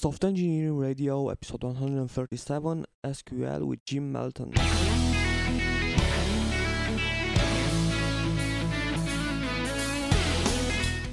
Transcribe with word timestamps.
Software 0.00 0.28
Engineering 0.28 0.76
Radio, 0.76 1.28
episode 1.28 1.64
137, 1.64 2.86
SQL 3.04 3.64
with 3.64 3.84
Jim 3.84 4.12
Melton. 4.12 4.52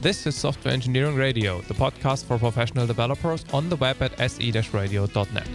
This 0.02 0.28
is 0.28 0.36
Software 0.36 0.72
Engineering 0.72 1.16
Radio, 1.16 1.62
the 1.62 1.74
podcast 1.74 2.26
for 2.26 2.38
professional 2.38 2.86
developers 2.86 3.44
on 3.52 3.70
the 3.70 3.76
web 3.78 4.00
at 4.04 4.16
se-radio.net. 4.20 5.48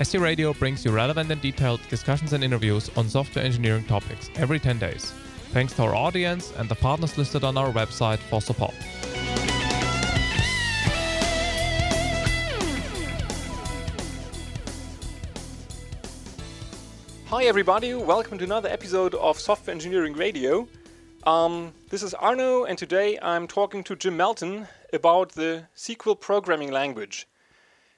SE 0.00 0.18
Radio 0.18 0.52
brings 0.52 0.84
you 0.84 0.90
relevant 0.90 1.30
and 1.30 1.40
detailed 1.40 1.80
discussions 1.88 2.34
and 2.34 2.44
interviews 2.44 2.90
on 2.98 3.08
software 3.08 3.42
engineering 3.42 3.84
topics 3.84 4.28
every 4.36 4.58
10 4.58 4.78
days. 4.78 5.14
Thanks 5.52 5.72
to 5.72 5.82
our 5.82 5.96
audience 5.96 6.52
and 6.56 6.68
the 6.68 6.76
partners 6.76 7.18
listed 7.18 7.42
on 7.42 7.58
our 7.58 7.72
website 7.72 8.20
for 8.20 8.40
support. 8.40 8.72
Hi, 17.26 17.44
everybody. 17.46 17.94
Welcome 17.94 18.38
to 18.38 18.44
another 18.44 18.68
episode 18.68 19.16
of 19.16 19.40
Software 19.40 19.74
Engineering 19.74 20.12
Radio. 20.12 20.68
Um, 21.24 21.72
this 21.88 22.04
is 22.04 22.14
Arno, 22.14 22.62
and 22.62 22.78
today 22.78 23.18
I'm 23.20 23.48
talking 23.48 23.82
to 23.84 23.96
Jim 23.96 24.16
Melton 24.16 24.68
about 24.92 25.30
the 25.32 25.64
SQL 25.76 26.20
programming 26.20 26.70
language. 26.70 27.26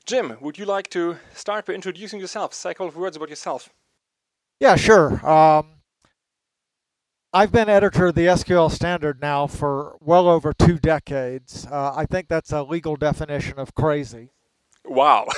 Jim, 0.06 0.38
would 0.40 0.56
you 0.56 0.64
like 0.64 0.88
to 0.88 1.18
start 1.34 1.66
by 1.66 1.74
introducing 1.74 2.18
yourself? 2.18 2.54
Say 2.54 2.70
a 2.70 2.74
couple 2.74 2.88
of 2.88 2.96
words 2.96 3.18
about 3.18 3.28
yourself. 3.28 3.68
Yeah, 4.58 4.76
sure. 4.76 5.24
Um, 5.28 5.66
I've 7.34 7.50
been 7.50 7.70
editor 7.70 8.08
of 8.08 8.14
the 8.14 8.26
SQL 8.26 8.70
standard 8.70 9.22
now 9.22 9.46
for 9.46 9.96
well 10.00 10.28
over 10.28 10.52
two 10.52 10.78
decades. 10.78 11.66
Uh, 11.70 11.94
I 11.96 12.04
think 12.04 12.28
that's 12.28 12.52
a 12.52 12.62
legal 12.62 12.94
definition 12.96 13.58
of 13.58 13.74
crazy. 13.74 14.28
Wow. 14.84 15.28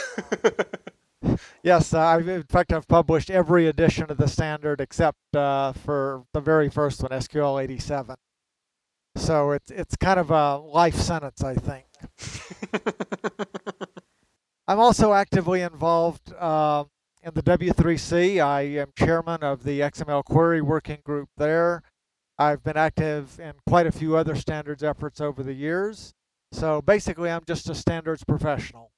yes, 1.62 1.94
uh, 1.94 2.00
I've, 2.00 2.26
in 2.26 2.42
fact, 2.44 2.72
I've 2.72 2.88
published 2.88 3.30
every 3.30 3.68
edition 3.68 4.10
of 4.10 4.16
the 4.16 4.26
standard 4.26 4.80
except 4.80 5.36
uh, 5.36 5.72
for 5.72 6.24
the 6.32 6.40
very 6.40 6.68
first 6.68 7.00
one, 7.00 7.12
SQL 7.12 7.62
87. 7.62 8.16
So 9.16 9.52
it's 9.52 9.70
it's 9.70 9.94
kind 9.94 10.18
of 10.18 10.32
a 10.32 10.56
life 10.56 10.96
sentence, 10.96 11.44
I 11.44 11.54
think. 11.54 11.86
I'm 14.66 14.80
also 14.80 15.12
actively 15.12 15.60
involved 15.60 16.32
uh, 16.32 16.84
in 17.24 17.32
the 17.34 17.42
W3C. 17.42 18.44
I 18.44 18.60
am 18.62 18.92
chairman 18.96 19.42
of 19.42 19.64
the 19.64 19.80
XML 19.80 20.22
query 20.24 20.60
working 20.60 20.98
group 21.04 21.30
there. 21.36 21.82
I've 22.38 22.62
been 22.62 22.76
active 22.76 23.40
in 23.40 23.54
quite 23.66 23.86
a 23.86 23.92
few 23.92 24.16
other 24.16 24.34
standards 24.34 24.82
efforts 24.82 25.20
over 25.20 25.42
the 25.42 25.54
years. 25.54 26.12
So 26.52 26.82
basically, 26.82 27.30
I'm 27.30 27.44
just 27.46 27.68
a 27.70 27.74
standards 27.74 28.24
professional. 28.24 28.90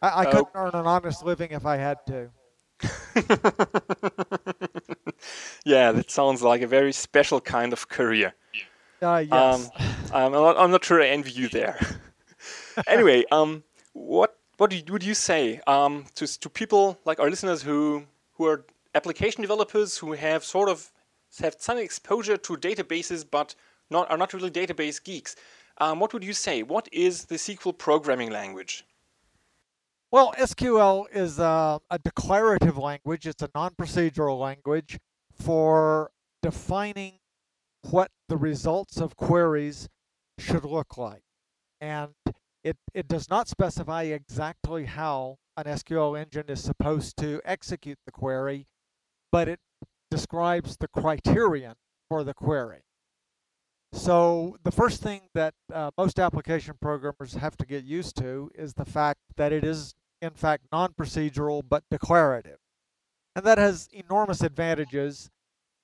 I, 0.00 0.08
I 0.08 0.24
Oh. 0.26 0.30
couldn't 0.30 0.48
earn 0.54 0.70
an 0.74 0.86
honest 0.86 1.24
living 1.24 1.50
if 1.52 1.66
I 1.66 1.76
had 1.76 1.98
to. 2.06 2.30
yeah, 5.64 5.92
that 5.92 6.10
sounds 6.10 6.42
like 6.42 6.62
a 6.62 6.66
very 6.66 6.92
special 6.92 7.40
kind 7.40 7.72
of 7.72 7.88
career. 7.88 8.34
Uh, 9.00 9.24
yes. 9.28 9.32
Um, 9.32 9.70
I'm, 10.12 10.32
not, 10.32 10.56
I'm 10.58 10.70
not 10.70 10.84
sure 10.84 11.00
I 11.02 11.08
envy 11.08 11.32
you 11.32 11.48
there. 11.48 11.78
anyway, 12.86 13.24
um, 13.30 13.62
what 13.92 14.36
what 14.62 14.72
would 14.90 15.02
you 15.02 15.14
say 15.14 15.60
um, 15.66 16.04
to 16.14 16.24
to 16.38 16.48
people 16.48 16.96
like 17.04 17.18
our 17.18 17.28
listeners 17.28 17.62
who 17.62 18.04
who 18.34 18.46
are 18.46 18.64
application 18.94 19.42
developers 19.42 19.98
who 19.98 20.12
have 20.12 20.44
sort 20.44 20.68
of 20.68 20.92
have 21.40 21.56
some 21.58 21.78
exposure 21.78 22.36
to 22.36 22.56
databases 22.56 23.24
but 23.28 23.56
not 23.90 24.08
are 24.08 24.16
not 24.16 24.32
really 24.32 24.52
database 24.52 25.02
geeks? 25.02 25.34
Um, 25.78 25.98
what 25.98 26.12
would 26.12 26.22
you 26.22 26.32
say? 26.32 26.62
What 26.62 26.88
is 26.92 27.24
the 27.24 27.38
SQL 27.46 27.76
programming 27.76 28.30
language? 28.30 28.84
Well, 30.12 30.32
SQL 30.38 31.06
is 31.12 31.40
a, 31.40 31.80
a 31.90 31.98
declarative 31.98 32.78
language. 32.78 33.26
It's 33.26 33.42
a 33.42 33.50
non-procedural 33.56 34.38
language 34.38 35.00
for 35.32 36.12
defining 36.40 37.14
what 37.90 38.10
the 38.28 38.36
results 38.36 38.98
of 38.98 39.16
queries 39.16 39.88
should 40.38 40.64
look 40.64 40.96
like. 40.98 41.24
And 41.80 42.14
it, 42.64 42.76
it 42.94 43.08
does 43.08 43.28
not 43.28 43.48
specify 43.48 44.04
exactly 44.04 44.84
how 44.84 45.38
an 45.56 45.64
SQL 45.64 46.20
engine 46.20 46.46
is 46.48 46.62
supposed 46.62 47.16
to 47.18 47.40
execute 47.44 47.98
the 48.06 48.12
query, 48.12 48.66
but 49.30 49.48
it 49.48 49.60
describes 50.10 50.76
the 50.76 50.88
criterion 50.88 51.74
for 52.08 52.24
the 52.24 52.34
query. 52.34 52.82
So 53.92 54.56
the 54.62 54.70
first 54.70 55.02
thing 55.02 55.22
that 55.34 55.54
uh, 55.72 55.90
most 55.98 56.18
application 56.18 56.74
programmers 56.80 57.34
have 57.34 57.56
to 57.58 57.66
get 57.66 57.84
used 57.84 58.16
to 58.18 58.50
is 58.54 58.74
the 58.74 58.86
fact 58.86 59.20
that 59.36 59.52
it 59.52 59.64
is 59.64 59.94
in 60.22 60.30
fact 60.30 60.64
non-procedural 60.72 61.62
but 61.68 61.84
declarative. 61.90 62.58
And 63.36 63.44
that 63.44 63.58
has 63.58 63.88
enormous 63.92 64.42
advantages 64.42 65.30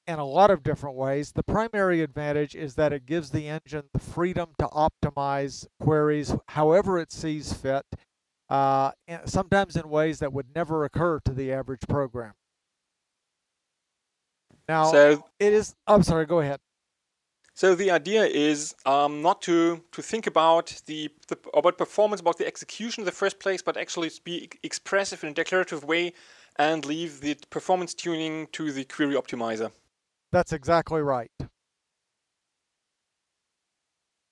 in 0.09 0.19
a 0.19 0.25
lot 0.25 0.51
of 0.51 0.63
different 0.63 0.97
ways. 0.97 1.33
The 1.33 1.43
primary 1.43 2.01
advantage 2.01 2.57
is 2.57 2.75
that 2.77 2.93
it 2.95 3.05
gives 3.05 3.31
the 3.31 3.47
engine 3.47 3.85
the 3.93 4.01
freedom 4.01 4.49
to 4.59 4.67
optimize 4.69 5.67
queries 5.81 6.35
however 6.49 6.99
it 6.99 7.13
sees 7.13 7.53
fit, 7.53 7.85
uh, 8.49 8.93
and 9.07 9.29
sometimes 9.29 9.77
in 9.77 9.89
ways 9.89 10.19
that 10.21 10.33
would 10.33 10.47
never 10.55 10.85
occur 10.85 11.21
to 11.27 11.33
the 11.33 11.53
average 11.53 11.83
programmer. 11.87 12.35
Now, 14.67 14.91
So 14.91 15.25
it 15.39 15.53
is, 15.53 15.75
I'm 15.87 16.03
sorry, 16.03 16.25
go 16.25 16.41
ahead. 16.41 16.61
So 17.55 17.75
the 17.75 17.91
idea 17.91 18.25
is 18.25 18.75
um, 18.87 19.21
not 19.21 19.43
to, 19.43 19.83
to 19.93 20.01
think 20.01 20.27
about 20.27 20.81
the, 20.87 21.11
the 21.27 21.37
about 21.53 21.77
performance, 21.77 22.21
about 22.21 22.39
the 22.39 22.47
execution 22.47 23.03
in 23.03 23.05
the 23.05 23.13
first 23.13 23.41
place, 23.41 23.63
but 23.63 23.77
actually 23.77 24.11
to 24.11 24.23
be 24.23 24.49
expressive 24.63 25.23
in 25.23 25.31
a 25.31 25.35
declarative 25.35 25.85
way 25.85 26.13
and 26.57 26.85
leave 26.85 27.21
the 27.21 27.37
performance 27.51 27.95
tuning 27.95 28.47
to 28.53 28.73
the 28.73 28.85
query 28.85 29.15
optimizer. 29.15 29.73
That's 30.31 30.53
exactly 30.53 31.01
right. 31.01 31.31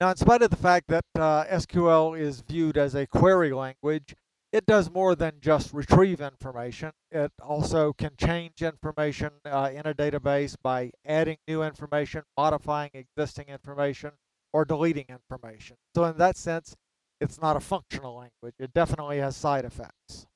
Now, 0.00 0.10
in 0.10 0.16
spite 0.16 0.42
of 0.42 0.50
the 0.50 0.56
fact 0.56 0.88
that 0.88 1.04
uh, 1.14 1.44
SQL 1.44 2.18
is 2.18 2.42
viewed 2.42 2.76
as 2.76 2.94
a 2.94 3.06
query 3.06 3.52
language, 3.52 4.14
it 4.52 4.66
does 4.66 4.90
more 4.90 5.14
than 5.14 5.40
just 5.40 5.72
retrieve 5.72 6.20
information. 6.20 6.92
It 7.10 7.32
also 7.42 7.94
can 7.94 8.10
change 8.18 8.60
information 8.60 9.30
uh, 9.46 9.70
in 9.72 9.86
a 9.86 9.94
database 9.94 10.54
by 10.62 10.90
adding 11.06 11.38
new 11.48 11.62
information, 11.62 12.24
modifying 12.36 12.90
existing 12.92 13.46
information, 13.48 14.12
or 14.52 14.66
deleting 14.66 15.06
information. 15.08 15.76
So, 15.94 16.04
in 16.04 16.18
that 16.18 16.36
sense, 16.36 16.76
it's 17.18 17.40
not 17.40 17.56
a 17.56 17.60
functional 17.60 18.16
language. 18.16 18.54
It 18.58 18.74
definitely 18.74 19.18
has 19.18 19.34
side 19.34 19.64
effects. 19.64 20.26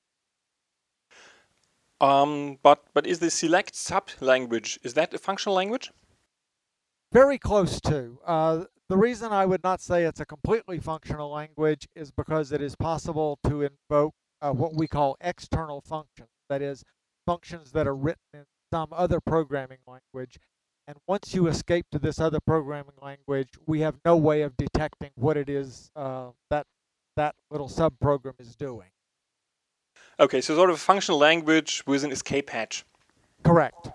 Um, 2.01 2.59
but 2.63 2.85
but 2.95 3.07
is 3.07 3.19
the 3.19 3.31
select 3.31 3.75
sub 3.75 4.09
language 4.21 4.79
is 4.83 4.95
that 4.95 5.13
a 5.13 5.19
functional 5.19 5.55
language? 5.55 5.91
Very 7.13 7.39
close 7.39 7.81
to. 7.83 8.19
Uh, 8.25 8.65
the 8.89 8.97
reason 8.97 9.33
I 9.33 9.47
would 9.47 9.63
not 9.63 9.81
say 9.81 10.05
it's 10.05 10.21
a 10.21 10.27
completely 10.27 10.79
functional 10.79 11.31
language 11.31 11.89
is 11.95 12.11
because 12.11 12.53
it 12.53 12.63
is 12.63 12.75
possible 12.77 13.39
to 13.47 13.63
invoke 13.63 14.15
uh, 14.41 14.53
what 14.53 14.75
we 14.75 14.89
call 14.89 15.17
external 15.21 15.81
functions, 15.81 16.31
that 16.49 16.63
is, 16.63 16.85
functions 17.27 17.73
that 17.73 17.87
are 17.87 17.95
written 17.95 18.23
in 18.33 18.45
some 18.73 18.89
other 18.93 19.21
programming 19.21 19.79
language. 19.87 20.39
And 20.89 20.97
once 21.07 21.35
you 21.35 21.47
escape 21.47 21.87
to 21.93 21.99
this 21.99 22.19
other 22.19 22.41
programming 22.41 22.97
language, 23.01 23.51
we 23.67 23.81
have 23.81 23.97
no 24.05 24.17
way 24.17 24.43
of 24.43 24.57
detecting 24.57 25.11
what 25.15 25.37
it 25.37 25.49
is 25.49 25.91
uh, 25.95 26.31
that 26.49 26.67
that 27.17 27.35
little 27.51 27.69
subprogram 27.69 28.41
is 28.41 28.57
doing. 28.57 28.89
Okay, 30.21 30.43
so 30.43 30.55
sort 30.55 30.69
of 30.69 30.77
a 30.77 30.79
functional 30.79 31.19
language 31.19 31.83
with 31.87 32.05
an 32.05 32.13
escape 32.13 32.51
hatch. 32.51 32.85
Correct. 33.43 33.89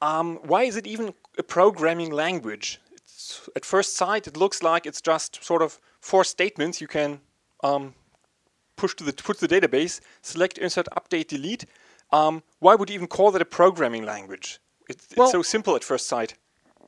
Um, 0.00 0.40
why 0.42 0.64
is 0.64 0.76
it 0.76 0.88
even 0.88 1.14
a 1.38 1.44
programming 1.44 2.10
language? 2.10 2.80
It's, 2.92 3.48
at 3.54 3.64
first 3.64 3.96
sight, 3.96 4.26
it 4.26 4.36
looks 4.36 4.60
like 4.60 4.84
it's 4.84 5.00
just 5.00 5.42
sort 5.44 5.62
of 5.62 5.78
four 6.00 6.24
statements 6.24 6.80
you 6.80 6.88
can 6.88 7.20
um, 7.62 7.94
push 8.74 8.94
to 8.96 9.04
the 9.04 9.12
put 9.12 9.38
to 9.38 9.46
the 9.46 9.60
database, 9.60 10.00
select, 10.20 10.58
insert, 10.58 10.88
update, 10.96 11.28
delete. 11.28 11.64
Um, 12.10 12.42
why 12.58 12.74
would 12.74 12.90
you 12.90 12.94
even 12.94 13.06
call 13.06 13.30
that 13.30 13.40
a 13.40 13.44
programming 13.44 14.04
language? 14.04 14.58
It's, 14.88 15.06
it's 15.06 15.16
Well- 15.16 15.30
so 15.30 15.42
simple 15.42 15.76
at 15.76 15.84
first 15.84 16.08
sight. 16.08 16.34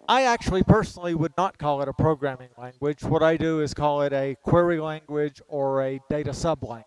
I 0.06 0.24
actually 0.24 0.62
personally 0.62 1.14
would 1.14 1.32
not 1.38 1.56
call 1.56 1.80
it 1.80 1.88
a 1.88 1.94
programming 1.94 2.50
language. 2.58 3.02
What 3.02 3.22
I 3.22 3.38
do 3.38 3.62
is 3.62 3.72
call 3.72 4.02
it 4.02 4.12
a 4.12 4.36
query 4.42 4.78
language 4.78 5.40
or 5.48 5.82
a 5.82 5.98
data 6.10 6.32
sublanguage 6.32 6.84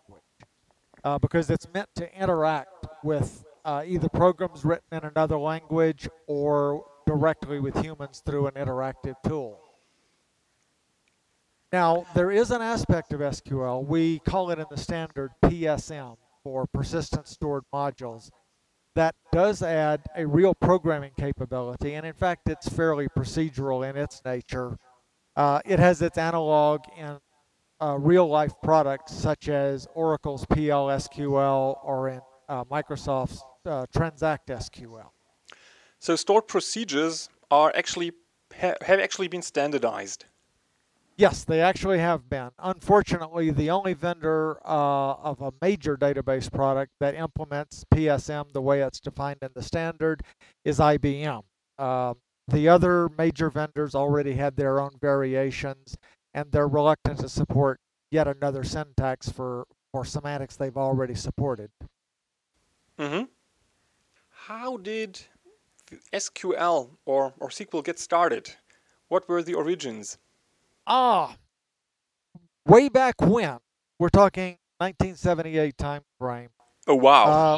uh, 1.07 1.17
because 1.17 1.49
it's 1.49 1.67
meant 1.73 1.87
to 1.95 2.05
interact 2.21 2.85
with 3.01 3.45
uh, 3.63 3.81
either 3.85 4.09
programs 4.09 4.65
written 4.65 4.91
in 4.91 5.05
another 5.05 5.37
language 5.37 6.09
or 6.27 6.83
directly 7.05 7.61
with 7.61 7.81
humans 7.81 8.21
through 8.25 8.45
an 8.47 8.53
interactive 8.55 9.15
tool. 9.25 9.57
Now, 11.71 12.05
there 12.13 12.29
is 12.29 12.51
an 12.51 12.61
aspect 12.61 13.13
of 13.13 13.21
SQL, 13.21 13.85
we 13.85 14.19
call 14.19 14.51
it 14.51 14.59
in 14.59 14.65
the 14.69 14.77
standard 14.77 15.31
PSM 15.45 16.17
for 16.43 16.67
persistent 16.73 17.25
stored 17.27 17.63
modules, 17.73 18.29
that 18.95 19.15
does 19.31 19.61
add 19.61 20.01
a 20.17 20.25
real 20.25 20.53
programming 20.55 21.11
capability, 21.17 21.93
and 21.93 22.05
in 22.05 22.13
fact, 22.13 22.49
it's 22.49 22.67
fairly 22.67 23.07
procedural 23.07 23.89
in 23.89 23.95
its 23.95 24.21
nature 24.25 24.77
Uh, 25.37 25.61
it 25.65 25.77
has 25.77 26.01
its 26.01 26.17
analog 26.17 26.81
in 26.97 27.19
uh, 27.81 27.97
real 27.99 28.27
life 28.27 28.53
products 28.63 29.13
such 29.13 29.49
as 29.49 29.87
Oracle's 29.95 30.45
PLSQL 30.45 31.77
or 31.83 32.09
in 32.09 32.21
uh, 32.49 32.63
Microsoft's 32.65 33.43
uh, 33.65 33.85
Transact 33.95 34.47
SQL. 34.47 35.09
So 35.99 36.15
stored 36.15 36.47
procedures 36.47 37.29
are 37.51 37.71
actually 37.75 38.11
ha 38.59 38.73
have 38.81 38.99
actually 38.99 39.27
been 39.27 39.41
standardized. 39.41 40.25
Yes, 41.17 41.43
they 41.43 41.61
actually 41.61 41.97
have 41.97 42.29
been. 42.29 42.51
Unfortunately, 42.59 43.49
the 43.49 43.71
only 43.71 43.93
vendor 43.93 44.59
uh, 44.63 45.13
of 45.13 45.41
a 45.41 45.51
major 45.63 45.97
database 45.97 46.51
product 46.51 46.91
that 46.99 47.15
implements 47.15 47.83
PSM 47.91 48.53
the 48.53 48.61
way 48.61 48.81
it's 48.81 48.99
defined 48.99 49.39
in 49.41 49.49
the 49.55 49.63
standard 49.63 50.21
is 50.63 50.77
IBM. 50.77 51.41
Uh, 51.79 52.13
the 52.47 52.69
other 52.69 53.09
major 53.17 53.49
vendors 53.49 53.95
already 53.95 54.33
had 54.33 54.55
their 54.55 54.79
own 54.79 54.91
variations, 55.01 55.97
and 56.37 56.51
they're 56.51 56.67
reluctant 56.67 57.17
to 57.17 57.27
support 57.27 57.79
yet 58.11 58.27
another 58.27 58.63
syntax 58.63 59.27
for, 59.27 59.65
for 59.91 60.05
semantics 60.05 60.55
they've 60.55 60.77
already 60.77 61.15
supported. 61.15 61.71
Mm-hmm. 62.99 63.23
How 64.29 64.77
did 64.77 65.19
SQL 66.13 66.91
or, 67.07 67.33
or 67.39 67.49
SQL 67.49 67.83
get 67.83 67.97
started? 67.97 68.53
What 69.07 69.27
were 69.27 69.41
the 69.41 69.55
origins? 69.55 70.19
Ah, 70.85 71.37
way 72.67 72.87
back 72.87 73.15
when, 73.19 73.57
we're 73.97 74.09
talking 74.09 74.59
1978 74.77 75.75
time 75.75 76.03
frame. 76.19 76.49
Oh, 76.85 76.93
wow. 76.93 77.25
Uh, 77.25 77.57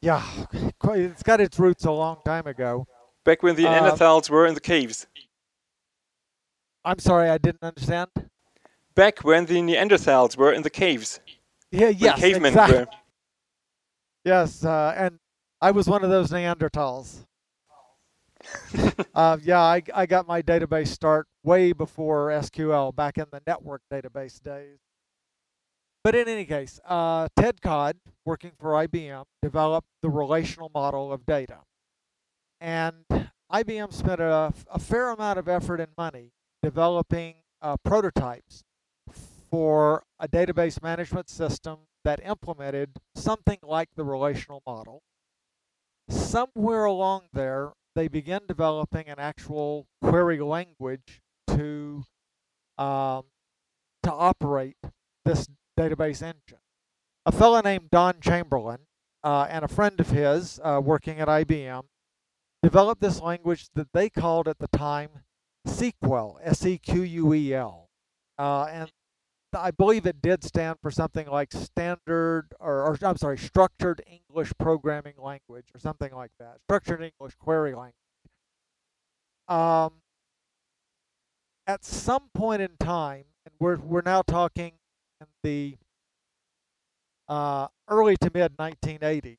yeah, 0.00 0.22
it's 0.84 1.24
got 1.24 1.40
its 1.40 1.58
roots 1.58 1.84
a 1.84 1.90
long 1.90 2.18
time 2.24 2.46
ago. 2.46 2.86
Back 3.24 3.42
when 3.42 3.56
the 3.56 3.66
uh, 3.66 3.90
Neanderthals 3.90 4.30
were 4.30 4.46
in 4.46 4.54
the 4.54 4.60
caves. 4.60 5.08
I'm 6.84 6.98
sorry, 6.98 7.28
I 7.28 7.38
didn't 7.38 7.62
understand. 7.62 8.08
Back 8.94 9.22
when 9.24 9.46
the 9.46 9.56
Neanderthals 9.56 10.36
were 10.36 10.52
in 10.52 10.62
the 10.62 10.70
caves. 10.70 11.20
Yeah, 11.70 11.88
yes, 11.88 12.18
cavemen 12.18 12.52
exactly. 12.52 12.78
were. 12.78 12.86
Yes, 14.24 14.64
uh, 14.64 14.94
and 14.96 15.18
I 15.60 15.70
was 15.70 15.86
one 15.86 16.02
of 16.02 16.10
those 16.10 16.30
Neanderthals. 16.30 17.26
uh, 19.14 19.36
yeah, 19.42 19.60
I, 19.60 19.82
I 19.94 20.06
got 20.06 20.26
my 20.26 20.42
database 20.42 20.88
start 20.88 21.26
way 21.44 21.72
before 21.72 22.28
SQL, 22.28 22.94
back 22.94 23.18
in 23.18 23.26
the 23.30 23.42
network 23.46 23.82
database 23.92 24.42
days. 24.42 24.78
But 26.02 26.14
in 26.14 26.28
any 26.28 26.46
case, 26.46 26.80
uh, 26.86 27.28
Ted 27.36 27.60
Codd, 27.60 27.96
working 28.24 28.52
for 28.58 28.70
IBM, 28.72 29.24
developed 29.42 29.88
the 30.00 30.08
relational 30.08 30.70
model 30.74 31.12
of 31.12 31.26
data. 31.26 31.58
And 32.58 33.04
IBM 33.52 33.92
spent 33.92 34.20
a, 34.20 34.54
a 34.70 34.78
fair 34.78 35.10
amount 35.10 35.38
of 35.38 35.46
effort 35.46 35.78
and 35.78 35.90
money 35.98 36.32
developing 36.62 37.36
uh, 37.62 37.76
prototypes 37.84 38.62
for 39.50 40.04
a 40.18 40.28
database 40.28 40.82
management 40.82 41.28
system 41.28 41.78
that 42.04 42.20
implemented 42.24 42.98
something 43.14 43.58
like 43.62 43.88
the 43.96 44.04
relational 44.04 44.62
model. 44.66 45.02
Somewhere 46.08 46.84
along 46.84 47.22
there, 47.32 47.72
they 47.94 48.08
began 48.08 48.40
developing 48.46 49.08
an 49.08 49.18
actual 49.18 49.86
query 50.02 50.40
language 50.40 51.20
to 51.48 52.04
um, 52.78 53.24
to 54.02 54.12
operate 54.12 54.76
this 55.24 55.48
database 55.78 56.22
engine. 56.22 56.58
A 57.26 57.32
fellow 57.32 57.60
named 57.60 57.90
Don 57.90 58.14
Chamberlin 58.20 58.78
uh, 59.22 59.46
and 59.50 59.64
a 59.64 59.68
friend 59.68 60.00
of 60.00 60.10
his 60.10 60.58
uh, 60.64 60.80
working 60.82 61.20
at 61.20 61.28
IBM 61.28 61.82
developed 62.62 63.02
this 63.02 63.20
language 63.20 63.68
that 63.74 63.88
they 63.92 64.08
called 64.08 64.48
at 64.48 64.58
the 64.58 64.68
time 64.68 65.10
SequEL, 65.66 66.38
S-E-Q-U-E-L, 66.42 67.88
uh, 68.38 68.64
and 68.64 68.90
I 69.52 69.70
believe 69.70 70.06
it 70.06 70.22
did 70.22 70.44
stand 70.44 70.78
for 70.80 70.90
something 70.90 71.26
like 71.28 71.52
standard, 71.52 72.54
or, 72.60 72.84
or, 72.84 72.98
I'm 73.02 73.16
sorry, 73.16 73.36
structured 73.36 74.02
English 74.06 74.52
programming 74.58 75.14
language, 75.18 75.66
or 75.74 75.80
something 75.80 76.12
like 76.14 76.30
that. 76.38 76.58
Structured 76.64 77.02
English 77.02 77.34
query 77.36 77.74
language. 77.74 77.94
Um, 79.48 79.94
at 81.66 81.84
some 81.84 82.30
point 82.34 82.62
in 82.62 82.70
time, 82.78 83.24
and 83.44 83.54
we're 83.58 83.76
we're 83.76 84.02
now 84.02 84.22
talking 84.22 84.72
in 85.20 85.26
the 85.42 85.76
uh, 87.28 87.68
early 87.88 88.16
to 88.18 88.30
mid 88.32 88.56
1980s, 88.56 89.38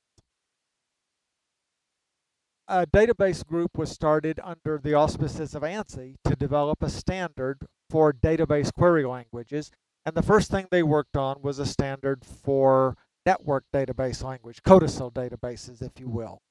a 2.71 2.87
database 2.87 3.45
group 3.45 3.77
was 3.77 3.91
started 3.91 4.39
under 4.41 4.79
the 4.81 4.93
auspices 4.93 5.53
of 5.53 5.61
ANSI 5.61 6.15
to 6.23 6.37
develop 6.37 6.81
a 6.81 6.89
standard 6.89 7.67
for 7.89 8.13
database 8.13 8.71
query 8.71 9.03
languages. 9.03 9.71
And 10.05 10.15
the 10.15 10.23
first 10.23 10.49
thing 10.49 10.67
they 10.71 10.81
worked 10.81 11.17
on 11.17 11.41
was 11.41 11.59
a 11.59 11.65
standard 11.65 12.23
for 12.23 12.95
network 13.25 13.65
database 13.73 14.23
language, 14.23 14.63
CODASYL 14.63 15.11
databases, 15.11 15.81
if 15.81 15.99
you 15.99 16.07
will. 16.07 16.41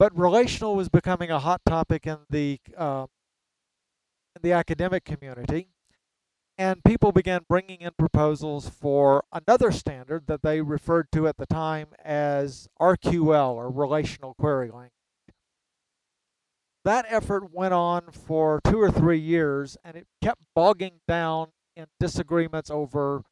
But 0.00 0.18
relational 0.18 0.74
was 0.74 0.88
becoming 0.88 1.30
a 1.30 1.38
hot 1.38 1.60
topic 1.64 2.08
in 2.08 2.18
the 2.28 2.58
uh, 2.76 3.06
in 4.34 4.42
the 4.42 4.52
academic 4.52 5.04
community, 5.04 5.68
and 6.58 6.82
people 6.82 7.12
began 7.12 7.42
bringing 7.48 7.82
in 7.82 7.92
proposals 7.96 8.68
for 8.68 9.24
another 9.32 9.70
standard 9.70 10.26
that 10.26 10.42
they 10.42 10.60
referred 10.60 11.12
to 11.12 11.28
at 11.28 11.36
the 11.36 11.46
time 11.46 11.88
as 12.04 12.68
RQL 12.80 13.54
or 13.54 13.70
Relational 13.70 14.34
Query 14.34 14.70
Language. 14.70 14.99
That 16.84 17.04
effort 17.08 17.52
went 17.52 17.74
on 17.74 18.10
for 18.10 18.60
two 18.66 18.80
or 18.80 18.90
three 18.90 19.18
years, 19.18 19.76
and 19.84 19.96
it 19.96 20.06
kept 20.22 20.42
bogging 20.54 21.00
down 21.06 21.48
in 21.76 21.86
disagreements 21.98 22.70
over 22.70 23.22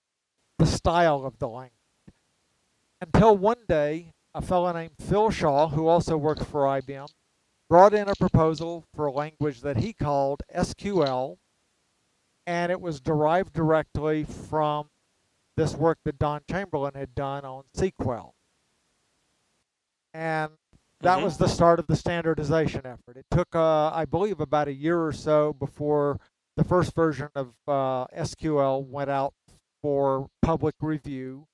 the 0.58 0.66
style 0.66 1.24
of 1.24 1.38
the 1.38 1.48
language. 1.48 1.72
Until 3.00 3.36
one 3.36 3.64
day, 3.66 4.12
a 4.34 4.42
fellow 4.42 4.72
named 4.72 4.92
Phil 5.00 5.30
Shaw, 5.30 5.68
who 5.68 5.86
also 5.86 6.16
worked 6.16 6.44
for 6.44 6.62
IBM, 6.62 7.08
brought 7.70 7.94
in 7.94 8.08
a 8.08 8.14
proposal 8.16 8.84
for 8.94 9.06
a 9.06 9.12
language 9.12 9.60
that 9.62 9.78
he 9.78 9.92
called 9.92 10.42
SQL, 10.54 11.38
and 12.46 12.72
it 12.72 12.80
was 12.80 13.00
derived 13.00 13.52
directly 13.52 14.24
from 14.24 14.88
this 15.56 15.74
work 15.74 15.98
that 16.04 16.18
Don 16.18 16.40
Chamberlin 16.50 16.94
had 16.94 17.14
done 17.14 17.44
on 17.44 17.64
SQL. 17.76 18.32
And 20.12 20.52
that 21.00 21.16
mm-hmm. 21.16 21.24
was 21.24 21.36
the 21.36 21.48
start 21.48 21.78
of 21.78 21.86
the 21.86 21.96
standardization 21.96 22.82
effort. 22.84 23.16
It 23.16 23.26
took, 23.30 23.54
uh, 23.54 23.90
I 23.90 24.04
believe, 24.04 24.40
about 24.40 24.68
a 24.68 24.72
year 24.72 25.00
or 25.00 25.12
so 25.12 25.52
before 25.52 26.18
the 26.56 26.64
first 26.64 26.94
version 26.94 27.28
of 27.36 27.52
uh, 27.68 28.06
SQL 28.08 28.84
went 28.84 29.10
out 29.10 29.32
for 29.80 30.28
public 30.42 30.74
review. 30.80 31.46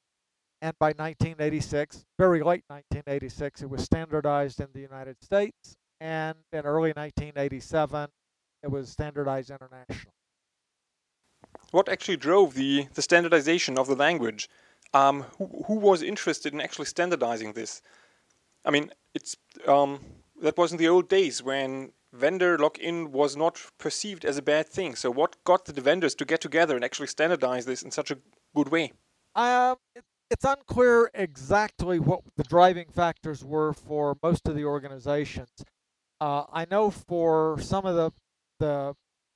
And 0.62 0.74
by 0.78 0.88
1986, 0.88 2.06
very 2.18 2.38
late 2.38 2.64
1986, 2.68 3.62
it 3.62 3.68
was 3.68 3.82
standardized 3.82 4.60
in 4.60 4.68
the 4.72 4.80
United 4.80 5.22
States. 5.22 5.76
And 6.00 6.38
in 6.52 6.60
early 6.60 6.92
1987, 6.92 8.08
it 8.62 8.70
was 8.70 8.88
standardized 8.88 9.50
internationally. 9.50 10.12
What 11.70 11.90
actually 11.90 12.16
drove 12.16 12.54
the, 12.54 12.86
the 12.94 13.02
standardization 13.02 13.78
of 13.78 13.88
the 13.88 13.94
language? 13.94 14.48
Um, 14.94 15.24
who, 15.36 15.64
who 15.66 15.74
was 15.74 16.02
interested 16.02 16.54
in 16.54 16.60
actually 16.62 16.86
standardizing 16.86 17.52
this? 17.52 17.82
I 18.64 18.70
mean, 18.70 18.90
it's 19.14 19.36
um, 19.66 20.00
that 20.40 20.56
was 20.56 20.72
in 20.72 20.78
the 20.78 20.88
old 20.88 21.08
days 21.08 21.42
when 21.42 21.92
vendor 22.12 22.56
lock-in 22.58 23.12
was 23.12 23.36
not 23.36 23.60
perceived 23.78 24.24
as 24.24 24.38
a 24.38 24.42
bad 24.42 24.68
thing. 24.68 24.94
So 24.94 25.10
what 25.10 25.36
got 25.44 25.64
the 25.64 25.80
vendors 25.80 26.14
to 26.16 26.24
get 26.24 26.40
together 26.40 26.76
and 26.76 26.84
actually 26.84 27.08
standardize 27.08 27.66
this 27.66 27.82
in 27.82 27.90
such 27.90 28.10
a 28.10 28.18
good 28.54 28.68
way? 28.68 28.92
Um, 29.34 29.76
it, 29.94 30.04
it's 30.30 30.44
unclear 30.44 31.10
exactly 31.12 31.98
what 31.98 32.20
the 32.36 32.44
driving 32.44 32.86
factors 32.92 33.44
were 33.44 33.72
for 33.72 34.16
most 34.22 34.48
of 34.48 34.54
the 34.54 34.64
organizations. 34.64 35.50
Uh, 36.20 36.44
I 36.52 36.66
know 36.70 36.90
for 36.90 37.58
some 37.60 37.84
of 37.84 37.96
the 37.96 38.12
the 38.60 38.94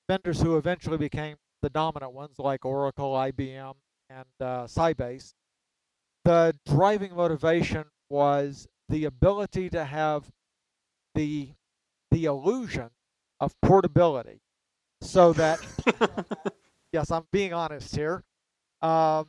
vendors 0.08 0.40
who 0.40 0.56
eventually 0.56 0.96
became 0.96 1.36
the 1.60 1.68
dominant 1.70 2.12
ones, 2.12 2.38
like 2.38 2.64
Oracle, 2.64 3.12
IBM, 3.12 3.74
and 4.08 4.26
uh, 4.40 4.64
Sybase, 4.64 5.34
the 6.24 6.54
driving 6.66 7.14
motivation 7.14 7.84
was 8.08 8.66
the 8.88 9.04
ability 9.04 9.70
to 9.70 9.84
have 9.84 10.30
the 11.14 11.50
the 12.10 12.24
illusion 12.24 12.90
of 13.40 13.54
portability 13.62 14.40
so 15.00 15.32
that 15.32 15.60
yes 16.92 17.10
i'm 17.10 17.26
being 17.32 17.52
honest 17.52 17.94
here 17.94 18.24
um, 18.82 19.26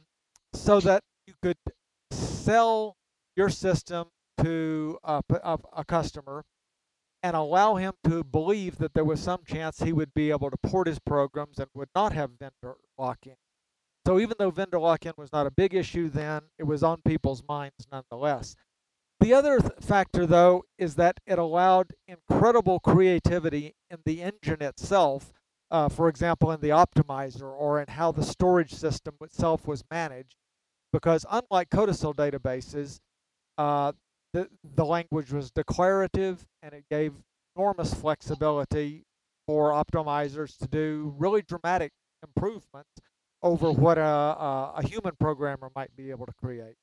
so 0.54 0.80
that 0.80 1.04
you 1.28 1.34
could 1.42 1.58
sell 2.12 2.96
your 3.36 3.50
system 3.50 4.08
to 4.42 4.98
a, 5.04 5.22
a, 5.44 5.58
a 5.78 5.86
customer 5.86 6.44
and 7.24 7.36
allow 7.36 7.76
him 7.76 7.94
to 8.06 8.24
believe 8.24 8.78
that 8.78 8.94
there 8.94 9.04
was 9.04 9.20
some 9.20 9.42
chance 9.46 9.80
he 9.80 9.94
would 9.94 10.14
be 10.14 10.32
able 10.32 10.50
to 10.50 10.58
port 10.64 10.88
his 10.88 11.00
programs 11.00 11.60
and 11.60 11.68
would 11.74 11.90
not 11.94 12.14
have 12.14 12.32
vendor 12.40 12.76
lock-in. 12.98 13.36
So 14.08 14.20
even 14.20 14.36
though 14.40 14.52
vendor 14.52 14.80
lock-in 14.80 15.14
was 15.18 15.32
not 15.34 15.46
a 15.46 15.52
big 15.52 15.74
issue 15.74 16.10
then, 16.10 16.44
it 16.58 16.64
was 16.64 16.84
on 16.84 17.02
people's 17.06 17.44
minds 17.48 17.88
nonetheless. 17.92 18.56
The 19.20 19.34
other 19.34 19.60
th- 19.60 19.74
factor, 19.82 20.26
though, 20.26 20.64
is 20.78 20.96
that 20.96 21.20
it 21.26 21.38
allowed 21.38 21.94
incredible 22.08 22.80
creativity 22.80 23.76
in 23.90 24.00
the 24.06 24.22
engine 24.22 24.62
itself 24.62 25.34
uh, 25.72 25.90
for 25.90 26.10
example, 26.10 26.52
in 26.52 26.62
the 26.62 26.70
optimizer 26.70 27.44
or 27.44 27.82
in 27.82 27.88
how 27.88 28.12
the 28.12 28.24
storage 28.24 28.74
system 28.74 29.16
itself 29.22 29.68
was 29.68 29.84
managed. 29.92 30.36
Because 30.92 31.26
unlike 31.30 31.70
CODASYL 31.70 32.16
databases, 32.16 33.00
uh, 33.58 33.92
the, 34.34 34.50
the 34.76 34.86
language 34.86 35.32
was 35.32 35.52
declarative 35.52 36.46
and 36.64 36.74
it 36.74 36.86
gave 36.90 37.14
enormous 37.56 37.94
flexibility 37.94 39.04
for 39.46 39.72
optimizers 39.72 40.58
to 40.58 40.68
do 40.68 41.14
really 41.18 41.44
dramatic 41.44 41.92
improvements 42.24 42.90
over 43.44 43.72
what 43.72 43.98
a, 43.98 44.02
a, 44.02 44.74
a 44.78 44.88
human 44.88 45.14
programmer 45.20 45.70
might 45.76 45.96
be 45.96 46.10
able 46.10 46.26
to 46.26 46.34
create. 46.34 46.76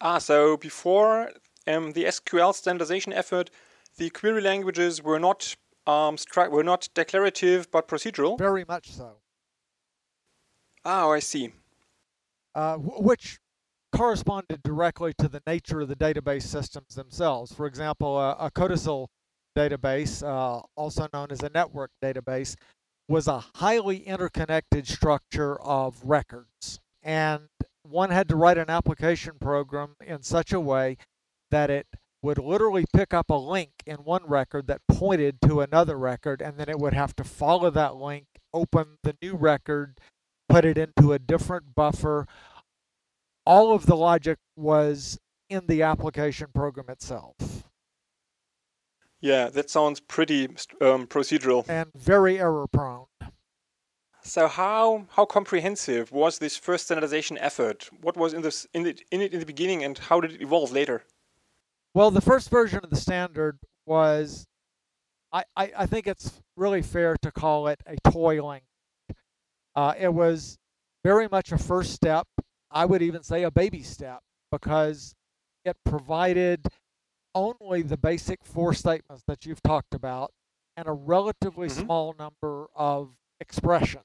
Ah, 0.00 0.18
so 0.18 0.56
before 0.56 1.30
um, 1.66 1.92
the 1.92 2.04
SQL 2.04 2.54
standardization 2.54 3.12
effort, 3.12 3.50
the 3.96 4.10
query 4.10 4.40
languages 4.40 5.02
were 5.02 5.18
not 5.18 5.56
um, 5.86 6.16
were 6.50 6.62
not 6.62 6.88
declarative 6.94 7.70
but 7.70 7.88
procedural. 7.88 8.38
Very 8.38 8.64
much 8.66 8.90
so. 8.90 9.16
Oh, 10.84 11.10
I 11.12 11.18
see. 11.18 11.52
Uh, 12.54 12.76
which 12.76 13.38
corresponded 13.92 14.62
directly 14.62 15.12
to 15.18 15.28
the 15.28 15.42
nature 15.46 15.80
of 15.80 15.88
the 15.88 15.96
database 15.96 16.42
systems 16.42 16.94
themselves. 16.94 17.52
For 17.52 17.66
example, 17.66 18.18
a, 18.18 18.32
a 18.32 18.50
CODASYL 18.50 19.08
database, 19.56 20.22
uh, 20.22 20.62
also 20.76 21.08
known 21.12 21.28
as 21.30 21.42
a 21.42 21.50
network 21.54 21.90
database, 22.02 22.54
was 23.08 23.26
a 23.26 23.44
highly 23.56 23.98
interconnected 23.98 24.86
structure 24.86 25.60
of 25.60 26.00
records. 26.04 26.80
And 27.02 27.48
one 27.88 28.10
had 28.10 28.28
to 28.28 28.36
write 28.36 28.58
an 28.58 28.70
application 28.70 29.34
program 29.40 29.96
in 30.04 30.22
such 30.22 30.52
a 30.52 30.60
way 30.60 30.96
that 31.50 31.70
it 31.70 31.86
would 32.22 32.38
literally 32.38 32.84
pick 32.94 33.14
up 33.14 33.30
a 33.30 33.34
link 33.34 33.70
in 33.86 33.96
one 33.96 34.26
record 34.26 34.66
that 34.66 34.80
pointed 34.88 35.40
to 35.42 35.60
another 35.60 35.96
record, 35.96 36.42
and 36.42 36.58
then 36.58 36.68
it 36.68 36.78
would 36.78 36.94
have 36.94 37.14
to 37.16 37.24
follow 37.24 37.70
that 37.70 37.96
link, 37.96 38.26
open 38.52 38.98
the 39.02 39.16
new 39.22 39.36
record, 39.36 39.98
put 40.48 40.64
it 40.64 40.76
into 40.76 41.12
a 41.12 41.18
different 41.18 41.74
buffer. 41.74 42.26
All 43.46 43.72
of 43.72 43.86
the 43.86 43.96
logic 43.96 44.38
was 44.56 45.18
in 45.48 45.66
the 45.66 45.82
application 45.82 46.48
program 46.52 46.90
itself. 46.90 47.34
Yeah, 49.20 49.48
that 49.48 49.70
sounds 49.70 50.00
pretty 50.00 50.44
um, 50.80 51.06
procedural 51.06 51.68
and 51.68 51.90
very 51.94 52.38
error 52.38 52.66
prone. 52.68 53.06
So 54.28 54.46
how 54.46 55.06
how 55.12 55.24
comprehensive 55.24 56.12
was 56.12 56.38
this 56.38 56.54
first 56.54 56.84
standardization 56.84 57.38
effort? 57.38 57.88
What 58.02 58.14
was 58.14 58.34
in 58.34 58.42
this 58.42 58.66
in 58.74 58.86
it 58.86 59.00
in 59.10 59.22
it 59.22 59.32
in 59.32 59.40
the 59.40 59.46
beginning, 59.46 59.82
and 59.82 59.96
how 59.96 60.20
did 60.20 60.32
it 60.32 60.42
evolve 60.42 60.70
later? 60.70 61.04
Well, 61.94 62.10
the 62.10 62.20
first 62.20 62.50
version 62.50 62.80
of 62.84 62.90
the 62.90 62.96
standard 62.96 63.58
was, 63.86 64.46
I 65.32 65.44
I, 65.56 65.72
I 65.78 65.86
think 65.86 66.06
it's 66.06 66.42
really 66.58 66.82
fair 66.82 67.16
to 67.22 67.32
call 67.32 67.68
it 67.68 67.80
a 67.86 67.96
toy 68.10 68.42
language. 68.44 68.64
Uh, 69.74 69.94
it 69.98 70.12
was 70.12 70.58
very 71.02 71.26
much 71.26 71.50
a 71.50 71.56
first 71.56 71.92
step. 71.92 72.26
I 72.70 72.84
would 72.84 73.00
even 73.00 73.22
say 73.22 73.44
a 73.44 73.50
baby 73.50 73.82
step 73.82 74.20
because 74.52 75.14
it 75.64 75.78
provided 75.86 76.66
only 77.34 77.80
the 77.80 77.96
basic 77.96 78.44
four 78.44 78.74
statements 78.74 79.22
that 79.26 79.46
you've 79.46 79.62
talked 79.62 79.94
about 79.94 80.32
and 80.76 80.86
a 80.86 80.92
relatively 80.92 81.68
mm-hmm. 81.68 81.80
small 81.80 82.14
number 82.18 82.66
of 82.74 83.14
expressions 83.40 84.04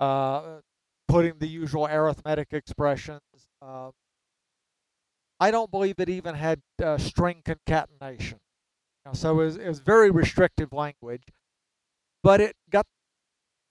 uh, 0.00 0.60
putting 1.08 1.38
the 1.38 1.48
usual 1.48 1.86
arithmetic 1.86 2.48
expressions. 2.52 3.20
Uh, 3.62 3.90
I 5.40 5.50
don't 5.50 5.70
believe 5.70 5.96
it 5.98 6.08
even 6.08 6.34
had 6.34 6.60
uh, 6.82 6.98
string 6.98 7.42
concatenation. 7.44 8.38
So 9.14 9.40
it 9.40 9.44
was, 9.44 9.56
it 9.56 9.68
was 9.68 9.78
very 9.80 10.10
restrictive 10.10 10.72
language, 10.72 11.22
but 12.22 12.40
it 12.40 12.56
got 12.70 12.86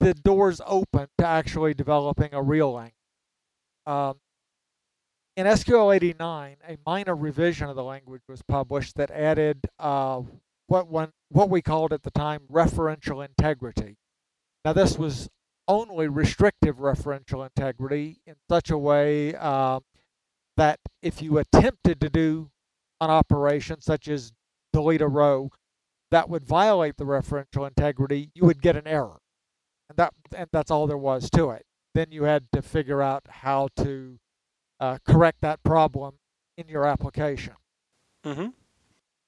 the 0.00 0.14
doors 0.14 0.60
open 0.66 1.08
to 1.18 1.26
actually 1.26 1.74
developing 1.74 2.30
a 2.32 2.42
real 2.42 2.72
language. 2.72 2.94
Um, 3.86 4.16
in 5.36 5.46
SQL 5.46 5.94
89, 5.94 6.56
a 6.68 6.78
minor 6.84 7.14
revision 7.14 7.68
of 7.68 7.76
the 7.76 7.84
language 7.84 8.22
was 8.28 8.42
published 8.42 8.96
that 8.96 9.10
added 9.12 9.68
uh, 9.78 10.22
what 10.66 10.88
one 10.88 11.12
what 11.30 11.48
we 11.48 11.62
called 11.62 11.92
at 11.92 12.02
the 12.02 12.10
time 12.10 12.40
referential 12.50 13.24
integrity. 13.24 13.96
Now 14.64 14.72
this 14.72 14.98
was 14.98 15.28
only 15.68 16.08
restrictive 16.08 16.76
referential 16.76 17.44
integrity 17.44 18.20
in 18.26 18.34
such 18.48 18.70
a 18.70 18.78
way 18.78 19.34
uh, 19.34 19.80
that 20.56 20.80
if 21.02 21.22
you 21.22 21.38
attempted 21.38 22.00
to 22.00 22.08
do 22.08 22.50
an 23.00 23.10
operation 23.10 23.80
such 23.80 24.08
as 24.08 24.32
delete 24.72 25.02
a 25.02 25.06
row 25.06 25.50
that 26.10 26.28
would 26.28 26.42
violate 26.42 26.96
the 26.96 27.04
referential 27.04 27.66
integrity, 27.66 28.30
you 28.34 28.44
would 28.44 28.62
get 28.62 28.76
an 28.76 28.86
error. 28.86 29.20
And 29.88 29.96
that 29.98 30.14
and 30.34 30.48
that's 30.52 30.70
all 30.70 30.86
there 30.86 30.98
was 30.98 31.30
to 31.30 31.50
it. 31.50 31.64
Then 31.94 32.06
you 32.10 32.24
had 32.24 32.46
to 32.52 32.62
figure 32.62 33.02
out 33.02 33.24
how 33.28 33.68
to 33.76 34.18
uh, 34.80 34.98
correct 35.06 35.38
that 35.42 35.62
problem 35.62 36.14
in 36.56 36.68
your 36.68 36.86
application. 36.86 37.54
Mm-hmm. 38.24 38.48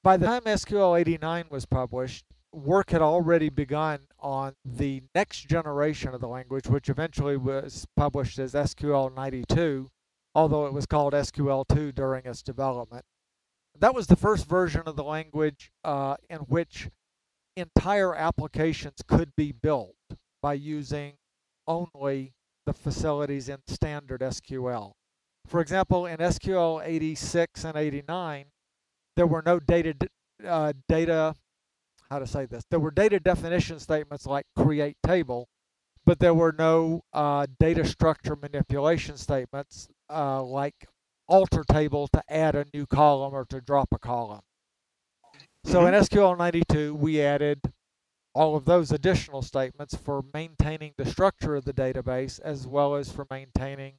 By 0.02 0.16
the 0.16 0.26
time 0.26 0.42
SQL 0.42 0.98
89 0.98 1.46
was 1.50 1.66
published, 1.66 2.24
work 2.52 2.90
had 2.90 3.02
already 3.02 3.48
begun 3.48 4.00
on 4.18 4.54
the 4.64 5.02
next 5.14 5.48
generation 5.48 6.14
of 6.14 6.20
the 6.20 6.28
language, 6.28 6.66
which 6.66 6.88
eventually 6.88 7.36
was 7.36 7.86
published 7.96 8.38
as 8.38 8.54
SQL 8.54 9.14
92, 9.14 9.90
although 10.34 10.66
it 10.66 10.72
was 10.72 10.86
called 10.86 11.12
SQL 11.12 11.64
2 11.68 11.92
during 11.92 12.24
its 12.24 12.42
development. 12.42 13.04
That 13.78 13.94
was 13.94 14.08
the 14.08 14.16
first 14.16 14.46
version 14.46 14.82
of 14.86 14.96
the 14.96 15.04
language 15.04 15.70
uh, 15.84 16.16
in 16.28 16.40
which 16.40 16.90
entire 17.56 18.14
applications 18.14 18.96
could 19.06 19.34
be 19.36 19.52
built 19.52 19.94
by 20.42 20.54
using 20.54 21.14
only 21.66 22.32
the 22.66 22.72
facilities 22.72 23.48
in 23.48 23.58
standard 23.66 24.20
SQL. 24.20 24.92
For 25.46 25.60
example, 25.60 26.06
in 26.06 26.18
SQL 26.18 26.82
86 26.84 27.64
and 27.64 27.76
89, 27.76 28.46
there 29.16 29.26
were 29.26 29.42
no 29.44 29.58
data 29.58 29.94
uh, 30.46 30.72
data 30.88 31.34
how 32.10 32.18
to 32.18 32.26
say 32.26 32.46
this. 32.46 32.64
There 32.70 32.80
were 32.80 32.90
data 32.90 33.20
definition 33.20 33.78
statements 33.78 34.26
like 34.26 34.46
create 34.56 34.96
table, 35.04 35.48
but 36.04 36.18
there 36.18 36.34
were 36.34 36.54
no 36.56 37.02
uh, 37.12 37.46
data 37.58 37.84
structure 37.84 38.36
manipulation 38.36 39.16
statements 39.16 39.88
uh, 40.12 40.42
like 40.42 40.86
alter 41.28 41.64
table 41.70 42.08
to 42.08 42.22
add 42.28 42.56
a 42.56 42.66
new 42.74 42.86
column 42.86 43.32
or 43.32 43.44
to 43.46 43.60
drop 43.60 43.88
a 43.92 43.98
column. 43.98 44.40
So 45.64 45.86
in 45.86 45.94
mm-hmm. 45.94 46.18
SQL 46.18 46.38
92, 46.38 46.94
we 46.94 47.20
added 47.20 47.60
all 48.34 48.56
of 48.56 48.64
those 48.64 48.90
additional 48.92 49.42
statements 49.42 49.94
for 49.94 50.24
maintaining 50.32 50.92
the 50.96 51.04
structure 51.04 51.54
of 51.54 51.64
the 51.64 51.72
database 51.72 52.40
as 52.40 52.66
well 52.66 52.94
as 52.94 53.10
for 53.10 53.26
maintaining 53.30 53.94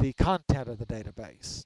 the 0.00 0.12
content 0.14 0.68
of 0.68 0.78
the 0.78 0.86
database. 0.86 1.64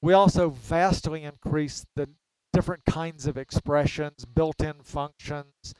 We 0.00 0.12
also 0.12 0.50
vastly 0.50 1.22
increased 1.22 1.86
the 1.94 2.08
different 2.52 2.84
kinds 2.84 3.26
of 3.26 3.36
expressions, 3.36 4.24
built-in 4.24 4.82
functions, 4.82 5.74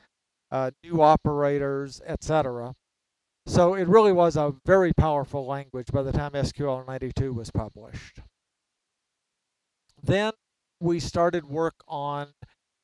uh, 0.51 0.71
new 0.83 1.01
operators, 1.01 2.01
etc. 2.05 2.75
So 3.45 3.73
it 3.73 3.87
really 3.87 4.13
was 4.13 4.37
a 4.37 4.53
very 4.65 4.93
powerful 4.93 5.45
language 5.45 5.87
by 5.91 6.03
the 6.03 6.11
time 6.11 6.31
SQL 6.31 6.87
92 6.87 7.33
was 7.33 7.51
published. 7.51 8.19
Then 10.01 10.33
we 10.79 10.99
started 10.99 11.45
work 11.45 11.75
on 11.87 12.33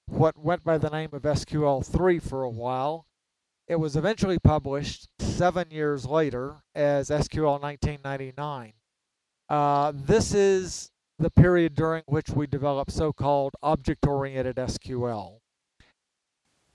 what 0.07 0.37
went 0.37 0.63
by 0.63 0.77
the 0.77 0.89
name 0.89 1.09
of 1.13 1.21
SQL 1.21 1.85
3 1.85 2.19
for 2.19 2.43
a 2.43 2.49
while. 2.49 3.05
It 3.67 3.75
was 3.75 3.95
eventually 3.95 4.39
published 4.39 5.07
seven 5.19 5.69
years 5.69 6.05
later 6.05 6.63
as 6.73 7.09
SQL 7.09 7.61
1999. 7.61 8.73
Uh, 9.47 9.93
this 9.95 10.33
is 10.33 10.91
the 11.19 11.29
period 11.29 11.75
during 11.75 12.03
which 12.07 12.29
we 12.29 12.47
developed 12.47 12.91
so-called 12.91 13.53
object-oriented 13.61 14.55
SQL. 14.55 15.39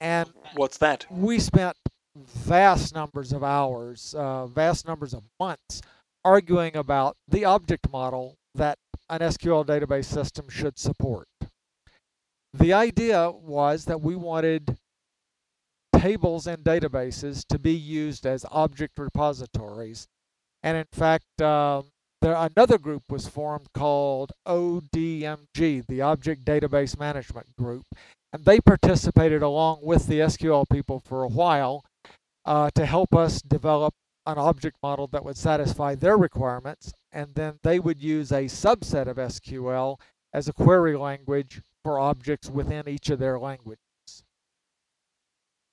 And 0.01 0.31
what's 0.55 0.77
that? 0.79 1.07
We 1.11 1.39
spent 1.39 1.77
vast 2.15 2.95
numbers 2.95 3.33
of 3.33 3.43
hours, 3.43 4.15
uh, 4.17 4.47
vast 4.47 4.87
numbers 4.87 5.15
of 5.15 5.23
months 5.41 5.81
arguing 6.25 6.77
about 6.77 7.17
the 7.27 7.45
object 7.45 7.91
model 7.91 8.37
that 8.55 8.79
an 9.11 9.21
SQL 9.21 9.65
database 9.67 10.07
system 10.07 10.49
should 10.49 10.79
support. 10.79 11.29
The 12.53 12.73
idea 12.73 13.31
was 13.31 13.87
that 13.87 14.01
we 14.01 14.15
wanted 14.15 14.77
tables 15.99 16.47
and 16.47 16.63
databases 16.63 17.45
to 17.49 17.59
be 17.59 17.73
used 17.75 18.27
as 18.27 18.45
object 18.51 18.99
repositories. 18.99 20.07
And 20.63 20.77
in 20.77 20.87
fact, 20.93 21.43
um, 21.43 21.87
there, 22.25 22.49
another 22.57 22.79
group 22.79 23.03
was 23.11 23.29
formed 23.29 23.69
called 23.75 24.33
ODMG, 24.49 25.87
the 25.87 26.01
Object 26.01 26.43
Database 26.43 26.99
Management 26.99 27.55
Group, 27.55 27.85
and 28.33 28.47
they 28.47 28.61
participated 28.61 29.43
along 29.43 29.81
with 29.83 30.07
the 30.07 30.21
SQL 30.21 30.65
people 30.73 31.01
for 31.05 31.23
a 31.23 31.29
while 31.29 31.85
uh, 32.47 32.71
to 32.75 32.87
help 32.87 33.15
us 33.15 33.43
develop 33.43 33.93
an 34.25 34.39
object 34.39 34.79
model 34.83 35.07
that 35.09 35.23
would 35.23 35.37
satisfy 35.37 35.95
their 35.95 36.17
requirements, 36.17 36.95
and 37.13 37.35
then 37.35 37.59
they 37.63 37.79
would 37.79 38.03
use 38.03 38.33
a 38.33 38.45
subset 38.45 39.07
of 39.07 39.19
SQL 39.19 40.01
as 40.33 40.49
a 40.49 40.53
query 40.55 40.97
language 40.97 41.61
for 41.83 42.01
objects 42.01 42.49
within 42.49 42.89
each 42.89 43.11
of 43.11 43.19
their 43.19 43.39
languages. 43.39 43.79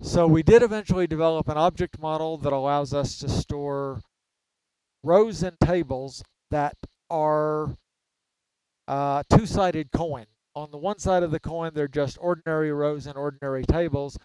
So 0.02 0.28
we 0.28 0.44
did 0.44 0.64
eventually 0.64 1.08
develop 1.08 1.48
an 1.48 1.58
object 1.58 1.98
model 1.98 2.38
that 2.40 2.52
allows 2.52 2.94
us 2.94 3.18
to 3.20 3.30
store 3.30 4.02
rows 5.02 5.44
and 5.44 5.58
tables 5.62 6.22
that 6.52 6.78
are 7.10 7.76
uh, 8.88 9.24
two-sided 9.30 9.92
coin. 9.92 10.26
On 10.54 10.70
the 10.72 10.78
one 10.78 11.00
side 11.00 11.24
of 11.24 11.32
the 11.32 11.40
coin, 11.40 11.72
they're 11.74 11.88
just 11.88 12.18
ordinary 12.22 12.72
rows 12.72 13.08
and 13.08 13.18
ordinary 13.18 13.64
tables, 13.64 14.18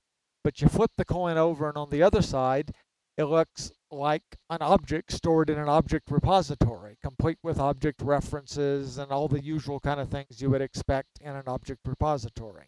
but 0.44 0.60
you 0.60 0.68
flip 0.68 0.90
the 0.96 1.04
coin 1.04 1.38
over 1.38 1.68
and 1.68 1.78
on 1.78 1.90
the 1.90 2.02
other 2.02 2.22
side, 2.22 2.72
it 3.16 3.24
looks 3.24 3.72
like 3.90 4.22
an 4.50 4.60
object 4.60 5.12
stored 5.12 5.48
in 5.48 5.58
an 5.58 5.68
object 5.68 6.10
repository, 6.10 6.98
complete 7.02 7.38
with 7.42 7.58
object 7.58 8.02
references 8.02 8.98
and 8.98 9.10
all 9.10 9.28
the 9.28 9.42
usual 9.42 9.80
kind 9.80 10.00
of 10.00 10.10
things 10.10 10.42
you 10.42 10.50
would 10.50 10.60
expect 10.60 11.18
in 11.20 11.34
an 11.34 11.44
object 11.46 11.80
repository. 11.86 12.66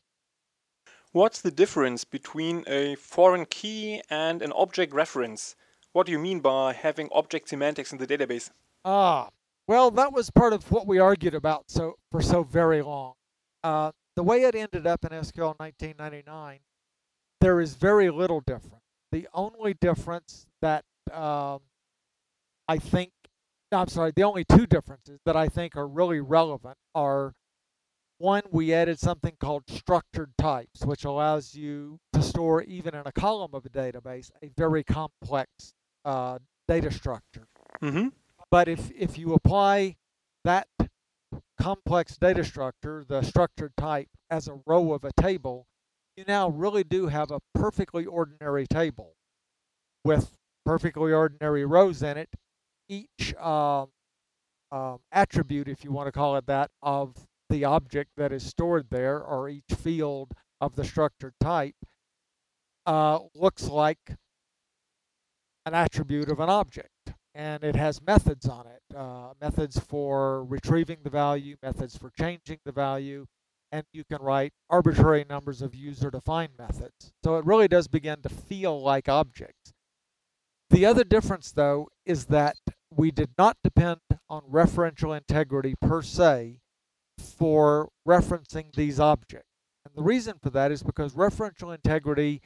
What's 1.13 1.41
the 1.41 1.51
difference 1.51 2.05
between 2.05 2.65
a 2.67 2.95
foreign 2.95 3.47
key 3.47 4.03
and 4.09 4.41
an 4.41 4.53
object 4.53 4.93
reference? 4.95 5.57
What 5.93 6.07
do 6.07 6.13
you 6.13 6.19
mean 6.19 6.41
by 6.41 6.75
having 6.75 7.09
object 7.13 7.49
semantics 7.49 7.93
in 7.93 7.99
the 7.99 8.07
database? 8.07 8.51
Ah, 8.85 9.31
well, 9.69 9.91
that 9.93 10.13
was 10.13 10.31
part 10.31 10.55
of 10.55 10.71
what 10.73 10.87
we 10.87 10.99
argued 10.99 11.35
about 11.35 11.65
so 11.69 11.97
for 12.11 12.23
so 12.23 12.43
very 12.43 12.83
long. 12.83 13.15
Uh, 13.63 13.93
the 14.17 14.23
way 14.23 14.43
it 14.43 14.55
ended 14.55 14.87
up 14.87 15.05
in 15.05 15.11
SQL 15.11 15.55
1999, 15.59 16.59
there 17.41 17.61
is 17.61 17.75
very 17.75 18.11
little 18.11 18.41
difference. 18.41 18.83
The 19.13 19.29
only 19.33 19.75
difference 19.75 20.47
that 20.63 20.85
um, 21.13 21.61
I 22.67 22.79
think, 22.79 23.13
no, 23.71 23.79
I'm 23.79 23.89
sorry, 23.89 24.13
the 24.17 24.23
only 24.23 24.45
two 24.45 24.67
differences 24.67 25.21
that 25.25 25.37
I 25.37 25.49
think 25.49 25.77
are 25.77 25.87
really 25.87 26.21
relevant 26.21 26.77
are 26.95 27.35
one, 28.19 28.43
we 28.51 28.75
added 28.75 28.99
something 28.99 29.35
called 29.39 29.65
structured 29.69 30.33
types, 30.39 30.85
which 30.85 31.05
allows 31.05 31.55
you 31.55 32.01
to 32.13 32.23
store, 32.23 32.63
even 32.63 32.95
in 32.95 33.03
a 33.07 33.13
column 33.13 33.51
of 33.53 33.65
a 33.65 33.71
database, 33.71 34.31
a 34.43 34.49
very 34.57 34.83
complex 34.83 35.73
uh, 36.05 36.39
data 36.67 36.91
structure. 36.91 37.47
Mm-hmm. 37.81 38.09
But 38.51 38.69
if, 38.69 38.91
if 38.93 39.19
you 39.19 39.35
apply 39.35 39.97
that 40.45 40.69
complex 41.61 42.17
data 42.17 42.45
structure, 42.45 43.05
the 43.07 43.23
structured 43.23 43.73
type, 43.77 44.09
as 44.31 44.49
a 44.49 44.61
row 44.67 44.93
of 44.93 45.05
a 45.05 45.13
table, 45.21 45.67
you 46.17 46.25
now 46.27 46.49
really 46.49 46.85
do 46.85 47.07
have 47.07 47.31
a 47.31 47.41
perfectly 47.55 48.05
ordinary 48.05 48.67
table 48.67 49.15
with 50.05 50.37
perfectly 50.65 51.13
ordinary 51.13 51.65
rows 51.65 52.03
in 52.03 52.17
it. 52.17 52.31
Each 52.89 53.35
um, 53.39 53.89
um, 54.73 54.99
attribute, 55.13 55.69
if 55.69 55.85
you 55.85 55.93
want 55.93 56.07
to 56.09 56.13
call 56.13 56.37
it 56.37 56.47
that, 56.47 56.71
of 56.83 57.27
the 57.51 57.65
object 57.65 58.11
that 58.17 58.33
is 58.33 58.45
stored 58.45 58.87
there, 58.91 59.21
or 59.21 59.49
each 59.49 59.75
field 59.77 60.33
of 60.61 60.75
the 60.75 60.85
structured 60.85 61.35
type, 61.41 61.77
uh, 62.87 63.19
looks 63.35 63.69
like 63.69 64.17
an 65.67 65.75
attribute 65.75 66.31
of 66.31 66.41
an 66.41 66.49
object. 66.49 66.89
And 67.39 67.63
it 67.63 67.77
has 67.77 68.03
methods 68.03 68.49
on 68.49 68.67
it 68.67 68.97
uh, 68.97 69.33
methods 69.41 69.79
for 69.79 70.45
retrieving 70.45 70.99
the 71.05 71.11
value, 71.11 71.57
methods 71.63 71.97
for 71.97 72.11
changing 72.19 72.59
the 72.65 72.73
value, 72.73 73.27
and 73.71 73.85
you 73.93 74.03
can 74.03 74.21
write 74.21 74.53
arbitrary 74.69 75.25
numbers 75.29 75.63
of 75.63 75.73
user 75.73 76.11
defined 76.11 76.53
methods. 76.59 77.13
So 77.23 77.37
it 77.37 77.45
really 77.45 77.69
does 77.69 77.87
begin 77.87 78.23
to 78.23 78.29
feel 78.29 78.83
like 78.83 79.09
objects. 79.09 79.73
The 80.71 80.85
other 80.85 81.05
difference, 81.05 81.53
though, 81.53 81.89
is 82.05 82.25
that 82.27 82.57
we 82.95 83.13
did 83.13 83.31
not 83.39 83.57
depend 83.63 84.01
on 84.29 84.43
referential 84.51 85.17
integrity 85.17 85.77
per 85.81 86.03
se 86.03 86.59
for 87.19 87.89
referencing 88.07 88.75
these 88.75 88.99
objects. 88.99 89.47
And 89.85 89.95
the 89.95 90.03
reason 90.03 90.35
for 90.43 90.51
that 90.51 90.73
is 90.73 90.83
because 90.83 91.15
referential 91.15 91.75
integrity 91.75 92.43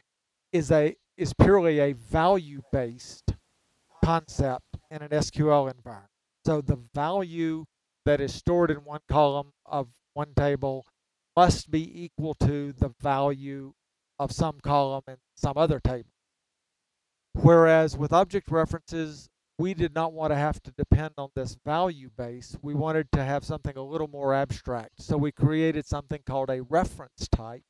is 0.53 0.71
a 0.71 0.97
is 1.17 1.33
purely 1.35 1.79
a 1.79 1.93
value-based 1.93 3.35
concept 4.05 4.72
in 4.93 5.03
an 5.03 5.09
SQL 5.09 5.73
environment. 5.75 6.11
So 6.45 6.61
the 6.61 6.79
value 6.95 7.65
that 8.05 8.21
is 8.21 8.35
stored 8.35 8.71
in 8.71 8.79
one 8.79 9.01
column 9.09 9.53
of 9.65 9.89
one 10.13 10.35
table 10.37 10.85
must 11.37 11.71
be 11.71 12.05
equal 12.05 12.35
to 12.35 12.73
the 12.73 12.93
value 13.01 13.73
of 14.19 14.33
some 14.33 14.61
column 14.61 15.05
in 15.09 15.17
some 15.35 15.55
other 15.57 15.81
table. 15.81 16.11
Whereas 17.33 17.97
with 17.97 18.13
object 18.13 18.51
references, 18.51 19.31
we 19.59 19.73
did 19.73 19.95
not 19.95 20.13
want 20.13 20.33
to 20.33 20.37
have 20.37 20.63
to 20.65 20.73
depend 20.73 21.15
on 21.17 21.31
this 21.35 21.57
value 21.65 22.11
base. 22.17 22.57
We 22.61 22.75
wanted 22.75 23.11
to 23.13 23.25
have 23.25 23.45
something 23.45 23.77
a 23.77 23.83
little 23.83 24.09
more 24.09 24.35
abstract. 24.35 25.03
So 25.03 25.17
we 25.17 25.33
created 25.33 25.87
something 25.87 26.21
called 26.27 26.51
a 26.51 26.63
reference 26.63 27.29
type. 27.29 27.65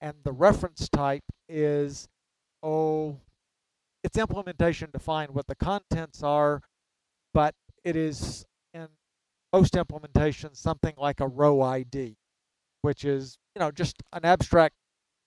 And 0.00 0.14
the 0.22 0.32
reference 0.32 0.88
type 0.88 1.24
is, 1.48 2.08
oh, 2.62 3.18
its 4.04 4.16
implementation 4.18 4.90
define 4.92 5.28
what 5.32 5.46
the 5.48 5.56
contents 5.56 6.22
are, 6.22 6.60
but 7.32 7.54
it 7.82 7.96
is 7.96 8.44
in 8.72 8.86
most 9.52 9.74
implementations 9.74 10.56
something 10.58 10.94
like 10.96 11.20
a 11.20 11.26
row 11.26 11.60
ID, 11.62 12.16
which 12.82 13.04
is, 13.04 13.38
you 13.56 13.60
know, 13.60 13.70
just 13.70 13.96
an 14.12 14.24
abstract 14.24 14.74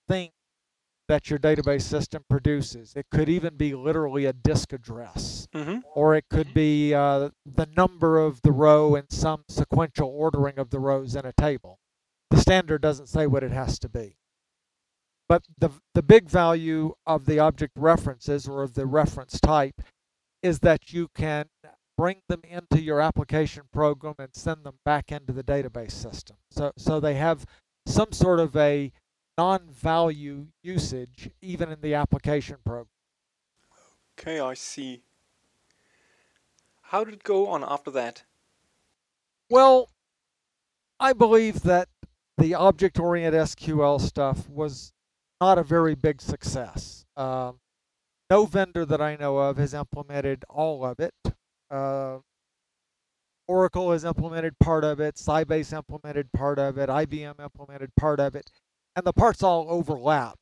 thing 0.08 0.30
that 1.08 1.30
your 1.30 1.40
database 1.40 1.84
system 1.84 2.24
produces. 2.30 2.94
It 2.96 3.08
could 3.12 3.30
even 3.30 3.56
be 3.56 3.74
literally 3.74 4.26
a 4.26 4.34
disk 4.34 4.74
address, 4.74 5.48
Mm-hmm. 5.56 5.80
or 5.96 6.14
it 6.16 6.26
could 6.30 6.54
be 6.54 6.94
uh, 6.94 7.30
the 7.46 7.68
number 7.76 8.20
of 8.20 8.42
the 8.44 8.52
row 8.52 8.94
and 8.96 9.08
some 9.10 9.44
sequential 9.50 10.10
ordering 10.10 10.60
of 10.60 10.70
the 10.70 10.80
rows 10.80 11.16
in 11.16 11.26
a 11.26 11.32
table. 11.34 11.80
The 12.30 12.38
standard 12.38 12.82
doesn't 12.82 13.08
say 13.08 13.26
what 13.26 13.44
it 13.44 13.52
has 13.52 13.80
to 13.80 13.90
be. 13.90 14.18
But 15.30 15.44
the, 15.58 15.70
the 15.94 16.04
big 16.04 16.30
value 16.30 16.94
of 17.06 17.26
the 17.26 17.40
object 17.40 17.74
references 17.76 18.48
or 18.48 18.64
of 18.64 18.76
the 18.76 18.86
reference 18.86 19.40
type 19.40 19.82
is 20.42 20.60
that 20.60 20.94
you 20.94 21.10
can 21.14 21.48
bring 21.98 22.22
them 22.30 22.42
into 22.48 22.82
your 22.82 23.02
application 23.02 23.64
program 23.74 24.16
and 24.20 24.30
send 24.34 24.64
them 24.64 24.80
back 24.86 25.12
into 25.12 25.34
the 25.34 25.44
database 25.44 25.92
system. 25.92 26.38
So, 26.52 26.72
so 26.78 27.00
they 27.00 27.16
have 27.16 27.46
some 27.86 28.12
sort 28.12 28.40
of 28.40 28.56
a 28.56 28.92
non-value 29.38 30.48
usage 30.64 31.30
even 31.42 31.72
in 31.72 31.82
the 31.82 31.94
application 31.94 32.58
program. 32.66 32.88
Okay, 34.18 34.40
I 34.40 34.54
see. 34.54 35.02
How 36.82 37.04
did 37.04 37.16
it 37.16 37.24
go 37.24 37.48
on 37.48 37.64
after 37.68 37.92
that? 37.92 38.24
Well, 39.50 39.90
I 41.00 41.14
believe 41.14 41.64
that 41.64 41.90
the 42.38 42.54
object-oriented 42.54 43.40
SQL 43.42 44.00
stuff 44.00 44.50
was 44.50 44.94
not 45.40 45.58
a 45.58 45.64
very 45.64 45.96
big 45.96 46.22
success. 46.22 47.06
Um, 47.16 47.60
no 48.30 48.46
vendor 48.46 48.86
that 48.86 49.02
I 49.02 49.16
know 49.16 49.38
of 49.38 49.58
has 49.58 49.74
implemented 49.74 50.44
all 50.50 50.86
of 50.86 51.00
it. 51.00 51.14
Uh, 51.72 52.20
Oracle 53.48 53.92
has 53.92 54.04
implemented 54.04 54.60
part 54.60 54.84
of 54.84 55.00
it, 55.00 55.16
Sybase 55.16 55.72
implemented 55.72 56.32
part 56.34 56.60
of 56.60 56.78
it, 56.78 56.90
IBM 56.90 57.42
implemented 57.42 57.92
part 57.96 58.20
of 58.20 58.36
it, 58.36 58.52
and 58.96 59.06
the 59.06 59.14
parts 59.14 59.42
all 59.42 59.68
overlap. 59.70 60.38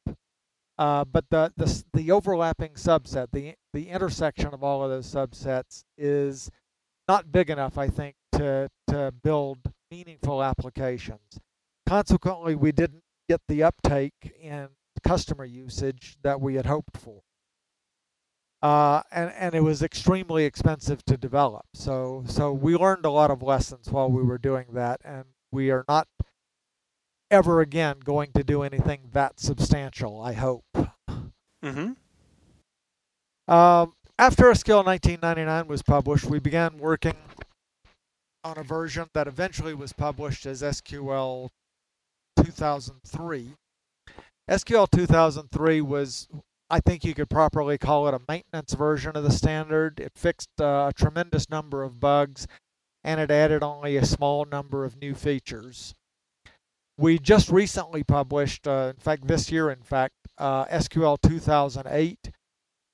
Uh, 0.77 1.05
but 1.05 1.25
the, 1.29 1.53
the 1.55 1.83
the 1.93 2.11
overlapping 2.11 2.73
subset, 2.73 3.27
the 3.31 3.53
the 3.73 3.89
intersection 3.89 4.47
of 4.53 4.63
all 4.63 4.83
of 4.83 4.89
those 4.89 5.09
subsets, 5.09 5.83
is 5.97 6.49
not 7.07 7.31
big 7.31 7.49
enough, 7.49 7.77
I 7.77 7.87
think, 7.87 8.15
to 8.33 8.69
to 8.87 9.13
build 9.23 9.59
meaningful 9.91 10.43
applications. 10.43 11.39
Consequently, 11.87 12.55
we 12.55 12.71
didn't 12.71 13.03
get 13.29 13.41
the 13.47 13.63
uptake 13.63 14.35
in 14.41 14.69
customer 15.05 15.45
usage 15.45 16.17
that 16.23 16.41
we 16.41 16.55
had 16.55 16.65
hoped 16.65 16.97
for. 16.97 17.21
Uh, 18.61 19.03
and, 19.11 19.31
and 19.37 19.53
it 19.53 19.61
was 19.61 19.83
extremely 19.83 20.45
expensive 20.45 21.05
to 21.05 21.17
develop. 21.17 21.65
So, 21.73 22.23
so 22.27 22.51
we 22.51 22.75
learned 22.75 23.05
a 23.05 23.11
lot 23.11 23.29
of 23.29 23.43
lessons 23.43 23.91
while 23.91 24.09
we 24.09 24.23
were 24.23 24.39
doing 24.39 24.67
that, 24.73 25.01
and 25.05 25.25
we 25.51 25.69
are 25.69 25.85
not 25.87 26.07
ever 27.29 27.61
again 27.61 27.97
going 28.03 28.31
to 28.33 28.43
do 28.43 28.63
anything 28.63 29.01
that 29.13 29.39
substantial, 29.39 30.21
I 30.21 30.33
hope. 30.33 30.65
Mm-hmm. 31.63 31.93
Um, 33.53 33.93
after 34.17 34.45
SQL 34.45 34.85
1999 34.85 35.67
was 35.67 35.83
published, 35.83 36.25
we 36.25 36.39
began 36.39 36.77
working 36.77 37.15
on 38.43 38.57
a 38.57 38.63
version 38.63 39.09
that 39.13 39.27
eventually 39.27 39.73
was 39.73 39.93
published 39.93 40.45
as 40.45 40.61
SQL 40.61 41.49
2003. 42.43 43.49
SQL 44.49 44.89
2003 44.89 45.81
was, 45.81 46.27
I 46.69 46.79
think 46.79 47.03
you 47.03 47.15
could 47.15 47.29
properly 47.29 47.77
call 47.77 48.07
it 48.07 48.13
a 48.13 48.21
maintenance 48.29 48.73
version 48.73 49.15
of 49.15 49.23
the 49.23 49.31
standard. 49.31 49.99
It 49.99 50.11
fixed 50.15 50.49
uh, 50.59 50.89
a 50.89 50.93
tremendous 50.95 51.49
number 51.49 51.83
of 51.83 51.99
bugs 51.99 52.47
and 53.03 53.19
it 53.19 53.31
added 53.31 53.63
only 53.63 53.97
a 53.97 54.05
small 54.05 54.45
number 54.45 54.83
of 54.83 54.97
new 54.97 55.13
features. 55.13 55.93
We 56.97 57.19
just 57.19 57.49
recently 57.51 58.03
published, 58.03 58.67
uh, 58.67 58.93
in 58.95 59.01
fact, 59.01 59.27
this 59.27 59.51
year, 59.51 59.69
in 59.69 59.83
fact, 59.83 60.15
uh, 60.37 60.65
SQL 60.65 61.17
2008, 61.21 62.31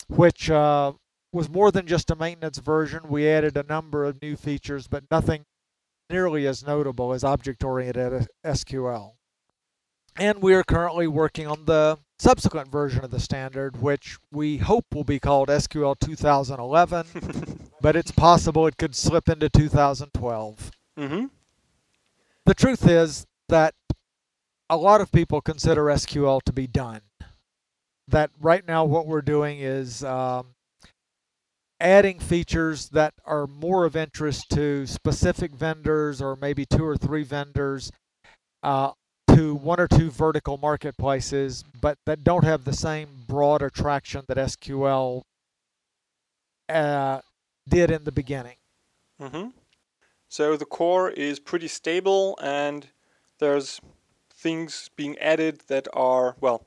which 0.07 0.49
uh, 0.49 0.93
was 1.31 1.49
more 1.49 1.71
than 1.71 1.87
just 1.87 2.11
a 2.11 2.15
maintenance 2.15 2.57
version. 2.57 3.07
We 3.07 3.27
added 3.27 3.55
a 3.55 3.63
number 3.63 4.03
of 4.03 4.21
new 4.21 4.35
features, 4.35 4.87
but 4.87 5.03
nothing 5.09 5.45
nearly 6.09 6.45
as 6.45 6.65
notable 6.65 7.13
as 7.13 7.23
object 7.23 7.63
oriented 7.63 8.27
SQL. 8.45 9.13
And 10.17 10.41
we 10.41 10.53
are 10.53 10.63
currently 10.63 11.07
working 11.07 11.47
on 11.47 11.65
the 11.65 11.97
subsequent 12.19 12.69
version 12.69 13.03
of 13.03 13.11
the 13.11 13.19
standard, 13.19 13.81
which 13.81 14.17
we 14.31 14.57
hope 14.57 14.85
will 14.93 15.03
be 15.03 15.19
called 15.19 15.49
SQL 15.49 15.97
2011, 15.99 17.69
but 17.81 17.95
it's 17.95 18.11
possible 18.11 18.67
it 18.67 18.77
could 18.77 18.95
slip 18.95 19.29
into 19.29 19.49
2012. 19.49 20.71
Mm-hmm. 20.99 21.25
The 22.45 22.53
truth 22.53 22.87
is 22.87 23.25
that 23.49 23.73
a 24.69 24.77
lot 24.77 25.01
of 25.01 25.11
people 25.11 25.41
consider 25.41 25.85
SQL 25.85 26.41
to 26.43 26.53
be 26.53 26.67
done. 26.67 27.01
That 28.07 28.31
right 28.39 28.67
now, 28.67 28.83
what 28.85 29.07
we're 29.07 29.21
doing 29.21 29.59
is 29.59 30.03
um, 30.03 30.55
adding 31.79 32.19
features 32.19 32.89
that 32.89 33.13
are 33.25 33.47
more 33.47 33.85
of 33.85 33.95
interest 33.95 34.49
to 34.51 34.85
specific 34.85 35.55
vendors 35.55 36.21
or 36.21 36.35
maybe 36.35 36.65
two 36.65 36.85
or 36.85 36.97
three 36.97 37.23
vendors 37.23 37.91
uh, 38.63 38.91
to 39.35 39.55
one 39.55 39.79
or 39.79 39.87
two 39.87 40.09
vertical 40.09 40.57
marketplaces, 40.57 41.63
but 41.79 41.97
that 42.05 42.23
don't 42.23 42.43
have 42.43 42.65
the 42.65 42.73
same 42.73 43.09
broad 43.27 43.61
attraction 43.61 44.23
that 44.27 44.37
SQL 44.37 45.23
uh, 46.69 47.21
did 47.67 47.91
in 47.91 48.03
the 48.03 48.11
beginning. 48.11 48.55
Mm-hmm. 49.21 49.49
So 50.29 50.55
the 50.55 50.65
core 50.65 51.09
is 51.09 51.39
pretty 51.39 51.67
stable, 51.67 52.37
and 52.41 52.87
there's 53.39 53.81
things 54.33 54.89
being 54.95 55.17
added 55.19 55.63
that 55.67 55.87
are 55.93 56.35
well. 56.39 56.65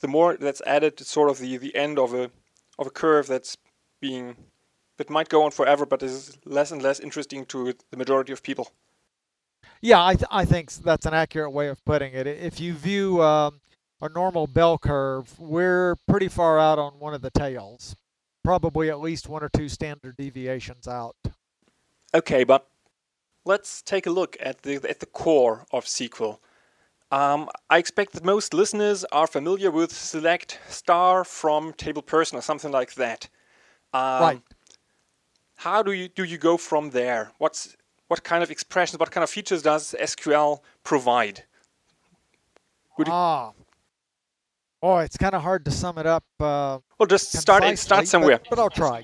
The 0.00 0.08
more 0.08 0.36
that's 0.36 0.60
added, 0.66 1.00
it's 1.00 1.10
sort 1.10 1.30
of 1.30 1.38
the, 1.38 1.56
the 1.56 1.74
end 1.74 1.98
of 1.98 2.12
a 2.12 2.30
of 2.78 2.88
a 2.88 2.90
curve 2.90 3.28
that's 3.28 3.56
being 4.00 4.36
that 4.96 5.10
might 5.10 5.28
go 5.28 5.44
on 5.44 5.50
forever, 5.50 5.86
but 5.86 6.02
is 6.02 6.38
less 6.44 6.70
and 6.70 6.82
less 6.82 7.00
interesting 7.00 7.46
to 7.46 7.74
the 7.90 7.96
majority 7.96 8.32
of 8.32 8.42
people. 8.42 8.70
Yeah, 9.84 10.02
I, 10.02 10.14
th- 10.14 10.28
I 10.30 10.46
think 10.46 10.72
that's 10.72 11.04
an 11.04 11.12
accurate 11.12 11.52
way 11.52 11.68
of 11.68 11.84
putting 11.84 12.14
it. 12.14 12.26
If 12.26 12.58
you 12.58 12.72
view 12.72 13.22
um, 13.22 13.60
a 14.00 14.08
normal 14.08 14.46
bell 14.46 14.78
curve, 14.78 15.38
we're 15.38 15.96
pretty 16.08 16.28
far 16.28 16.58
out 16.58 16.78
on 16.78 16.94
one 16.98 17.12
of 17.12 17.20
the 17.20 17.30
tails, 17.30 17.94
probably 18.42 18.88
at 18.88 18.98
least 18.98 19.28
one 19.28 19.42
or 19.42 19.50
two 19.50 19.68
standard 19.68 20.16
deviations 20.16 20.88
out. 20.88 21.16
Okay, 22.14 22.44
but 22.44 22.66
let's 23.44 23.82
take 23.82 24.06
a 24.06 24.10
look 24.10 24.38
at 24.40 24.62
the 24.62 24.76
at 24.88 25.00
the 25.00 25.06
core 25.06 25.66
of 25.70 25.84
SQL. 25.84 26.38
Um, 27.12 27.50
I 27.68 27.76
expect 27.76 28.14
that 28.14 28.24
most 28.24 28.54
listeners 28.54 29.04
are 29.12 29.26
familiar 29.26 29.70
with 29.70 29.92
select 29.92 30.60
star 30.66 31.24
from 31.24 31.74
table 31.74 32.00
person 32.00 32.38
or 32.38 32.40
something 32.40 32.72
like 32.72 32.94
that. 32.94 33.28
Um, 33.92 34.22
right. 34.22 34.42
How 35.56 35.82
do 35.82 35.92
you 35.92 36.08
do 36.08 36.24
you 36.24 36.38
go 36.38 36.56
from 36.56 36.88
there? 36.88 37.32
What's 37.36 37.76
what 38.08 38.22
kind 38.22 38.42
of 38.42 38.50
expressions, 38.50 38.98
what 38.98 39.10
kind 39.10 39.24
of 39.24 39.30
features 39.30 39.62
does 39.62 39.94
SQL 39.98 40.60
provide? 40.82 41.44
Would 42.98 43.08
ah. 43.10 43.52
Oh, 44.82 44.98
it's 44.98 45.16
kind 45.16 45.34
of 45.34 45.42
hard 45.42 45.64
to 45.64 45.70
sum 45.70 45.96
it 45.98 46.06
up. 46.06 46.24
Uh, 46.38 46.78
well, 46.98 47.06
just 47.08 47.32
start 47.32 47.64
it, 47.64 47.78
start 47.78 48.06
somewhere. 48.06 48.38
But, 48.38 48.50
but 48.50 48.58
I'll 48.58 48.70
try. 48.70 49.02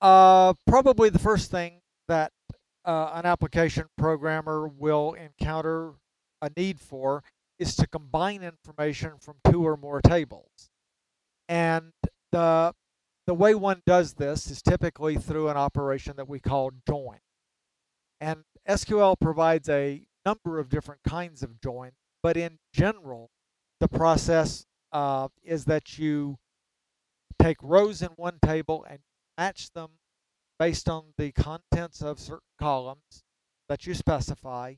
Uh, 0.00 0.54
probably 0.66 1.08
the 1.08 1.20
first 1.20 1.50
thing 1.50 1.80
that 2.08 2.32
uh, 2.84 3.12
an 3.14 3.26
application 3.26 3.86
programmer 3.96 4.68
will 4.68 5.14
encounter 5.14 5.92
a 6.42 6.50
need 6.56 6.80
for 6.80 7.22
is 7.58 7.76
to 7.76 7.86
combine 7.86 8.42
information 8.42 9.12
from 9.20 9.36
two 9.50 9.64
or 9.66 9.76
more 9.76 10.00
tables. 10.00 10.70
And 11.48 11.92
the 12.32 12.74
the 13.26 13.34
way 13.34 13.54
one 13.54 13.82
does 13.86 14.14
this 14.14 14.50
is 14.50 14.60
typically 14.60 15.16
through 15.16 15.48
an 15.48 15.56
operation 15.56 16.14
that 16.16 16.28
we 16.28 16.40
call 16.40 16.72
join. 16.86 17.18
And 18.20 18.44
SQL 18.68 19.18
provides 19.20 19.68
a 19.68 20.06
number 20.24 20.58
of 20.58 20.68
different 20.68 21.02
kinds 21.06 21.42
of 21.42 21.60
join, 21.60 21.92
but 22.22 22.36
in 22.36 22.58
general, 22.72 23.30
the 23.80 23.88
process 23.88 24.66
uh, 24.92 25.28
is 25.42 25.66
that 25.66 25.98
you 25.98 26.38
take 27.38 27.58
rows 27.62 28.00
in 28.00 28.10
one 28.16 28.38
table 28.44 28.86
and 28.88 29.00
match 29.36 29.70
them 29.72 29.90
based 30.58 30.88
on 30.88 31.12
the 31.18 31.32
contents 31.32 32.00
of 32.00 32.18
certain 32.18 32.40
columns 32.58 33.24
that 33.68 33.86
you 33.86 33.94
specify 33.94 34.74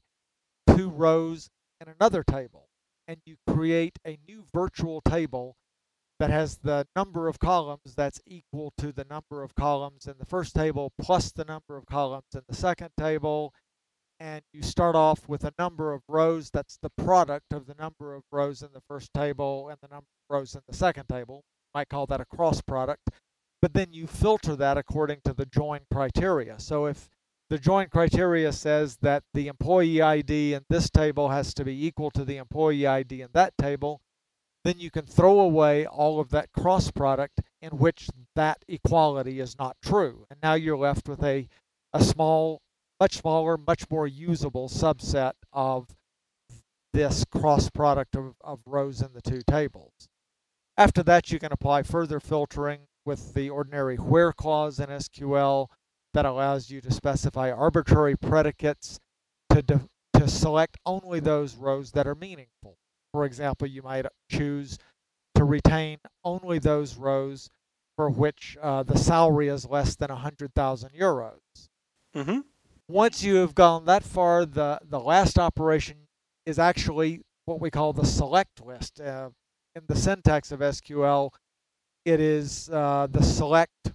to 0.66 0.88
rows 0.88 1.50
in 1.80 1.88
another 1.88 2.22
table. 2.22 2.68
And 3.06 3.18
you 3.24 3.36
create 3.48 3.98
a 4.04 4.18
new 4.26 4.44
virtual 4.52 5.00
table 5.00 5.56
that 6.18 6.30
has 6.30 6.58
the 6.58 6.86
number 6.96 7.28
of 7.28 7.38
columns 7.38 7.94
that's 7.94 8.20
equal 8.26 8.72
to 8.78 8.92
the 8.92 9.04
number 9.10 9.42
of 9.42 9.54
columns 9.54 10.06
in 10.06 10.14
the 10.18 10.24
first 10.24 10.54
table 10.54 10.92
plus 11.00 11.32
the 11.32 11.44
number 11.44 11.76
of 11.76 11.86
columns 11.86 12.34
in 12.34 12.42
the 12.48 12.54
second 12.54 12.90
table. 12.98 13.52
And 14.18 14.42
you 14.52 14.62
start 14.62 14.96
off 14.96 15.28
with 15.28 15.44
a 15.44 15.52
number 15.58 15.92
of 15.92 16.02
rows 16.08 16.50
that's 16.50 16.78
the 16.80 16.90
product 16.90 17.52
of 17.52 17.66
the 17.66 17.74
number 17.78 18.14
of 18.14 18.22
rows 18.32 18.62
in 18.62 18.68
the 18.72 18.80
first 18.88 19.12
table 19.12 19.68
and 19.68 19.76
the 19.82 19.88
number 19.88 20.06
of 20.06 20.34
rows 20.34 20.54
in 20.54 20.62
the 20.66 20.74
second 20.74 21.06
table. 21.08 21.44
You 21.44 21.80
might 21.80 21.90
call 21.90 22.06
that 22.06 22.22
a 22.22 22.24
cross 22.24 22.62
product. 22.62 23.10
But 23.60 23.74
then 23.74 23.88
you 23.92 24.06
filter 24.06 24.56
that 24.56 24.78
according 24.78 25.20
to 25.24 25.34
the 25.34 25.44
join 25.44 25.80
criteria. 25.92 26.58
So 26.58 26.86
if 26.86 27.10
the 27.50 27.58
join 27.58 27.88
criteria 27.88 28.52
says 28.52 28.96
that 29.02 29.22
the 29.34 29.48
employee 29.48 30.00
ID 30.00 30.54
in 30.54 30.64
this 30.70 30.88
table 30.88 31.28
has 31.28 31.52
to 31.54 31.64
be 31.64 31.86
equal 31.86 32.10
to 32.12 32.24
the 32.24 32.38
employee 32.38 32.86
ID 32.86 33.20
in 33.20 33.28
that 33.34 33.52
table, 33.58 34.00
then 34.66 34.80
you 34.80 34.90
can 34.90 35.06
throw 35.06 35.38
away 35.40 35.86
all 35.86 36.18
of 36.18 36.30
that 36.30 36.52
cross 36.52 36.90
product 36.90 37.40
in 37.62 37.78
which 37.78 38.08
that 38.34 38.64
equality 38.66 39.38
is 39.38 39.56
not 39.58 39.76
true. 39.82 40.26
And 40.28 40.40
now 40.42 40.54
you're 40.54 40.76
left 40.76 41.08
with 41.08 41.22
a, 41.22 41.48
a 41.92 42.02
small, 42.02 42.60
much 42.98 43.18
smaller, 43.18 43.56
much 43.56 43.88
more 43.90 44.06
usable 44.06 44.68
subset 44.68 45.32
of 45.52 45.94
this 46.92 47.24
cross 47.30 47.70
product 47.70 48.16
of, 48.16 48.34
of 48.40 48.60
rows 48.66 49.00
in 49.00 49.12
the 49.12 49.22
two 49.22 49.42
tables. 49.46 50.08
After 50.76 51.02
that, 51.04 51.30
you 51.30 51.38
can 51.38 51.52
apply 51.52 51.82
further 51.82 52.18
filtering 52.18 52.80
with 53.04 53.34
the 53.34 53.48
ordinary 53.50 53.96
where 53.96 54.32
clause 54.32 54.80
in 54.80 54.88
SQL 54.88 55.68
that 56.12 56.26
allows 56.26 56.70
you 56.70 56.80
to 56.80 56.90
specify 56.90 57.50
arbitrary 57.52 58.16
predicates 58.16 58.98
to, 59.50 59.62
to 59.62 60.28
select 60.28 60.76
only 60.84 61.20
those 61.20 61.54
rows 61.54 61.92
that 61.92 62.06
are 62.06 62.14
meaningful. 62.14 62.78
For 63.12 63.24
example, 63.24 63.66
you 63.66 63.82
might 63.82 64.06
choose 64.30 64.78
to 65.34 65.44
retain 65.44 65.98
only 66.24 66.58
those 66.58 66.96
rows 66.96 67.50
for 67.96 68.10
which 68.10 68.56
uh, 68.60 68.82
the 68.82 68.98
salary 68.98 69.48
is 69.48 69.66
less 69.66 69.96
than 69.96 70.10
100,000 70.10 70.90
euros. 70.98 71.40
Mm-hmm. 72.14 72.40
Once 72.88 73.22
you 73.22 73.36
have 73.36 73.54
gone 73.54 73.84
that 73.86 74.02
far, 74.02 74.44
the, 74.44 74.78
the 74.88 75.00
last 75.00 75.38
operation 75.38 75.96
is 76.44 76.58
actually 76.58 77.22
what 77.46 77.60
we 77.60 77.70
call 77.70 77.92
the 77.92 78.04
select 78.04 78.64
list. 78.64 79.00
Uh, 79.00 79.30
in 79.74 79.82
the 79.88 79.96
syntax 79.96 80.52
of 80.52 80.60
SQL, 80.60 81.30
it 82.04 82.20
is 82.20 82.70
uh, 82.72 83.06
the 83.10 83.22
select 83.22 83.92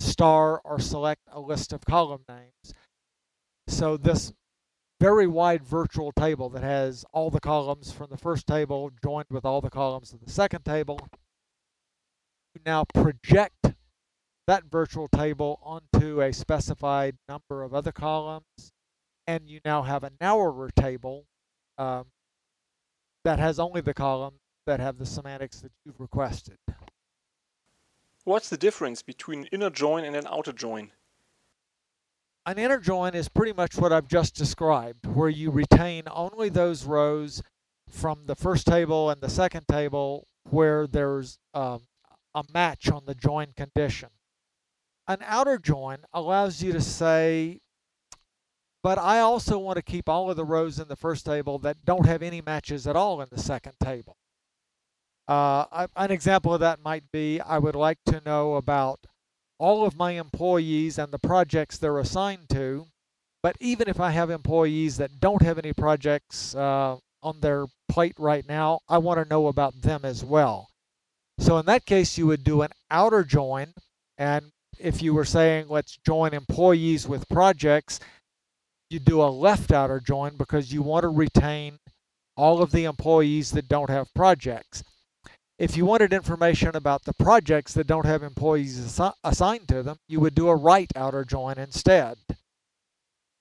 star 0.00 0.60
or 0.64 0.78
select 0.78 1.22
a 1.32 1.40
list 1.40 1.72
of 1.72 1.84
column 1.84 2.22
names. 2.28 2.74
So 3.68 3.96
this 3.96 4.32
very 5.00 5.26
wide 5.26 5.64
virtual 5.64 6.12
table 6.12 6.50
that 6.50 6.62
has 6.62 7.04
all 7.12 7.30
the 7.30 7.40
columns 7.40 7.90
from 7.90 8.08
the 8.10 8.18
first 8.18 8.46
table 8.46 8.90
joined 9.02 9.26
with 9.30 9.46
all 9.46 9.62
the 9.62 9.70
columns 9.70 10.12
of 10.12 10.20
the 10.22 10.30
second 10.30 10.64
table. 10.64 11.00
You 12.54 12.60
now 12.66 12.84
project 12.84 13.74
that 14.46 14.64
virtual 14.70 15.08
table 15.08 15.58
onto 15.62 16.20
a 16.20 16.32
specified 16.32 17.16
number 17.28 17.62
of 17.62 17.72
other 17.72 17.92
columns, 17.92 18.72
and 19.26 19.48
you 19.48 19.60
now 19.64 19.82
have 19.82 20.04
a 20.04 20.10
narrower 20.20 20.70
table 20.70 21.24
um, 21.78 22.06
that 23.24 23.38
has 23.38 23.58
only 23.58 23.80
the 23.80 23.94
columns 23.94 24.40
that 24.66 24.80
have 24.80 24.98
the 24.98 25.06
semantics 25.06 25.60
that 25.60 25.72
you've 25.84 26.00
requested. 26.00 26.58
What's 28.24 28.50
the 28.50 28.58
difference 28.58 29.02
between 29.02 29.40
an 29.40 29.46
inner 29.46 29.70
join 29.70 30.04
and 30.04 30.14
an 30.14 30.26
outer 30.26 30.52
join? 30.52 30.92
An 32.46 32.58
inner 32.58 32.78
join 32.78 33.14
is 33.14 33.28
pretty 33.28 33.52
much 33.52 33.76
what 33.76 33.92
I've 33.92 34.08
just 34.08 34.34
described, 34.34 35.06
where 35.06 35.28
you 35.28 35.50
retain 35.50 36.04
only 36.10 36.48
those 36.48 36.84
rows 36.84 37.42
from 37.88 38.26
the 38.26 38.34
first 38.34 38.66
table 38.66 39.10
and 39.10 39.20
the 39.20 39.28
second 39.28 39.66
table 39.68 40.26
where 40.48 40.86
there's 40.86 41.38
um, 41.52 41.82
a 42.34 42.44
match 42.52 42.90
on 42.90 43.04
the 43.06 43.14
join 43.14 43.48
condition. 43.56 44.08
An 45.06 45.18
outer 45.22 45.58
join 45.58 45.98
allows 46.12 46.62
you 46.62 46.72
to 46.72 46.80
say, 46.80 47.60
but 48.82 48.96
I 48.96 49.18
also 49.18 49.58
want 49.58 49.76
to 49.76 49.82
keep 49.82 50.08
all 50.08 50.30
of 50.30 50.36
the 50.36 50.44
rows 50.44 50.78
in 50.78 50.88
the 50.88 50.96
first 50.96 51.26
table 51.26 51.58
that 51.58 51.84
don't 51.84 52.06
have 52.06 52.22
any 52.22 52.40
matches 52.40 52.86
at 52.86 52.96
all 52.96 53.20
in 53.20 53.28
the 53.30 53.40
second 53.40 53.74
table. 53.82 54.16
Uh, 55.28 55.86
an 55.96 56.10
example 56.10 56.54
of 56.54 56.60
that 56.60 56.82
might 56.82 57.04
be 57.12 57.40
I 57.40 57.58
would 57.58 57.76
like 57.76 57.98
to 58.06 58.22
know 58.24 58.54
about 58.54 59.00
all 59.60 59.84
of 59.84 59.94
my 59.94 60.12
employees 60.12 60.98
and 60.98 61.12
the 61.12 61.18
projects 61.18 61.76
they're 61.76 61.98
assigned 61.98 62.48
to. 62.48 62.86
But 63.42 63.56
even 63.60 63.88
if 63.88 64.00
I 64.00 64.10
have 64.10 64.30
employees 64.30 64.96
that 64.96 65.20
don't 65.20 65.42
have 65.42 65.58
any 65.58 65.74
projects 65.74 66.54
uh, 66.54 66.96
on 67.22 67.40
their 67.40 67.66
plate 67.88 68.16
right 68.18 68.46
now, 68.48 68.80
I 68.88 68.98
want 68.98 69.22
to 69.22 69.28
know 69.28 69.48
about 69.48 69.82
them 69.82 70.00
as 70.04 70.24
well. 70.24 70.70
So 71.38 71.58
in 71.58 71.66
that 71.66 71.84
case, 71.84 72.16
you 72.16 72.26
would 72.26 72.42
do 72.42 72.62
an 72.62 72.70
outer 72.90 73.22
join. 73.22 73.74
And 74.16 74.46
if 74.78 75.02
you 75.02 75.12
were 75.12 75.24
saying, 75.26 75.66
let's 75.68 75.98
join 76.06 76.32
employees 76.32 77.06
with 77.06 77.28
projects, 77.28 78.00
you 78.88 78.98
do 78.98 79.22
a 79.22 79.24
left 79.24 79.72
outer 79.72 80.00
join 80.00 80.36
because 80.36 80.72
you 80.72 80.82
want 80.82 81.02
to 81.02 81.08
retain 81.08 81.78
all 82.36 82.62
of 82.62 82.72
the 82.72 82.84
employees 82.84 83.50
that 83.52 83.68
don't 83.68 83.90
have 83.90 84.12
projects. 84.14 84.82
If 85.60 85.76
you 85.76 85.84
wanted 85.84 86.14
information 86.14 86.74
about 86.74 87.04
the 87.04 87.12
projects 87.12 87.74
that 87.74 87.86
don't 87.86 88.06
have 88.06 88.22
employees 88.22 88.80
assi- 88.80 89.12
assigned 89.22 89.68
to 89.68 89.82
them, 89.82 89.98
you 90.08 90.18
would 90.18 90.34
do 90.34 90.48
a 90.48 90.56
right 90.56 90.90
outer 90.96 91.22
join 91.22 91.58
instead. 91.58 92.16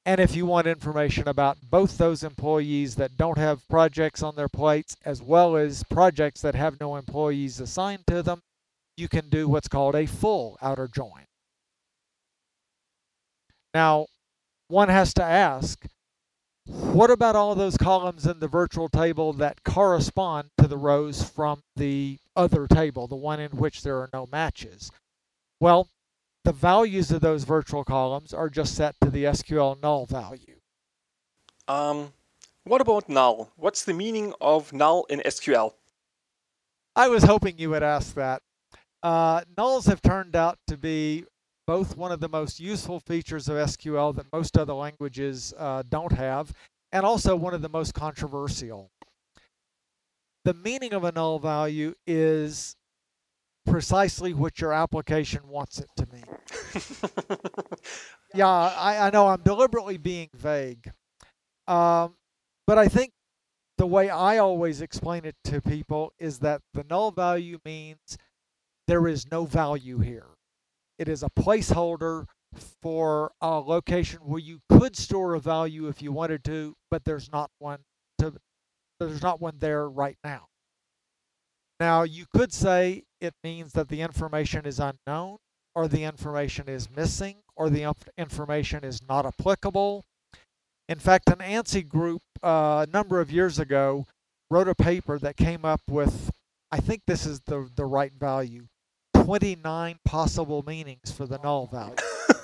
And 0.05 0.19
if 0.19 0.36
you 0.36 0.45
want 0.45 0.67
information 0.67 1.29
about 1.29 1.60
both 1.63 1.97
those 1.97 2.21
employees 2.25 2.95
that 2.95 3.15
don't 3.15 3.38
have 3.38 3.65
projects 3.69 4.21
on 4.21 4.36
their 4.36 4.49
plates 4.49 4.97
as 5.05 5.21
well 5.21 5.55
as 5.55 5.86
projects 5.86 6.41
that 6.41 6.55
have 6.55 6.82
no 6.82 6.97
employees 6.97 7.62
assigned 7.62 8.05
to 8.08 8.21
them, 8.21 8.41
you 8.97 9.08
can 9.08 9.29
do 9.29 9.47
what's 9.47 9.69
called 9.69 9.95
a 9.95 10.05
full 10.05 10.58
outer 10.62 10.89
join. 10.89 11.23
Now, 13.73 14.08
one 14.67 14.89
has 14.89 15.13
to 15.13 15.23
ask, 15.23 15.86
what 16.69 17.10
about 17.10 17.36
all 17.36 17.55
those 17.55 17.77
columns 17.77 18.27
in 18.27 18.39
the 18.39 18.47
virtual 18.47 18.89
table 18.89 19.34
that 19.34 19.63
correspond 19.63 20.49
to 20.60 20.67
the 20.67 20.77
rows 20.77 21.23
from 21.23 21.63
the 21.75 22.19
other 22.36 22.67
table, 22.67 23.08
the 23.08 23.15
one 23.15 23.39
in 23.39 23.51
which 23.51 23.82
there 23.82 23.97
are 23.97 24.10
no 24.13 24.27
matches? 24.32 24.91
Well, 25.60 25.89
the 26.45 26.51
values 26.51 27.12
of 27.12 27.21
those 27.21 27.43
virtual 27.43 27.84
columns 27.84 28.34
are 28.34 28.49
just 28.49 28.75
set 28.75 28.95
to 29.01 29.10
the 29.10 29.25
SQL 29.25 29.82
null 29.82 30.05
value. 30.05 30.60
Um, 31.67 32.13
what 32.63 32.82
about 32.82 33.10
null? 33.10 33.51
What's 33.55 33.84
the 33.84 33.93
meaning 33.93 34.34
of 34.39 34.71
null 34.71 35.05
in 35.10 35.21
SQL? 35.21 35.73
I 36.95 37.08
was 37.08 37.23
hoping 37.23 37.58
you 37.58 37.71
would 37.71 37.84
ask 37.84 38.13
that. 38.15 38.41
Uh, 39.01 39.41
nulls 39.58 39.88
have 39.88 40.01
turned 40.01 40.36
out 40.36 40.60
to 40.67 40.77
be 40.77 41.25
both 41.69 41.95
one 41.95 42.12
of 42.12 42.19
the 42.19 42.27
most 42.27 42.60
useful 42.60 42.99
features 42.99 43.47
of 43.47 43.55
SQL 43.55 44.15
that 44.15 44.25
most 44.34 44.58
other 44.58 44.73
languages 44.73 45.53
uh, 45.55 45.84
don't 45.88 46.13
have, 46.13 46.51
and 46.91 47.05
also 47.05 47.36
one 47.36 47.53
of 47.53 47.62
the 47.62 47.69
most 47.69 47.93
controversial. 47.93 48.89
The 50.45 50.55
meaning 50.55 50.93
of 50.93 51.03
a 51.03 51.12
null 51.12 51.38
value 51.38 51.93
is 52.08 52.75
precisely 53.67 54.34
what 54.34 54.60
your 54.60 54.73
application 54.73 55.47
wants 55.47 55.79
it 55.79 55.89
to 55.97 56.08
mean. 56.12 56.25
yeah, 58.34 58.47
I, 58.47 59.05
I 59.05 59.10
know 59.12 59.27
I'm 59.27 59.43
deliberately 59.43 59.97
being 59.97 60.29
vague. 60.34 60.91
Um, 61.67 62.15
but 62.65 62.79
I 62.79 62.88
think 62.88 63.12
the 63.77 63.86
way 63.86 64.10
I 64.10 64.39
always 64.39 64.82
explain 64.82 65.23
it 65.23 65.36
to 65.43 65.62
people 65.62 66.13
is 66.17 66.39
that 66.39 66.62
the 66.73 66.84
null 66.89 67.12
value 67.12 67.60
means 67.63 68.17
there 68.88 69.08
is 69.08 69.29
no 69.29 69.45
value 69.45 69.99
here. 69.99 70.29
It 71.00 71.08
is 71.08 71.24
a 71.24 71.30
placeholder 71.30 72.26
for 72.82 73.32
a 73.42 73.60
location 73.60 74.20
where 74.20 74.40
you 74.40 74.60
could 74.70 74.96
store 74.96 75.34
a 75.34 75.40
value 75.40 75.88
if 75.88 76.02
you 76.02 76.12
wanted 76.12 76.44
to, 76.44 76.76
but 76.92 77.06
there's 77.06 77.32
not 77.32 77.50
one 77.58 77.80
to 78.20 78.34
there's 79.00 79.22
not 79.22 79.40
one 79.40 79.56
there 79.60 79.90
right 79.90 80.18
now. 80.24 80.48
Now 81.80 82.04
you 82.04 82.26
could 82.36 82.52
say 82.52 83.04
it 83.22 83.34
means 83.44 83.72
that 83.74 83.88
the 83.88 84.02
information 84.02 84.66
is 84.66 84.80
unknown 84.80 85.38
or 85.74 85.88
the 85.88 86.04
information 86.04 86.68
is 86.68 86.90
missing 86.94 87.38
or 87.56 87.70
the 87.70 87.94
information 88.18 88.84
is 88.84 89.00
not 89.08 89.26
applicable. 89.26 90.04
In 90.90 91.00
fact, 91.00 91.30
an 91.30 91.38
ANSI 91.38 91.88
group 91.88 92.22
uh, 92.44 92.86
a 92.88 92.92
number 92.92 93.22
of 93.22 93.32
years 93.32 93.60
ago 93.60 94.06
wrote 94.50 94.68
a 94.68 94.76
paper 94.76 95.20
that 95.20 95.38
came 95.38 95.64
up 95.64 95.82
with, 95.88 96.32
I 96.72 96.80
think 96.80 97.04
this 97.06 97.26
is 97.26 97.42
the, 97.46 97.70
the 97.76 97.86
right 97.86 98.12
value, 98.12 98.66
29 99.30 100.00
possible 100.06 100.63
meanings 100.65 101.12
for 101.12 101.28
the 101.28 101.38
null 101.44 101.68
value. 101.68 101.94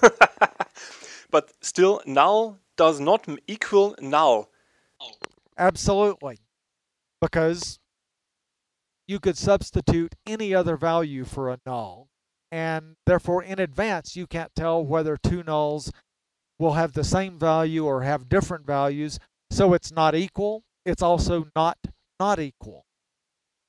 but 1.31 1.51
still, 1.59 1.99
null 2.05 2.59
does 2.77 2.99
not 2.99 3.27
equal 3.47 3.95
null. 3.99 4.51
Absolutely. 5.57 6.37
Because 7.19 7.79
you 9.07 9.19
could 9.19 9.35
substitute 9.35 10.13
any 10.27 10.53
other 10.53 10.77
value 10.77 11.25
for 11.25 11.49
a 11.49 11.57
null. 11.65 12.09
And 12.51 12.97
therefore, 13.07 13.41
in 13.41 13.59
advance, 13.59 14.15
you 14.15 14.27
can't 14.27 14.53
tell 14.55 14.85
whether 14.85 15.17
two 15.17 15.41
nulls 15.41 15.89
will 16.59 16.73
have 16.73 16.93
the 16.93 17.03
same 17.03 17.39
value 17.39 17.83
or 17.83 18.03
have 18.03 18.29
different 18.29 18.67
values. 18.67 19.17
So 19.49 19.73
it's 19.73 19.91
not 19.91 20.13
equal. 20.13 20.61
It's 20.85 21.01
also 21.01 21.47
not 21.55 21.79
not 22.19 22.37
equal. 22.37 22.84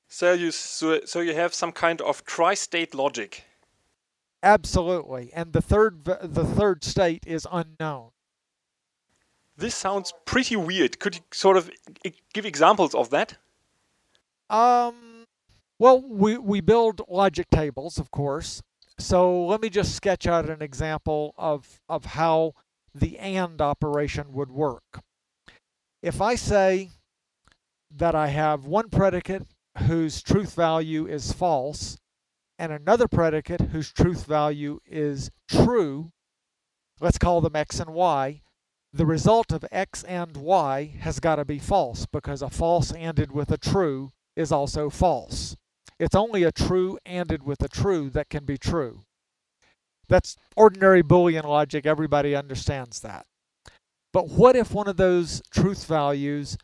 So 0.08 0.32
you 0.32 0.50
so, 0.50 1.00
so 1.04 1.20
you 1.20 1.34
have 1.34 1.54
some 1.54 1.72
kind 1.72 2.00
of 2.00 2.24
tri-state 2.24 2.94
logic. 2.94 3.44
Absolutely, 4.42 5.32
and 5.34 5.52
the 5.52 5.62
third 5.62 6.04
the 6.04 6.44
third 6.44 6.84
state 6.84 7.24
is 7.26 7.46
unknown. 7.50 8.10
This 9.56 9.74
sounds 9.74 10.12
pretty 10.24 10.54
weird. 10.54 10.98
Could 10.98 11.16
you 11.16 11.22
sort 11.32 11.56
of 11.56 11.70
give 12.32 12.44
examples 12.44 12.94
of 12.94 13.10
that? 13.10 13.36
Um, 14.50 15.24
well, 15.78 16.00
we 16.00 16.38
we 16.38 16.60
build 16.60 17.00
logic 17.08 17.48
tables, 17.50 17.98
of 17.98 18.10
course. 18.10 18.62
So 18.98 19.44
let 19.44 19.60
me 19.60 19.68
just 19.68 19.94
sketch 19.94 20.26
out 20.26 20.48
an 20.48 20.62
example 20.62 21.34
of 21.36 21.80
of 21.88 22.04
how 22.04 22.52
the 22.94 23.18
AND 23.18 23.60
operation 23.60 24.32
would 24.32 24.50
work. 24.50 25.02
If 26.02 26.20
I 26.20 26.34
say 26.36 26.90
that 27.90 28.14
I 28.14 28.28
have 28.28 28.66
one 28.66 28.88
predicate 28.88 29.46
whose 29.78 30.22
truth 30.22 30.54
value 30.54 31.06
is 31.06 31.32
false 31.32 31.98
and 32.58 32.72
another 32.72 33.06
predicate 33.08 33.60
whose 33.60 33.92
truth 33.92 34.24
value 34.24 34.80
is 34.86 35.30
true, 35.48 36.10
let's 37.00 37.18
call 37.18 37.40
them 37.40 37.56
x 37.56 37.80
and 37.80 37.90
y, 37.90 38.40
the 38.92 39.06
result 39.06 39.52
of 39.52 39.64
x 39.70 40.02
and 40.04 40.36
y 40.36 40.94
has 41.00 41.20
got 41.20 41.36
to 41.36 41.44
be 41.44 41.58
false 41.58 42.06
because 42.06 42.40
a 42.40 42.48
false 42.48 42.92
ANDed 42.92 43.32
with 43.32 43.50
a 43.50 43.58
true 43.58 44.12
is 44.34 44.50
also 44.50 44.88
false. 44.88 45.56
It's 45.98 46.14
only 46.14 46.42
a 46.42 46.52
true 46.52 46.98
ANDed 47.04 47.42
with 47.42 47.62
a 47.62 47.68
true 47.68 48.10
that 48.10 48.30
can 48.30 48.44
be 48.44 48.58
true. 48.58 49.02
That's 50.08 50.36
ordinary 50.56 51.02
Boolean 51.02 51.44
logic. 51.44 51.84
Everybody 51.84 52.34
understands 52.34 53.00
that. 53.00 53.26
But 54.12 54.28
what 54.30 54.56
if 54.56 54.72
one 54.72 54.88
of 54.88 54.96
those 54.96 55.42
truth 55.50 55.86
values 55.86 56.56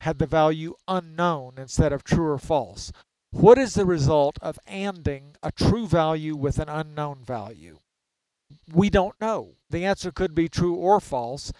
had 0.00 0.18
the 0.18 0.26
value 0.26 0.74
unknown 0.88 1.54
instead 1.58 1.92
of 1.92 2.04
true 2.04 2.30
or 2.30 2.38
false. 2.38 2.92
What 3.30 3.58
is 3.58 3.74
the 3.74 3.86
result 3.86 4.38
of 4.42 4.58
ANDing 4.66 5.36
a 5.42 5.52
true 5.52 5.86
value 5.86 6.34
with 6.34 6.58
an 6.58 6.68
unknown 6.68 7.24
value? 7.24 7.78
We 8.72 8.90
don't 8.90 9.20
know. 9.20 9.54
The 9.68 9.84
answer 9.84 10.10
could 10.10 10.34
be 10.34 10.48
true 10.48 10.74
or 10.74 11.00
false. 11.00 11.52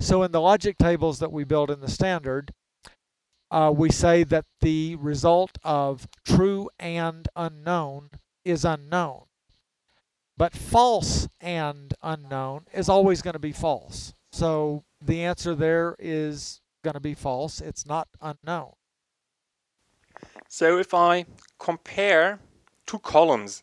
So 0.00 0.22
in 0.22 0.32
the 0.32 0.40
logic 0.40 0.78
tables 0.78 1.18
that 1.18 1.32
we 1.32 1.44
build 1.44 1.70
in 1.70 1.80
the 1.80 1.90
standard, 1.90 2.52
uh, 3.50 3.72
we 3.74 3.90
say 3.90 4.24
that 4.24 4.46
the 4.60 4.96
result 4.96 5.58
of 5.62 6.06
true 6.24 6.70
and 6.78 7.28
unknown 7.36 8.10
is 8.44 8.64
unknown. 8.64 9.24
But 10.36 10.54
false 10.54 11.28
and 11.40 11.94
unknown 12.02 12.66
is 12.72 12.88
always 12.88 13.22
going 13.22 13.34
to 13.34 13.40
be 13.40 13.52
false. 13.52 14.14
So 14.30 14.84
the 15.00 15.22
answer 15.24 15.54
there 15.54 15.96
is 15.98 16.60
going 16.88 16.94
to 16.94 17.00
be 17.00 17.14
false. 17.14 17.60
It's 17.60 17.84
not 17.86 18.08
unknown. 18.22 18.72
So 20.48 20.78
if 20.78 20.94
I 20.94 21.26
compare 21.58 22.38
two 22.86 22.98
columns, 23.00 23.62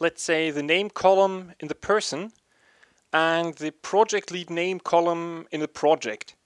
let's 0.00 0.22
say 0.22 0.50
the 0.50 0.62
name 0.62 0.88
column 0.88 1.52
in 1.60 1.68
the 1.68 1.74
person 1.74 2.32
and 3.12 3.54
the 3.56 3.70
project 3.70 4.30
lead 4.30 4.48
name 4.48 4.80
column 4.80 5.46
in 5.52 5.60
the 5.60 5.68
project, 5.68 6.36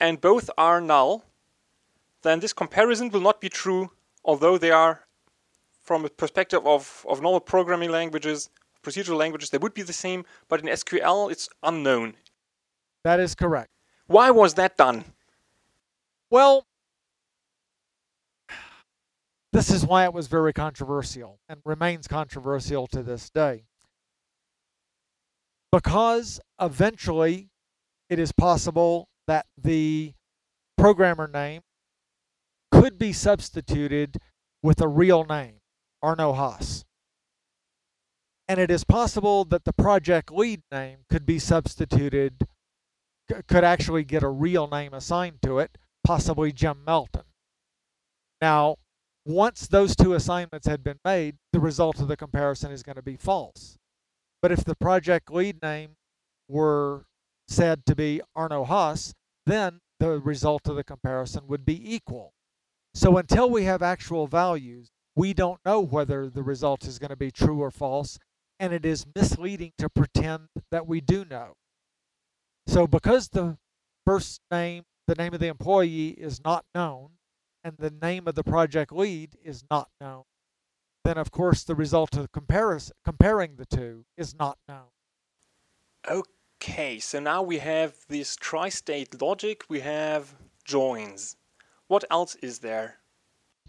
and 0.00 0.18
both 0.18 0.48
are 0.56 0.80
null, 0.80 1.24
then 2.22 2.40
this 2.40 2.54
comparison 2.54 3.10
will 3.10 3.20
not 3.20 3.38
be 3.40 3.50
true, 3.50 3.90
although 4.24 4.56
they 4.56 4.70
are, 4.70 4.94
from 5.82 6.06
a 6.06 6.08
perspective 6.08 6.66
of, 6.66 7.04
of 7.06 7.20
normal 7.20 7.40
programming 7.40 7.90
languages, 7.90 8.48
procedural 8.82 9.18
languages, 9.18 9.50
they 9.50 9.58
would 9.58 9.74
be 9.74 9.82
the 9.82 9.92
same, 9.92 10.24
but 10.48 10.60
in 10.60 10.66
SQL 10.66 11.30
it's 11.30 11.50
unknown. 11.62 12.14
That 13.04 13.20
is 13.20 13.34
correct. 13.34 13.75
Why 14.06 14.30
was 14.30 14.54
that 14.54 14.76
done? 14.76 15.04
Well, 16.30 16.66
this 19.52 19.70
is 19.70 19.86
why 19.86 20.04
it 20.04 20.12
was 20.12 20.26
very 20.26 20.52
controversial 20.52 21.38
and 21.48 21.60
remains 21.64 22.06
controversial 22.06 22.86
to 22.88 23.02
this 23.02 23.30
day. 23.30 23.64
Because 25.72 26.40
eventually 26.60 27.50
it 28.08 28.18
is 28.18 28.32
possible 28.32 29.08
that 29.26 29.46
the 29.56 30.12
programmer 30.76 31.26
name 31.26 31.62
could 32.70 32.98
be 32.98 33.12
substituted 33.12 34.18
with 34.62 34.80
a 34.80 34.88
real 34.88 35.24
name, 35.24 35.54
Arno 36.02 36.32
Haas. 36.32 36.84
And 38.48 38.60
it 38.60 38.70
is 38.70 38.84
possible 38.84 39.44
that 39.46 39.64
the 39.64 39.72
project 39.72 40.30
lead 40.30 40.62
name 40.70 40.98
could 41.10 41.26
be 41.26 41.38
substituted 41.38 42.46
could 43.28 43.64
actually 43.64 44.04
get 44.04 44.22
a 44.22 44.28
real 44.28 44.68
name 44.68 44.94
assigned 44.94 45.42
to 45.42 45.58
it, 45.58 45.78
possibly 46.04 46.52
Jim 46.52 46.84
Melton. 46.86 47.24
Now, 48.40 48.76
once 49.24 49.66
those 49.66 49.96
two 49.96 50.14
assignments 50.14 50.66
had 50.66 50.84
been 50.84 51.00
made, 51.04 51.36
the 51.52 51.60
result 51.60 52.00
of 52.00 52.08
the 52.08 52.16
comparison 52.16 52.70
is 52.70 52.82
going 52.82 52.96
to 52.96 53.02
be 53.02 53.16
false. 53.16 53.76
But 54.40 54.52
if 54.52 54.64
the 54.64 54.76
project 54.76 55.32
lead 55.32 55.60
name 55.62 55.96
were 56.48 57.06
said 57.48 57.84
to 57.86 57.96
be 57.96 58.20
Arno 58.36 58.64
Haas, 58.64 59.14
then 59.46 59.80
the 59.98 60.20
result 60.20 60.68
of 60.68 60.76
the 60.76 60.84
comparison 60.84 61.46
would 61.48 61.64
be 61.64 61.94
equal. 61.94 62.32
So 62.94 63.16
until 63.16 63.50
we 63.50 63.64
have 63.64 63.82
actual 63.82 64.26
values, 64.26 64.90
we 65.16 65.32
don't 65.32 65.60
know 65.64 65.80
whether 65.80 66.28
the 66.28 66.42
result 66.42 66.84
is 66.84 66.98
going 66.98 67.10
to 67.10 67.16
be 67.16 67.30
true 67.30 67.60
or 67.60 67.70
false, 67.70 68.18
and 68.60 68.72
it 68.72 68.84
is 68.84 69.06
misleading 69.14 69.72
to 69.78 69.88
pretend 69.88 70.48
that 70.70 70.86
we 70.86 71.00
do 71.00 71.24
know. 71.24 71.54
So 72.66 72.86
because 72.86 73.28
the 73.28 73.58
first 74.04 74.40
name, 74.50 74.84
the 75.06 75.14
name 75.14 75.34
of 75.34 75.40
the 75.40 75.46
employee 75.48 76.08
is 76.08 76.40
not 76.44 76.64
known, 76.74 77.10
and 77.62 77.76
the 77.78 77.90
name 77.90 78.28
of 78.28 78.34
the 78.34 78.44
project 78.44 78.92
lead 78.92 79.36
is 79.42 79.64
not 79.70 79.88
known, 80.00 80.24
then 81.04 81.18
of 81.18 81.30
course 81.30 81.64
the 81.64 81.74
result 81.74 82.16
of 82.16 82.32
comparison, 82.32 82.94
comparing 83.04 83.56
the 83.56 83.66
two 83.66 84.04
is 84.16 84.34
not 84.34 84.58
known. 84.68 84.90
Okay, 86.08 86.98
so 86.98 87.18
now 87.20 87.42
we 87.42 87.58
have 87.58 87.94
this 88.08 88.36
tri-state 88.36 89.20
logic, 89.20 89.64
we 89.68 89.80
have 89.80 90.34
joins. 90.64 91.36
What 91.88 92.04
else 92.10 92.34
is 92.36 92.60
there? 92.60 92.98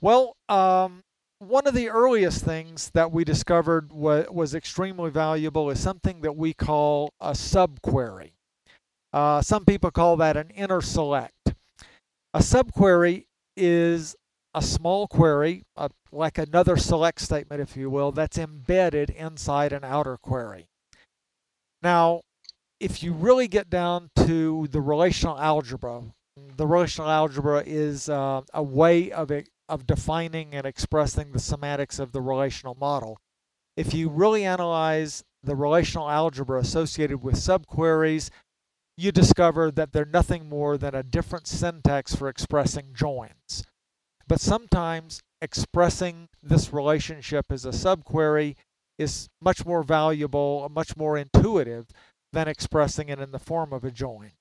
Well, 0.01 0.37
um, 0.49 1.03
one 1.39 1.67
of 1.67 1.73
the 1.73 1.89
earliest 1.89 2.43
things 2.43 2.91
that 2.91 3.11
we 3.11 3.23
discovered 3.23 3.91
wa- 3.91 4.25
was 4.31 4.55
extremely 4.55 5.11
valuable 5.11 5.69
is 5.69 5.79
something 5.79 6.21
that 6.21 6.35
we 6.35 6.53
call 6.53 7.13
a 7.19 7.31
subquery. 7.31 8.31
Uh, 9.13 9.41
some 9.41 9.65
people 9.65 9.91
call 9.91 10.17
that 10.17 10.37
an 10.37 10.49
inner 10.49 10.81
select. 10.81 11.53
A 12.33 12.39
subquery 12.39 13.25
is 13.55 14.15
a 14.53 14.61
small 14.61 15.07
query, 15.07 15.63
uh, 15.75 15.89
like 16.11 16.37
another 16.37 16.77
select 16.77 17.21
statement, 17.21 17.61
if 17.61 17.77
you 17.77 17.89
will, 17.89 18.11
that's 18.11 18.37
embedded 18.37 19.09
inside 19.09 19.71
an 19.71 19.83
outer 19.83 20.17
query. 20.17 20.67
Now, 21.81 22.21
if 22.79 23.01
you 23.03 23.13
really 23.13 23.47
get 23.47 23.69
down 23.69 24.09
to 24.17 24.67
the 24.71 24.81
relational 24.81 25.39
algebra, 25.39 26.03
the 26.55 26.67
relational 26.67 27.09
algebra 27.09 27.63
is 27.65 28.09
uh, 28.09 28.41
a 28.53 28.63
way 28.63 29.11
of 29.11 29.31
it, 29.31 29.49
of 29.69 29.87
defining 29.87 30.53
and 30.53 30.65
expressing 30.65 31.31
the 31.31 31.39
semantics 31.39 31.99
of 31.99 32.11
the 32.11 32.21
relational 32.21 32.75
model. 32.79 33.19
If 33.75 33.93
you 33.93 34.09
really 34.09 34.43
analyze 34.43 35.23
the 35.43 35.55
relational 35.55 36.09
algebra 36.09 36.59
associated 36.59 37.23
with 37.23 37.35
subqueries, 37.35 38.29
you 38.97 39.11
discover 39.11 39.69
that 39.71 39.93
they're 39.93 40.05
nothing 40.05 40.49
more 40.49 40.77
than 40.77 40.95
a 40.95 41.03
different 41.03 41.47
syntax 41.47 42.15
for 42.15 42.27
expressing 42.27 42.93
joins. 42.93 43.63
But 44.27 44.41
sometimes 44.41 45.21
expressing 45.41 46.29
this 46.41 46.73
relationship 46.73 47.45
as 47.51 47.63
a 47.63 47.69
subquery 47.69 48.55
is 48.97 49.29
much 49.39 49.65
more 49.65 49.83
valuable, 49.83 50.63
uh, 50.65 50.69
much 50.69 50.97
more 50.97 51.17
intuitive 51.17 51.87
than 52.33 52.47
expressing 52.47 53.09
it 53.09 53.19
in 53.19 53.31
the 53.31 53.39
form 53.39 53.71
of 53.71 53.83
a 53.83 53.91
join. 53.91 54.31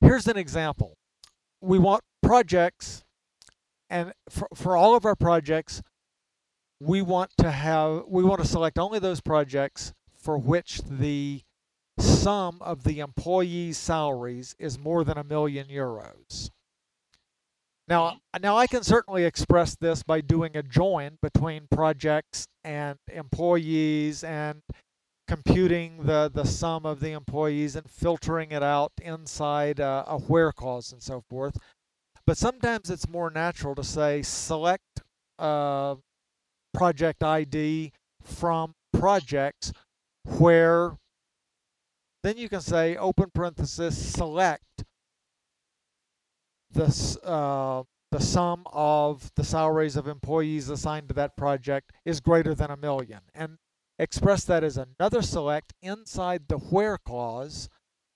Here's 0.00 0.28
an 0.28 0.36
example. 0.36 0.94
We 1.60 1.78
want 1.78 2.02
projects, 2.22 3.02
and 3.88 4.12
for, 4.28 4.48
for 4.54 4.76
all 4.76 4.94
of 4.94 5.04
our 5.06 5.16
projects, 5.16 5.82
we 6.78 7.00
want 7.00 7.30
to 7.38 7.50
have 7.50 8.04
we 8.06 8.22
want 8.22 8.42
to 8.42 8.46
select 8.46 8.78
only 8.78 8.98
those 8.98 9.22
projects 9.22 9.94
for 10.18 10.36
which 10.36 10.82
the 10.82 11.40
sum 11.98 12.58
of 12.60 12.84
the 12.84 13.00
employees' 13.00 13.78
salaries 13.78 14.54
is 14.58 14.78
more 14.78 15.04
than 15.04 15.18
a 15.18 15.24
million 15.24 15.68
euros. 15.68 16.50
Now, 17.88 18.18
now 18.40 18.56
I 18.56 18.66
can 18.66 18.82
certainly 18.82 19.24
express 19.24 19.76
this 19.76 20.02
by 20.02 20.20
doing 20.20 20.56
a 20.56 20.62
join 20.62 21.18
between 21.22 21.68
projects 21.70 22.48
and 22.64 22.98
employees 23.12 24.24
and 24.24 24.62
computing 25.28 26.04
the, 26.04 26.30
the 26.32 26.44
sum 26.44 26.84
of 26.84 27.00
the 27.00 27.12
employees 27.12 27.76
and 27.76 27.88
filtering 27.88 28.50
it 28.52 28.62
out 28.62 28.92
inside 29.02 29.80
a, 29.80 30.04
a 30.06 30.18
where 30.18 30.52
clause 30.52 30.92
and 30.92 31.02
so 31.02 31.22
forth. 31.28 31.56
But 32.26 32.36
sometimes 32.36 32.90
it's 32.90 33.08
more 33.08 33.30
natural 33.30 33.74
to 33.76 33.84
say 33.84 34.22
select 34.22 35.00
uh, 35.38 35.96
project 36.74 37.22
ID 37.22 37.92
from 38.22 38.74
projects 38.92 39.72
where 40.38 40.96
then 42.26 42.36
you 42.36 42.48
can 42.48 42.60
say 42.60 42.96
open 42.96 43.30
parenthesis 43.32 43.96
select 43.96 44.84
the, 46.72 47.18
uh, 47.24 47.84
the 48.10 48.20
sum 48.20 48.64
of 48.72 49.32
the 49.36 49.44
salaries 49.44 49.96
of 49.96 50.08
employees 50.08 50.68
assigned 50.68 51.08
to 51.08 51.14
that 51.14 51.36
project 51.36 51.92
is 52.04 52.20
greater 52.20 52.54
than 52.54 52.70
a 52.70 52.76
million. 52.76 53.20
And 53.32 53.58
express 53.98 54.44
that 54.44 54.64
as 54.64 54.76
another 54.76 55.22
select 55.22 55.72
inside 55.80 56.48
the 56.48 56.58
where 56.58 56.98
clause 56.98 57.68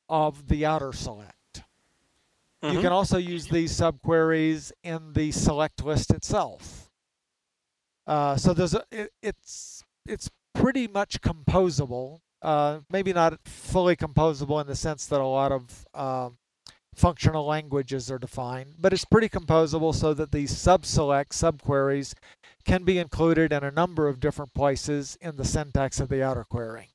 of 0.09 0.49
the 0.49 0.67
outer 0.67 0.93
select. 0.93 1.63
Mm-hmm. 2.63 2.75
You 2.75 2.81
can 2.83 2.93
also 2.93 3.17
use 3.17 3.47
these 3.47 3.73
subqueries 3.73 4.73
in 4.83 5.13
the 5.13 5.31
select 5.31 5.85
list 5.85 6.13
itself. 6.13 6.91
Uh, 8.07 8.37
so 8.37 8.53
there's 8.53 8.75
a, 8.75 8.83
it, 8.91 9.13
it's 9.23 9.85
it's 10.05 10.31
pretty 10.53 10.89
much 10.89 11.21
composable. 11.21 12.19
Uh, 12.43 12.81
maybe 12.91 13.13
not 13.13 13.39
fully 13.45 13.95
composable 13.95 14.61
in 14.61 14.67
the 14.67 14.75
sense 14.75 15.05
that 15.07 15.21
a 15.21 15.27
lot 15.27 15.53
of 15.53 15.87
um, 15.95 16.39
functional 16.95 17.45
languages 17.45 18.11
are 18.11 18.19
defined, 18.19 18.75
but 18.79 18.93
it's 18.93 19.05
pretty 19.05 19.29
composable 19.29 19.95
so 19.95 20.15
that 20.15 20.33
these 20.33 20.53
subselect 20.53 21.31
subqueries 21.31 22.15
can 22.65 22.85
be 22.85 22.99
included 22.99 23.53
in 23.53 23.65
a 23.65 23.71
number 23.71 24.09
of 24.09 24.21
different 24.21 24.55
places 24.55 25.19
in 25.21 25.37
the 25.37 25.45
syntax 25.45 26.01
of 26.01 26.09
the 26.09 26.23
outer 26.23 26.45
query. 26.45 26.91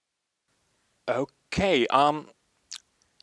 Okay. 1.07 1.87
Um, 1.87 2.29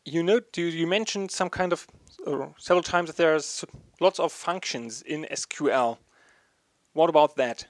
you 0.05 0.23
know, 0.23 0.39
you, 0.55 0.65
you 0.65 0.87
mentioned 0.87 1.31
some 1.31 1.49
kind 1.49 1.73
of 1.73 1.87
uh, 2.25 2.47
several 2.57 2.83
times 2.83 3.07
that 3.07 3.17
there's 3.17 3.65
lots 3.99 4.19
of 4.19 4.31
functions 4.31 5.01
in 5.01 5.25
SQL. 5.31 5.97
What 6.93 7.09
about 7.09 7.35
that? 7.37 7.65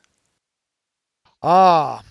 Ah, 1.41 2.03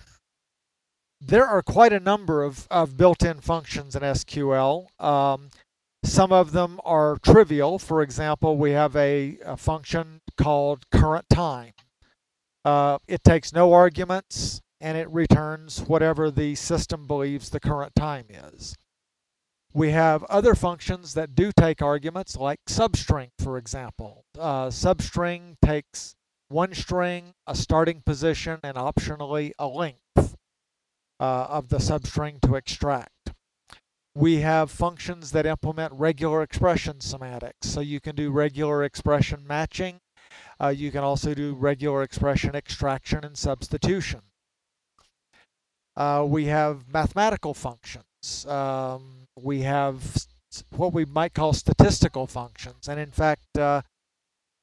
there 1.25 1.47
are 1.47 1.61
quite 1.61 1.93
a 1.93 1.99
number 1.99 2.43
of, 2.43 2.67
of 2.69 2.97
built-in 2.97 3.39
functions 3.39 3.95
in 3.95 4.01
SQL. 4.01 4.87
Um, 5.01 5.49
some 6.03 6.33
of 6.33 6.51
them 6.51 6.81
are 6.83 7.17
trivial. 7.23 7.79
For 7.79 8.01
example, 8.01 8.57
we 8.57 8.71
have 8.71 8.95
a, 8.95 9.37
a 9.45 9.55
function 9.55 10.19
called 10.37 10.89
current 10.91 11.25
time. 11.29 11.73
Uh, 12.65 12.97
it 13.07 13.23
takes 13.23 13.53
no 13.53 13.73
arguments 13.73 14.61
and 14.81 14.97
it 14.97 15.09
returns 15.09 15.79
whatever 15.81 16.29
the 16.29 16.55
system 16.55 17.07
believes 17.07 17.49
the 17.49 17.59
current 17.59 17.95
time 17.95 18.25
is. 18.29 18.75
We 19.73 19.91
have 19.91 20.23
other 20.25 20.55
functions 20.55 21.13
that 21.13 21.35
do 21.35 21.51
take 21.57 21.81
arguments, 21.81 22.35
like 22.35 22.59
substring, 22.67 23.29
for 23.39 23.57
example. 23.57 24.25
Uh, 24.37 24.67
substring 24.67 25.55
takes 25.65 26.15
one 26.49 26.73
string, 26.73 27.33
a 27.47 27.55
starting 27.55 28.01
position, 28.05 28.59
and 28.63 28.75
optionally 28.75 29.51
a 29.57 29.67
length 29.67 30.32
uh, 31.19 31.47
of 31.49 31.69
the 31.69 31.77
substring 31.77 32.41
to 32.41 32.55
extract. 32.55 33.33
We 34.15 34.41
have 34.41 34.69
functions 34.69 35.31
that 35.31 35.45
implement 35.45 35.93
regular 35.93 36.43
expression 36.43 37.01
semantics. 37.01 37.67
So 37.69 37.79
you 37.79 37.99
can 37.99 38.15
do 38.15 38.29
regular 38.29 38.83
expression 38.83 39.45
matching 39.47 39.99
uh, 40.61 40.69
you 40.69 40.91
can 40.91 41.03
also 41.03 41.33
do 41.33 41.53
regular 41.53 42.03
expression 42.03 42.55
extraction 42.55 43.23
and 43.23 43.37
substitution. 43.37 44.21
Uh, 45.95 46.25
we 46.27 46.45
have 46.45 46.91
mathematical 46.91 47.53
functions. 47.53 48.45
Um, 48.47 49.27
we 49.39 49.61
have 49.61 50.25
what 50.75 50.93
we 50.93 51.05
might 51.05 51.33
call 51.33 51.53
statistical 51.53 52.27
functions. 52.27 52.87
And 52.87 52.99
in 52.99 53.11
fact, 53.11 53.57
uh, 53.57 53.81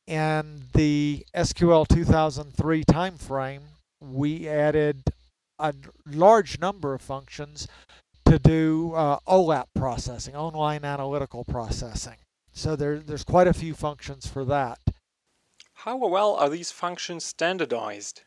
in 0.07 0.63
the 0.73 1.25
SQL 1.35 1.87
2003 1.87 2.85
timeframe, 2.85 3.61
we 4.01 4.49
added 4.49 5.03
a 5.61 5.75
large 6.07 6.59
number 6.59 6.94
of 6.94 7.03
functions 7.03 7.68
to 8.27 8.38
do 8.38 8.92
uh, 8.94 9.18
OLAP 9.27 9.66
processing, 9.75 10.35
online 10.35 10.85
analytical 10.85 11.44
processing. 11.44 12.16
So 12.53 12.77
there, 12.77 12.99
there's 12.99 13.25
quite 13.25 13.46
a 13.46 13.53
few 13.53 13.75
functions 13.75 14.27
for 14.27 14.45
that. 14.47 14.78
How 15.74 15.97
well 15.97 16.35
are 16.35 16.49
these 16.49 16.70
functions 16.70 17.24
standardized 17.24 18.22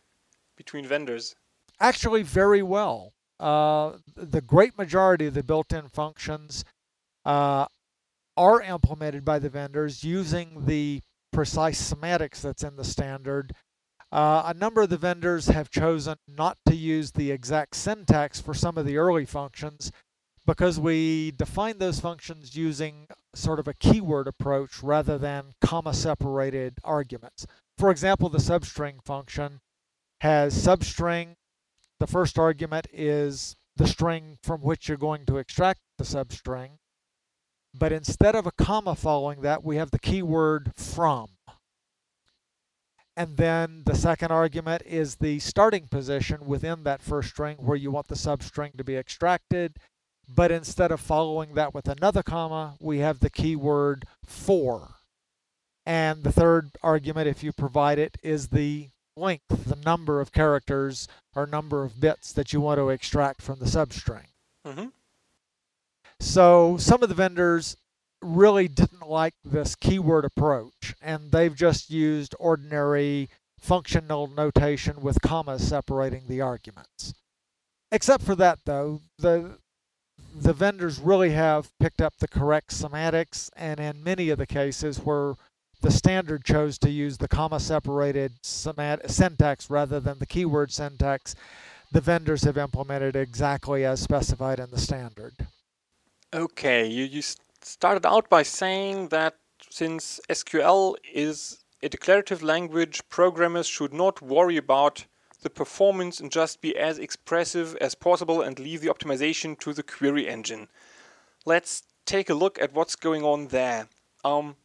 between 0.58 0.86
vendors? 0.86 1.36
Actually, 1.80 2.24
very 2.24 2.64
well. 2.64 3.14
Uh, 3.40 3.94
the 4.16 4.42
great 4.42 4.78
majority 4.78 5.28
of 5.28 5.34
the 5.34 5.44
built-in 5.44 5.88
functions 5.90 6.64
uh, 7.26 7.66
are 8.38 8.62
implemented 8.62 9.26
by 9.26 9.40
the 9.40 9.50
vendors 9.50 10.04
using 10.04 10.66
the 10.66 11.02
precise 11.32 11.80
semantics 11.80 12.42
that's 12.42 12.64
in 12.64 12.76
the 12.76 12.84
standard. 12.84 13.54
Uh, 14.14 14.44
a 14.46 14.54
number 14.54 14.84
of 14.84 14.92
the 14.92 14.98
vendors 14.98 15.48
have 15.48 15.72
chosen 15.72 16.16
not 16.28 16.60
to 16.68 16.76
use 16.76 17.14
the 17.14 17.32
exact 17.32 17.76
syntax 17.76 18.40
for 18.40 18.54
some 18.54 18.78
of 18.78 18.86
the 18.86 18.96
early 18.96 19.26
functions 19.26 19.92
because 20.46 20.80
we 20.80 21.32
define 21.32 21.80
those 21.80 22.00
functions 22.00 22.56
using 22.56 23.08
sort 23.34 23.58
of 23.58 23.68
a 23.68 23.74
keyword 23.74 24.28
approach 24.28 24.84
rather 24.84 25.18
than 25.18 25.54
comma 25.62 25.96
separated 25.96 26.76
arguments. 26.84 27.48
For 27.80 27.90
example, 27.90 28.30
the 28.30 28.38
substring 28.38 29.04
function 29.04 29.62
has 30.22 30.54
substring. 30.56 31.34
The 32.00 32.06
first 32.06 32.38
argument 32.38 32.86
is 32.94 33.56
the 33.78 33.88
string 33.88 34.38
from 34.44 34.62
which 34.62 34.88
you're 34.88 34.98
going 34.98 35.26
to 35.26 35.38
extract 35.38 35.80
the 35.98 36.04
substring. 36.04 36.78
But 37.74 37.92
instead 37.92 38.36
of 38.36 38.46
a 38.46 38.52
comma 38.52 38.94
following 38.94 39.42
that, 39.42 39.64
we 39.64 39.78
have 39.78 39.90
the 39.90 39.98
keyword 39.98 40.72
from. 40.78 41.30
And 43.16 43.38
then 43.38 43.84
the 43.86 43.96
second 43.96 44.32
argument 44.32 44.82
is 44.86 45.16
the 45.16 45.40
starting 45.40 45.88
position 45.88 46.46
within 46.46 46.84
that 46.84 47.02
first 47.02 47.30
string 47.30 47.58
where 47.58 47.78
you 47.78 47.92
want 47.92 48.08
the 48.08 48.16
substring 48.16 48.76
to 48.78 48.84
be 48.84 48.96
extracted. 48.96 49.78
But 50.28 50.52
instead 50.52 50.92
of 50.92 51.00
following 51.00 51.54
that 51.54 51.74
with 51.74 51.88
another 51.88 52.24
comma, 52.24 52.76
we 52.80 53.00
have 53.00 53.20
the 53.20 53.30
keyword 53.30 54.06
for. 54.26 54.96
And 55.86 56.24
the 56.24 56.32
third 56.32 56.72
argument, 56.82 57.28
if 57.28 57.44
you 57.44 57.52
provide 57.52 58.00
it, 58.00 58.18
is 58.24 58.48
the 58.48 58.90
length, 59.16 59.66
the 59.68 59.76
number 59.76 60.22
of 60.22 60.32
characters 60.32 61.08
or 61.36 61.46
number 61.46 61.84
of 61.84 62.00
bits 62.00 62.32
that 62.34 62.54
you 62.54 62.62
want 62.62 62.80
to 62.80 62.90
extract 62.90 63.42
from 63.42 63.60
the 63.60 63.66
substring. 63.66 64.28
Mm-hmm. 64.66 64.88
So 66.20 66.78
some 66.78 67.04
of 67.04 67.10
the 67.10 67.16
vendors 67.16 67.76
really 68.24 68.68
didn't 68.68 69.08
like 69.08 69.34
this 69.44 69.76
keyword 69.76 70.26
approach, 70.26 70.96
and 71.02 71.32
they've 71.32 71.56
just 71.56 71.90
used 71.90 72.36
ordinary 72.40 73.30
functional 73.60 74.28
notation 74.28 75.02
with 75.02 75.22
commas 75.22 75.68
separating 75.68 76.24
the 76.28 76.42
arguments. 76.42 77.14
Except 77.92 78.24
for 78.24 78.36
that, 78.36 78.60
though, 78.66 79.02
the 79.18 79.58
the 80.36 80.54
vendors 80.54 81.00
really 81.00 81.32
have 81.32 81.70
picked 81.80 82.02
up 82.02 82.14
the 82.18 82.28
correct 82.28 82.72
semantics, 82.72 83.52
and 83.56 83.80
in 83.80 84.04
many 84.04 84.30
of 84.30 84.40
the 84.40 84.48
cases 84.48 84.98
where 85.00 85.36
the 85.82 85.92
standard 85.92 86.44
chose 86.44 86.78
to 86.80 86.90
use 86.90 87.18
the 87.18 87.28
comma 87.28 87.60
separated 87.60 88.34
syntax 88.42 89.70
rather 89.70 90.00
than 90.00 90.18
the 90.20 90.26
keyword 90.26 90.72
syntax, 90.72 91.36
the 91.92 92.02
vendors 92.02 92.44
have 92.44 92.58
implemented 92.58 93.16
exactly 93.16 93.86
as 93.86 94.00
specified 94.00 94.60
in 94.60 94.72
the 94.72 94.80
standard. 94.80 95.48
Okay, 96.34 96.88
you, 96.88 97.04
you 97.04 97.22
started 97.66 98.06
out 98.06 98.30
by 98.30 98.44
saying 98.44 99.10
that 99.10 99.38
since 99.70 100.20
SQL 100.30 100.96
is 101.14 101.64
a 101.82 101.90
declarative 101.90 102.44
language, 102.44 103.02
programmers 103.10 103.68
should 103.68 103.94
not 103.94 104.22
worry 104.22 104.58
about 104.58 105.06
the 105.42 105.50
performance 105.50 106.20
and 106.20 106.32
just 106.32 106.62
be 106.62 106.76
as 106.78 106.98
expressive 106.98 107.76
as 107.78 107.96
possible 107.96 108.42
and 108.42 108.60
leave 108.60 108.82
the 108.82 108.88
optimization 108.88 109.60
to 109.60 109.74
the 109.74 109.84
query 109.84 110.28
engine. 110.28 110.70
Let's 111.46 111.84
take 112.06 112.30
a 112.30 112.34
look 112.34 112.62
at 112.62 112.74
what's 112.74 112.96
going 112.96 113.24
on 113.24 113.48
there. 113.48 113.88
Um, 114.24 114.56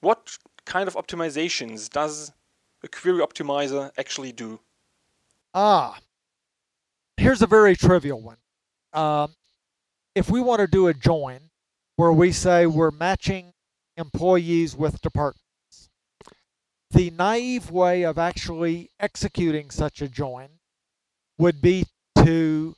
what 0.00 0.36
kind 0.64 0.86
of 0.86 0.94
optimizations 0.94 1.88
does 1.88 2.32
a 2.82 2.88
query 2.88 3.20
optimizer 3.20 3.90
actually 3.96 4.32
do? 4.32 4.60
Ah, 5.54 5.98
here's 7.16 7.42
a 7.42 7.46
very 7.46 7.76
trivial 7.76 8.20
one. 8.20 8.36
Um, 8.92 9.34
if 10.14 10.30
we 10.30 10.40
want 10.40 10.60
to 10.60 10.66
do 10.66 10.88
a 10.88 10.94
join 10.94 11.40
where 11.96 12.12
we 12.12 12.32
say 12.32 12.66
we're 12.66 12.90
matching 12.90 13.52
employees 13.96 14.76
with 14.76 15.00
departments, 15.00 15.90
the 16.90 17.10
naive 17.10 17.70
way 17.70 18.02
of 18.02 18.18
actually 18.18 18.90
executing 19.00 19.70
such 19.70 20.00
a 20.02 20.08
join 20.08 20.48
would 21.38 21.60
be 21.60 21.86
to 22.16 22.74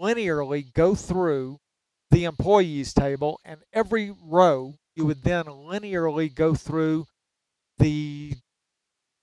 linearly 0.00 0.72
go 0.72 0.94
through 0.94 1.58
the 2.10 2.24
employees 2.24 2.92
table 2.92 3.38
and 3.44 3.60
every 3.72 4.12
row 4.22 4.74
you 4.96 5.04
would 5.04 5.22
then 5.22 5.44
linearly 5.44 6.32
go 6.32 6.54
through 6.54 7.06
the 7.78 8.34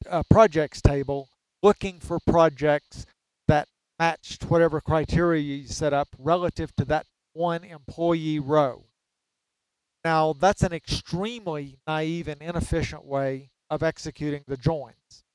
uh, 0.10 0.24
projects 0.30 0.82
table 0.82 1.30
looking 1.62 2.00
for 2.00 2.20
projects 2.26 3.06
that 3.48 3.68
matched 4.00 4.44
whatever 4.50 4.80
criteria 4.80 5.42
you 5.42 5.68
set 5.68 5.94
up 5.94 6.08
relative 6.18 6.76
to 6.76 6.86
that 6.86 7.06
one 7.34 7.64
employee 7.64 8.40
row. 8.40 8.86
Now, 10.08 10.32
that's 10.32 10.64
an 10.64 10.72
extremely 10.72 11.80
naive 11.86 12.30
and 12.30 12.42
inefficient 12.42 13.04
way 13.04 13.50
of 13.70 13.84
executing 13.84 14.46
the 14.48 14.56
joins. 14.56 15.26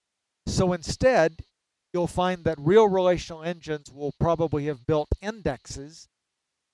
So 0.47 0.73
instead, 0.73 1.45
you'll 1.93 2.07
find 2.07 2.45
that 2.45 2.57
real 2.59 2.89
relational 2.89 3.43
engines 3.43 3.93
will 3.93 4.15
probably 4.19 4.65
have 4.69 4.87
built 4.87 5.11
indexes 5.21 6.09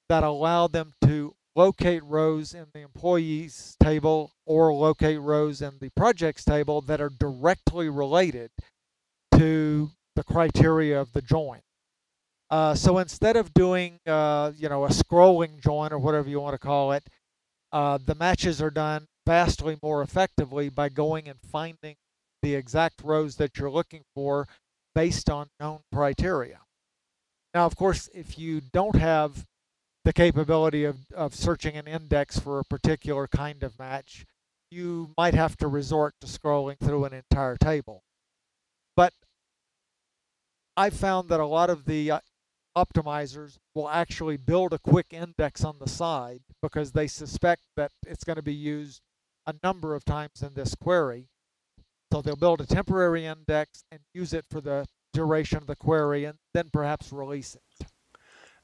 that 0.09 0.23
allow 0.23 0.69
them 0.69 0.93
to 1.07 1.35
locate 1.57 2.05
rows 2.05 2.55
in 2.55 2.67
the 2.73 2.83
employees 2.83 3.77
table 3.83 4.31
or 4.47 4.73
locate 4.73 5.21
rows 5.21 5.61
in 5.61 5.79
the 5.81 5.91
projects 5.97 6.45
table 6.45 6.81
that 6.83 7.01
are 7.01 7.11
directly 7.11 7.89
related 7.89 8.53
to 9.37 9.91
the 10.15 10.23
criteria 10.23 11.01
of 11.01 11.13
the 11.15 11.23
join. 11.23 11.63
Uh, 12.49 12.77
so 12.77 12.99
instead 12.99 13.35
of 13.37 13.53
doing, 13.53 13.99
uh, 14.07 14.53
you 14.57 14.69
know, 14.69 14.85
a 14.85 14.89
scrolling 14.89 15.61
join 15.61 15.93
or 15.93 15.99
whatever 15.99 16.29
you 16.29 16.41
want 16.41 16.55
to 16.55 16.59
call 16.59 16.93
it, 16.93 17.03
uh, 17.73 17.99
the 18.05 18.15
matches 18.15 18.61
are 18.63 18.71
done 18.71 19.07
vastly 19.27 19.77
more 19.83 20.03
effectively 20.03 20.69
by 20.69 20.89
going 20.89 21.29
and 21.29 21.39
finding 21.41 21.97
the 22.43 22.55
exact 22.55 23.03
rows 23.03 23.37
that 23.37 23.59
you're 23.59 23.71
looking 23.71 24.03
for 24.15 24.47
based 24.95 25.29
on 25.29 25.49
known 25.61 25.81
criteria. 25.93 26.61
Now, 27.55 27.67
of 27.67 27.77
course, 27.77 28.09
if 28.15 28.39
you 28.39 28.61
don't 28.73 28.97
have 28.97 29.47
the 30.05 30.13
capability 30.13 30.85
of, 30.85 30.99
of 31.15 31.35
searching 31.35 31.77
an 31.77 31.87
index 31.87 32.39
for 32.39 32.59
a 32.59 32.65
particular 32.65 33.27
kind 33.27 33.63
of 33.63 33.79
match, 33.79 34.25
you 34.71 35.11
might 35.17 35.35
have 35.35 35.57
to 35.59 35.69
resort 35.69 36.15
to 36.21 36.27
scrolling 36.27 36.79
through 36.79 37.05
an 37.05 37.13
entire 37.13 37.57
table. 37.57 38.03
But 38.97 39.13
I 40.77 40.91
found 40.91 41.29
that 41.29 41.41
a 41.41 41.47
lot 41.47 41.71
of 41.71 41.85
the 41.85 42.11
uh, 42.11 42.21
optimizers 42.85 43.59
will 43.75 43.89
actually 43.89 44.37
build 44.37 44.73
a 44.73 44.79
quick 44.79 45.07
index 45.11 45.65
on 45.65 45.77
the 45.79 45.89
side 45.89 46.41
because 46.63 46.93
they 46.93 47.07
suspect 47.07 47.63
that 47.77 47.93
it's 48.07 48.25
going 48.25 48.37
to 48.37 48.43
be 48.43 48.55
used 48.55 49.01
a 49.47 49.55
number 49.63 49.95
of 49.95 50.05
times 50.05 50.43
in 50.43 50.55
this 50.55 50.75
query. 50.75 51.29
So 52.13 52.23
they'll 52.23 52.37
build 52.37 52.61
a 52.61 52.67
temporary 52.67 53.27
index 53.27 53.85
and 53.91 54.01
use 54.15 54.33
it 54.33 54.45
for 54.51 54.61
the 54.61 54.87
duration 55.13 55.59
of 55.59 55.67
the 55.67 55.77
query 55.77 56.25
and 56.25 56.39
then 56.55 56.71
perhaps 56.73 57.13
release 57.13 57.57
it. 57.57 57.87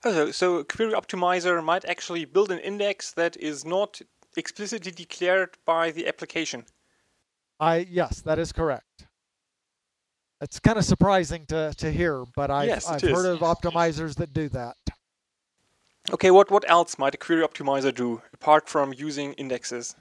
Oh, 0.04 0.30
so 0.30 0.56
a 0.56 0.64
query 0.64 0.92
optimizer 0.92 1.62
might 1.64 1.84
actually 1.86 2.24
build 2.24 2.50
an 2.50 2.58
index 2.58 3.12
that 3.12 3.36
is 3.38 3.64
not 3.64 4.00
explicitly 4.36 4.92
declared 4.92 5.56
by 5.64 5.90
the 5.90 6.06
application. 6.06 6.66
I 7.58 7.86
yes, 7.88 8.20
that 8.22 8.38
is 8.38 8.52
correct. 8.52 9.06
It's 10.40 10.60
kind 10.60 10.78
of 10.78 10.84
surprising 10.84 11.46
to, 11.46 11.72
to 11.78 11.90
hear, 11.90 12.24
but 12.36 12.50
I've, 12.50 12.68
yes, 12.68 12.88
I've 12.88 13.00
heard 13.00 13.26
of 13.26 13.40
optimizers 13.40 14.16
that 14.16 14.32
do 14.32 14.48
that. 14.50 14.76
Okay, 16.12 16.30
what, 16.30 16.50
what 16.50 16.68
else 16.68 16.98
might 16.98 17.14
a 17.14 17.18
query 17.18 17.46
optimizer 17.46 17.94
do 17.94 18.20
apart 18.32 18.68
from 18.68 18.92
using 18.92 19.32
indexes? 19.34 19.96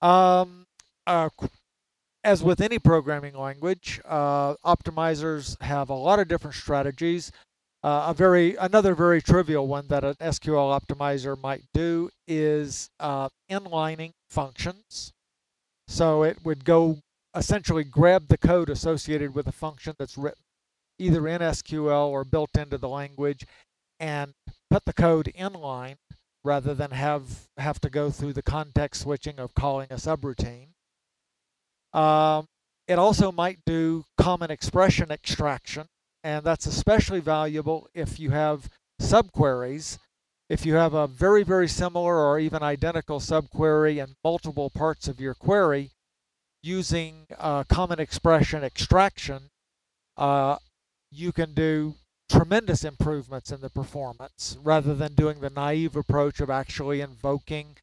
Um, 0.00 0.66
uh, 1.06 1.30
as 2.22 2.42
with 2.42 2.60
any 2.60 2.78
programming 2.78 3.36
language, 3.36 4.00
uh, 4.04 4.54
optimizers 4.64 5.60
have 5.62 5.90
a 5.90 5.94
lot 5.94 6.20
of 6.20 6.28
different 6.28 6.54
strategies. 6.54 7.32
Uh, 7.82 8.06
a 8.08 8.14
very 8.14 8.56
another 8.56 8.94
very 8.94 9.22
trivial 9.22 9.66
one 9.66 9.86
that 9.88 10.04
an 10.04 10.14
SQL 10.14 10.78
optimizer 10.78 11.40
might 11.40 11.62
do 11.72 12.10
is 12.26 12.90
uh, 13.00 13.28
inlining 13.50 14.12
functions. 14.28 15.12
So 15.86 16.22
it 16.22 16.38
would 16.44 16.64
go 16.64 16.98
essentially 17.34 17.84
grab 17.84 18.28
the 18.28 18.38
code 18.38 18.70
associated 18.70 19.34
with 19.34 19.46
a 19.46 19.52
function 19.52 19.94
that's 19.98 20.18
written 20.18 20.42
either 20.98 21.28
in 21.28 21.40
SQL 21.40 22.08
or 22.08 22.24
built 22.24 22.56
into 22.56 22.78
the 22.78 22.88
language 22.88 23.46
and 24.00 24.32
put 24.70 24.84
the 24.84 24.92
code 24.92 25.30
inline 25.38 25.96
rather 26.44 26.74
than 26.74 26.90
have 26.90 27.48
have 27.56 27.80
to 27.80 27.90
go 27.90 28.10
through 28.10 28.32
the 28.32 28.42
context 28.42 29.02
switching 29.02 29.38
of 29.38 29.54
calling 29.54 29.88
a 29.90 29.96
subroutine. 29.96 30.68
Um, 31.92 32.46
it 32.86 32.98
also 32.98 33.32
might 33.32 33.58
do 33.66 34.04
common 34.16 34.50
expression 34.50 35.10
extraction, 35.10 35.86
and 36.22 36.44
that's 36.44 36.66
especially 36.66 37.20
valuable 37.20 37.88
if 37.94 38.18
you 38.18 38.30
have 38.30 38.68
subqueries. 39.00 39.98
If 40.48 40.64
you 40.64 40.74
have 40.76 40.94
a 40.94 41.06
very, 41.06 41.42
very 41.42 41.68
similar 41.68 42.16
or 42.16 42.38
even 42.38 42.62
identical 42.62 43.20
subquery 43.20 44.02
in 44.02 44.14
multiple 44.24 44.70
parts 44.70 45.06
of 45.06 45.20
your 45.20 45.34
query, 45.34 45.90
using 46.62 47.26
uh, 47.38 47.64
common 47.64 48.00
expression 48.00 48.64
extraction, 48.64 49.50
uh, 50.16 50.56
you 51.10 51.32
can 51.32 51.54
do 51.54 51.94
tremendous 52.28 52.84
improvements 52.84 53.50
in 53.50 53.60
the 53.60 53.70
performance 53.70 54.58
rather 54.62 54.94
than 54.94 55.14
doing 55.14 55.40
the 55.40 55.50
naive 55.50 55.96
approach 55.96 56.40
of 56.40 56.50
actually 56.50 57.00
invoking 57.00 57.76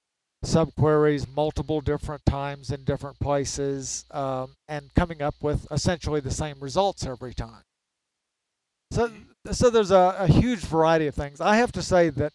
subqueries 0.44 1.26
multiple 1.36 1.82
different 1.82 2.24
times 2.26 2.70
in 2.70 2.84
different 2.84 3.20
places 3.20 4.06
um, 4.12 4.56
and 4.68 4.94
coming 4.94 5.22
up 5.22 5.36
with 5.42 5.66
essentially 5.72 6.20
the 6.20 6.32
same 6.32 6.58
results 6.60 7.06
every 7.06 7.34
time. 7.34 7.64
So, 8.92 9.12
so 9.52 9.70
there's 9.72 9.92
a, 9.92 10.16
a 10.20 10.28
huge 10.28 10.60
variety 10.60 11.08
of 11.08 11.16
things. 11.16 11.42
I 11.42 11.56
have 11.56 11.72
to 11.72 11.82
say 11.82 12.10
that 12.12 12.34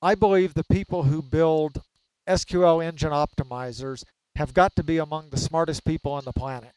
I 0.00 0.14
believe 0.14 0.54
the 0.54 0.64
people 0.64 1.02
who 1.04 1.20
build 1.20 1.82
SQL 2.26 2.82
engine 2.82 3.12
optimizers 3.12 4.04
have 4.36 4.54
got 4.54 4.74
to 4.76 4.82
be 4.82 4.98
among 4.98 5.30
the 5.30 5.36
smartest 5.36 5.84
people 5.84 6.12
on 6.12 6.24
the 6.24 6.32
planet. 6.32 6.72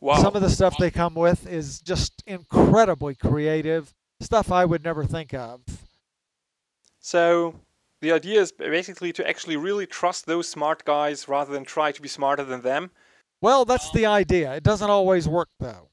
Wow. 0.00 0.22
Some 0.22 0.36
of 0.36 0.42
the 0.42 0.50
stuff 0.50 0.76
they 0.78 0.90
come 0.90 1.14
with 1.14 1.48
is 1.48 1.80
just 1.80 2.22
incredibly 2.26 3.14
creative, 3.14 3.94
stuff 4.20 4.52
I 4.52 4.64
would 4.64 4.84
never 4.84 5.04
think 5.04 5.32
of. 5.32 5.62
So 7.00 7.54
the 8.00 8.12
idea 8.12 8.40
is 8.40 8.52
basically 8.52 9.12
to 9.14 9.26
actually 9.26 9.56
really 9.56 9.86
trust 9.86 10.26
those 10.26 10.48
smart 10.48 10.84
guys 10.84 11.28
rather 11.28 11.52
than 11.52 11.64
try 11.64 11.92
to 11.92 12.02
be 12.02 12.08
smarter 12.08 12.44
than 12.44 12.62
them. 12.62 12.90
Well, 13.40 13.64
that's 13.64 13.90
the 13.92 14.06
idea. 14.06 14.54
It 14.54 14.62
doesn't 14.62 14.90
always 14.90 15.28
work 15.28 15.48
though. 15.60 15.88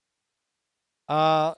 Uh, 1.07 1.53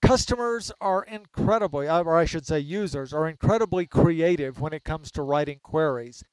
customers 0.00 0.72
are 0.80 1.04
incredibly, 1.04 1.88
or 1.88 2.16
I 2.16 2.24
should 2.24 2.46
say, 2.46 2.58
users 2.58 3.12
are 3.12 3.28
incredibly 3.28 3.86
creative 3.86 4.60
when 4.60 4.72
it 4.72 4.84
comes 4.84 5.10
to 5.12 5.22
writing 5.22 5.60
queries. 5.62 6.24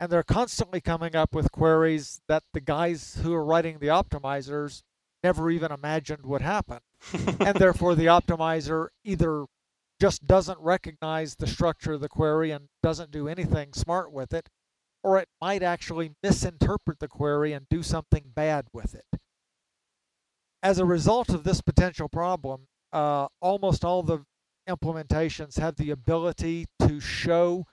And 0.00 0.10
they're 0.10 0.22
constantly 0.22 0.80
coming 0.80 1.14
up 1.14 1.34
with 1.34 1.52
queries 1.52 2.22
that 2.26 2.42
the 2.54 2.60
guys 2.60 3.20
who 3.22 3.34
are 3.34 3.44
writing 3.44 3.78
the 3.78 3.88
optimizers 3.88 4.82
never 5.22 5.50
even 5.50 5.70
imagined 5.70 6.24
would 6.24 6.40
happen. 6.40 6.78
and 7.12 7.56
therefore, 7.58 7.94
the 7.94 8.06
optimizer 8.06 8.88
either 9.04 9.44
just 10.00 10.26
doesn't 10.26 10.58
recognize 10.58 11.34
the 11.34 11.46
structure 11.46 11.92
of 11.92 12.00
the 12.00 12.08
query 12.08 12.50
and 12.50 12.68
doesn't 12.82 13.10
do 13.10 13.28
anything 13.28 13.74
smart 13.74 14.10
with 14.10 14.32
it, 14.32 14.48
or 15.02 15.18
it 15.18 15.28
might 15.40 15.62
actually 15.62 16.12
misinterpret 16.22 16.98
the 16.98 17.08
query 17.08 17.52
and 17.52 17.66
do 17.68 17.82
something 17.82 18.24
bad 18.34 18.66
with 18.72 18.94
it. 18.94 19.20
As 20.62 20.78
a 20.78 20.86
result 20.86 21.28
of 21.28 21.44
this 21.44 21.60
potential 21.60 22.08
problem, 22.08 22.68
uh, 22.92 23.28
almost 23.42 23.84
all 23.84 24.02
the 24.02 24.24
implementations 24.68 25.58
have 25.58 25.76
the 25.76 25.90
ability 25.90 26.66
to 26.80 27.00
show 27.00 27.66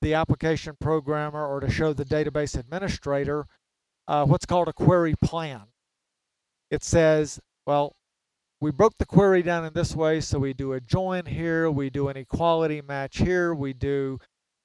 the 0.00 0.14
application 0.14 0.76
programmer 0.80 1.46
or 1.46 1.60
to 1.60 1.70
show 1.70 1.92
the 1.92 2.04
database 2.04 2.58
administrator 2.58 3.46
uh, 4.06 4.24
what's 4.24 4.46
called 4.46 4.68
a 4.68 4.72
query 4.72 5.14
plan. 5.22 5.62
It 6.70 6.82
says, 6.82 7.40
well, 7.66 7.94
we 8.60 8.70
broke 8.70 8.98
the 8.98 9.06
query 9.06 9.42
down 9.42 9.64
in 9.64 9.72
this 9.72 9.94
way, 9.94 10.20
so 10.20 10.38
we 10.38 10.52
do 10.52 10.72
a 10.72 10.80
join 10.80 11.26
here, 11.26 11.70
we 11.70 11.90
do 11.90 12.08
an 12.08 12.16
equality 12.16 12.80
match 12.80 13.18
here, 13.18 13.54
we 13.54 13.72
do 13.72 14.18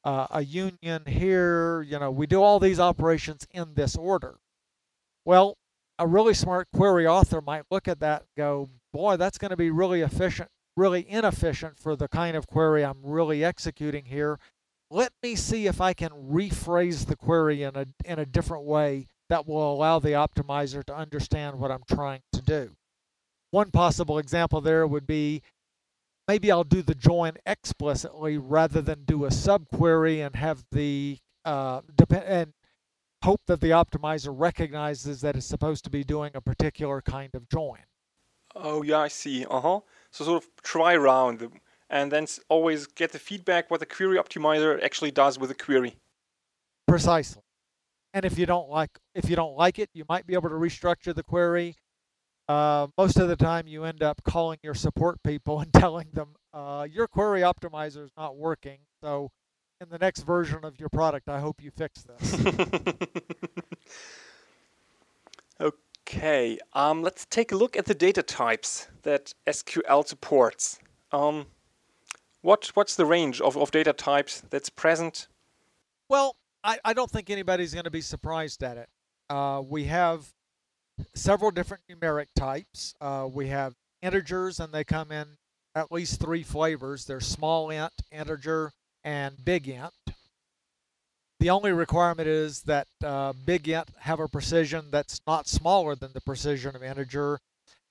uh, 0.03 0.27
a 0.31 0.43
union 0.43 1.03
here, 1.05 1.81
you 1.83 1.99
know, 1.99 2.09
we 2.09 2.25
do 2.25 2.41
all 2.41 2.59
these 2.59 2.79
operations 2.79 3.47
in 3.51 3.75
this 3.75 3.95
order. 3.95 4.37
Well, 5.25 5.57
a 5.99 6.07
really 6.07 6.33
smart 6.33 6.67
query 6.75 7.05
author 7.05 7.41
might 7.41 7.63
look 7.69 7.87
at 7.87 7.99
that 7.99 8.23
go, 8.35 8.69
boy, 8.91 9.17
that's 9.17 9.37
going 9.37 9.51
to 9.51 9.57
be 9.57 9.69
really 9.69 10.01
efficient, 10.01 10.49
really 10.75 11.07
inefficient 11.07 11.77
for 11.77 11.95
the 11.95 12.07
kind 12.07 12.35
of 12.35 12.47
query 12.47 12.83
I'm 12.83 13.01
really 13.03 13.43
executing 13.43 14.05
here. 14.05 14.39
Let 14.93 15.11
me 15.23 15.35
see 15.35 15.65
if 15.65 15.81
I 15.81 15.93
can 15.93 16.11
rephrase 16.11 17.07
the 17.07 17.15
query 17.15 17.63
in 17.63 17.75
a, 17.75 17.87
in 18.05 18.19
a 18.19 18.27
different 18.27 18.63
way 18.63 19.07
that 19.27 19.47
will 19.47 19.73
allow 19.73 19.97
the 19.97 20.09
optimizer 20.09 20.83
to 20.83 20.95
understand 20.95 21.57
what 21.57 21.71
I'm 21.71 21.81
trying 21.89 22.21
to 22.31 22.43
do. 22.43 22.75
One 23.49 23.71
possible 23.71 24.19
example 24.19 24.61
there 24.61 24.85
would 24.85 25.07
be 25.07 25.41
maybe 26.27 26.51
I'll 26.51 26.63
do 26.63 26.83
the 26.83 26.93
join 26.93 27.33
explicitly 27.43 28.37
rather 28.37 28.83
than 28.83 29.03
do 29.05 29.25
a 29.25 29.29
subquery 29.29 30.23
and 30.23 30.35
have 30.35 30.63
the 30.71 31.17
uh, 31.43 31.81
depend 31.95 32.25
and 32.27 32.53
hope 33.23 33.41
that 33.47 33.61
the 33.61 33.71
optimizer 33.71 34.31
recognizes 34.31 35.21
that 35.21 35.35
it's 35.35 35.47
supposed 35.47 35.83
to 35.85 35.89
be 35.89 36.03
doing 36.03 36.33
a 36.35 36.41
particular 36.41 37.01
kind 37.01 37.33
of 37.33 37.49
join. 37.49 37.79
Oh 38.55 38.83
yeah, 38.83 38.99
I 38.99 39.07
see. 39.07 39.43
Uh 39.49 39.59
huh. 39.59 39.79
So 40.11 40.25
sort 40.25 40.43
of 40.43 40.49
try 40.61 40.93
around 40.93 41.41
and 41.93 42.11
then 42.11 42.25
always 42.49 42.87
get 42.87 43.11
the 43.11 43.19
feedback 43.19 43.69
what 43.69 43.79
the 43.79 43.85
query 43.85 44.17
optimizer 44.17 44.83
actually 44.83 45.11
does 45.11 45.37
with 45.37 45.49
the 45.49 45.55
query. 45.55 45.95
Precisely. 46.87 47.43
And 48.15 48.25
if 48.25 48.37
you 48.37 48.47
don't 48.47 48.67
like 48.67 48.89
if 49.15 49.29
you 49.29 49.35
don't 49.35 49.55
like 49.55 49.79
it, 49.79 49.89
you 49.93 50.03
might 50.09 50.25
be 50.27 50.33
able 50.33 50.49
to 50.49 50.55
restructure 50.55 51.15
the 51.15 51.23
query. 51.23 51.75
Uh, 52.49 52.87
most 52.97 53.17
of 53.17 53.29
the 53.29 53.35
time, 53.35 53.67
you 53.67 53.85
end 53.85 54.03
up 54.03 54.21
calling 54.23 54.57
your 54.63 54.73
support 54.73 55.21
people 55.23 55.59
and 55.61 55.71
telling 55.71 56.07
them 56.13 56.35
uh, 56.53 56.85
your 56.91 57.07
query 57.07 57.41
optimizer 57.41 58.03
is 58.03 58.11
not 58.17 58.35
working. 58.35 58.79
So, 59.01 59.29
in 59.79 59.89
the 59.89 59.97
next 59.99 60.23
version 60.23 60.65
of 60.65 60.79
your 60.79 60.89
product, 60.89 61.29
I 61.29 61.39
hope 61.39 61.61
you 61.61 61.71
fix 61.71 62.03
this. 62.03 62.45
okay, 65.61 66.57
um, 66.73 67.01
let's 67.01 67.25
take 67.27 67.51
a 67.51 67.55
look 67.55 67.77
at 67.77 67.85
the 67.85 67.95
data 67.95 68.23
types 68.23 68.87
that 69.03 69.33
SQL 69.47 70.05
supports. 70.05 70.79
Um, 71.11 71.45
what 72.43 72.69
what's 72.75 72.95
the 72.95 73.05
range 73.05 73.41
of, 73.41 73.57
of 73.57 73.71
data 73.71 73.93
types 73.93 74.43
that's 74.51 74.69
present? 74.69 75.27
Well, 76.09 76.35
I, 76.63 76.77
I 76.85 76.93
don't 76.93 77.09
think 77.09 77.29
anybody's 77.29 77.73
going 77.73 77.85
to 77.85 77.91
be 77.91 78.01
surprised 78.01 78.61
at 78.63 78.77
it. 78.77 78.89
Uh, 79.29 79.63
we 79.67 79.85
have 79.85 80.27
several 81.15 81.49
different 81.49 81.83
numeric 81.89 82.27
types. 82.35 82.93
Uh, 83.01 83.27
we 83.31 83.47
have 83.47 83.73
integers, 84.01 84.59
and 84.59 84.71
they 84.71 84.83
come 84.83 85.11
in 85.11 85.25
at 85.73 85.91
least 85.91 86.19
three 86.19 86.43
flavors. 86.43 87.05
There's 87.05 87.25
small 87.25 87.69
int, 87.69 87.93
integer, 88.11 88.73
and 89.03 89.43
big 89.43 89.67
int. 89.67 89.93
The 91.39 91.49
only 91.49 91.71
requirement 91.71 92.27
is 92.27 92.61
that 92.63 92.87
uh, 93.03 93.33
big 93.45 93.67
int 93.67 93.89
have 93.99 94.19
a 94.19 94.27
precision 94.27 94.85
that's 94.91 95.19
not 95.25 95.47
smaller 95.47 95.95
than 95.95 96.11
the 96.13 96.21
precision 96.21 96.75
of 96.75 96.83
integer, 96.83 97.39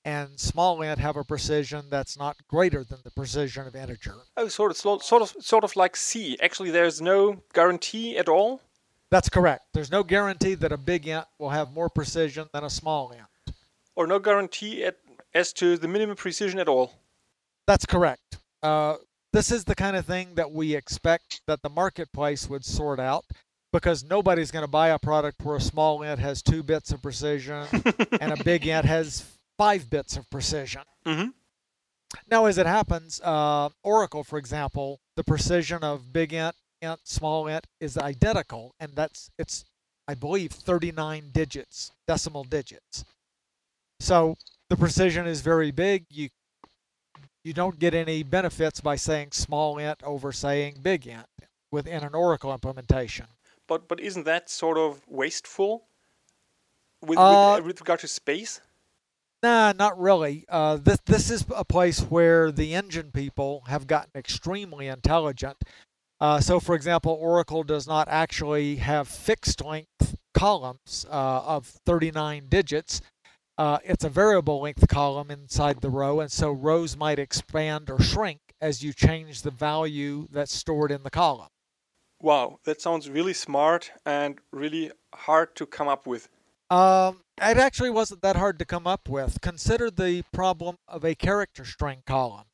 and 0.05 0.39
small 0.39 0.83
int 0.83 0.99
have 0.99 1.17
a 1.17 1.25
precision 1.25 1.85
that's 1.91 2.19
not 2.19 2.37
greater 2.49 2.85
than 2.85 2.99
the 3.05 3.11
precision 3.11 3.67
of 3.67 3.77
integer. 3.77 4.17
Oh, 4.37 4.49
sort 4.49 4.71
of, 4.71 4.77
sort 4.77 5.23
of, 5.23 5.35
sort 5.41 5.65
of 5.65 5.77
like 5.77 5.97
C. 5.97 6.37
Actually, 6.43 6.71
there's 6.71 7.01
no 7.01 7.43
guarantee 7.53 8.17
at 8.17 8.29
all. 8.29 8.61
That's 9.11 9.29
correct. 9.29 9.67
There's 9.75 9.91
no 9.91 10.03
guarantee 10.03 10.55
that 10.55 10.73
a 10.73 10.79
big 10.79 11.07
int 11.07 11.27
will 11.39 11.51
have 11.51 11.73
more 11.73 11.89
precision 11.89 12.49
than 12.53 12.65
a 12.65 12.71
small 12.71 13.11
int. 13.11 13.57
Or 13.95 14.07
no 14.07 14.19
guarantee 14.19 14.85
at, 14.85 14.97
as 15.35 15.53
to 15.55 15.77
the 15.77 15.87
minimum 15.87 16.17
precision 16.17 16.59
at 16.59 16.69
all. 16.69 16.95
That's 17.67 17.87
correct. 17.87 18.39
Uh, 18.63 18.97
this 19.33 19.51
is 19.51 19.65
the 19.65 19.75
kind 19.75 19.97
of 19.97 20.07
thing 20.07 20.35
that 20.35 20.51
we 20.51 20.75
expect 20.75 21.43
that 21.47 21.63
the 21.63 21.69
marketplace 21.69 22.49
would 22.49 22.65
sort 22.65 22.99
out 23.01 23.25
because 23.73 24.05
nobody's 24.05 24.51
going 24.51 24.65
to 24.65 24.71
buy 24.71 24.89
a 24.89 24.99
product 24.99 25.43
where 25.43 25.57
a 25.57 25.61
small 25.61 26.03
int 26.03 26.19
has 26.19 26.43
two 26.43 26.63
bits 26.63 26.93
of 26.93 27.03
precision 27.03 27.67
and 28.21 28.33
a 28.33 28.45
big 28.45 28.67
int 28.67 28.85
has 28.85 29.25
five 29.59 29.89
bits 29.91 30.17
of 30.17 30.29
precision. 30.31 30.83
Mm-hmm. 31.07 31.29
Now, 32.31 32.45
as 32.47 32.59
it 32.59 32.67
happens, 32.67 33.21
uh, 33.23 33.71
Oracle, 33.83 34.25
for 34.25 34.39
example, 34.39 35.01
the 35.17 35.25
precision 35.25 35.83
of 35.83 36.13
big 36.13 36.33
int, 36.33 36.55
int, 36.81 37.01
small 37.05 37.47
int 37.47 37.67
is 37.81 37.97
identical, 37.97 38.75
and 38.79 38.93
that's 38.95 39.31
it's, 39.39 39.65
I 40.07 40.15
believe, 40.15 40.53
39 40.53 41.31
digits, 41.33 41.93
decimal 42.07 42.45
digits. 42.45 43.05
So 44.01 44.37
the 44.69 44.77
precision 44.77 45.27
is 45.27 45.41
very 45.41 45.71
big. 45.71 46.07
You 46.11 46.29
you 47.45 47.53
don't 47.53 47.79
get 47.79 47.93
any 47.93 48.23
benefits 48.23 48.81
by 48.81 48.97
saying 48.97 49.33
small 49.33 49.79
int 49.79 50.01
over 50.05 50.33
saying 50.33 50.77
big 50.83 51.07
int 51.07 51.27
within 51.71 52.05
an 52.05 52.15
Oracle 52.15 52.53
implementation. 52.53 53.27
But 53.67 53.89
but 53.89 54.01
isn't 54.01 54.25
that 54.25 54.51
sort 54.51 54.77
of 54.77 55.01
wasteful 55.09 55.85
with, 57.01 57.19
Uh, 57.19 57.55
with, 57.57 57.67
with 57.67 57.81
regard 57.81 58.01
to 58.01 58.09
space? 58.09 58.61
Nah, 59.43 59.73
not 59.73 59.99
really. 59.99 60.45
Uh, 60.49 60.77
this 60.77 60.99
this 61.05 61.31
is 61.31 61.45
a 61.55 61.65
place 61.65 62.01
where 62.01 62.53
the 62.53 62.75
engine 62.75 63.11
people 63.11 63.65
have 63.67 63.87
gotten 63.87 64.13
extremely 64.15 64.87
intelligent. 64.87 65.57
Uh, 66.21 66.39
so, 66.39 66.61
for 66.61 66.77
example, 66.77 67.19
Oracle 67.21 67.65
does 67.65 67.89
not 67.89 68.07
actually 68.09 68.77
have 68.77 69.09
fixed 69.09 69.65
length 69.65 70.15
columns 70.35 71.05
uh, 71.11 71.43
of 71.45 71.67
39 71.67 72.47
digits. 72.49 73.01
Uh, 73.59 73.79
it's 73.85 74.05
a 74.05 74.09
variable 74.09 74.61
length 74.61 74.87
column 74.87 75.33
inside 75.33 75.81
the 75.81 75.91
row, 75.91 76.21
and 76.21 76.31
so 76.31 76.53
rows 76.53 76.97
might 76.97 77.19
expand 77.19 77.91
or 77.91 78.01
shrink 78.01 78.39
as 78.61 78.83
you 78.83 78.93
change 78.93 79.43
the 79.43 79.51
value 79.51 80.29
that's 80.31 80.55
stored 80.55 80.93
in 80.93 81.03
the 81.03 81.11
column. 81.11 81.49
Wow, 82.21 82.61
that 82.65 82.81
sounds 82.81 83.11
really 83.11 83.35
smart 83.35 83.91
and 84.07 84.39
really 84.53 84.93
hard 85.13 85.57
to 85.57 85.67
come 85.67 85.89
up 85.89 86.07
with. 86.07 86.29
Um, 86.73 87.21
it 87.37 87.59
actually 87.59 87.91
wasn't 87.91 88.23
that 88.23 88.37
hard 88.37 88.59
to 88.59 88.65
come 88.65 88.87
up 88.87 89.07
with. 89.07 89.43
Consider 89.43 89.91
the 89.91 90.23
problem 90.33 90.77
of 90.89 91.05
a 91.05 91.15
character 91.15 91.67
string 91.67 92.03
column. 92.07 92.47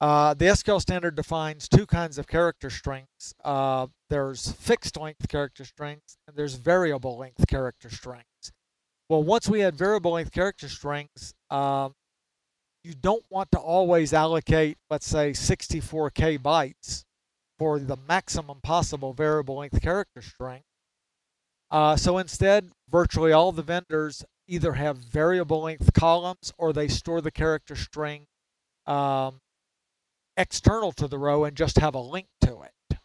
Uh, 0.00 0.32
the 0.32 0.46
SQL 0.46 0.80
standard 0.80 1.16
defines 1.16 1.68
two 1.68 1.84
kinds 1.84 2.16
of 2.16 2.26
character 2.26 2.70
strings. 2.70 3.34
Uh, 3.44 3.88
there's 4.08 4.52
fixed 4.52 4.96
length 4.96 5.28
character 5.28 5.66
strings 5.66 6.16
and 6.26 6.34
there's 6.34 6.54
variable 6.54 7.18
length 7.18 7.46
character 7.46 7.90
strings. 7.90 8.24
Well, 9.10 9.22
once 9.22 9.50
we 9.50 9.60
had 9.60 9.76
variable 9.76 10.12
length 10.12 10.32
character 10.32 10.70
strings, 10.70 11.34
um, 11.50 11.92
you 12.84 12.94
don't 12.94 13.24
want 13.28 13.50
to 13.50 13.58
always 13.58 14.14
allocate, 14.14 14.78
let's 14.88 15.06
say, 15.06 15.32
64k 15.32 16.38
bytes 16.38 17.04
for 17.58 17.78
the 17.78 17.98
maximum 18.08 18.60
possible 18.62 19.12
variable 19.12 19.58
length 19.58 19.82
character 19.82 20.22
string. 20.22 20.62
Uh, 21.70 21.96
so 21.96 22.18
instead, 22.18 22.70
virtually 22.90 23.32
all 23.32 23.52
the 23.52 23.62
vendors 23.62 24.24
either 24.46 24.74
have 24.74 24.98
variable 24.98 25.62
length 25.62 25.92
columns 25.92 26.52
or 26.56 26.72
they 26.72 26.88
store 26.88 27.20
the 27.20 27.30
character 27.30 27.74
string 27.74 28.26
um, 28.86 29.40
external 30.36 30.92
to 30.92 31.08
the 31.08 31.18
row 31.18 31.44
and 31.44 31.56
just 31.56 31.78
have 31.78 31.94
a 31.94 32.00
link 32.00 32.28
to 32.40 32.62
it. 32.62 32.98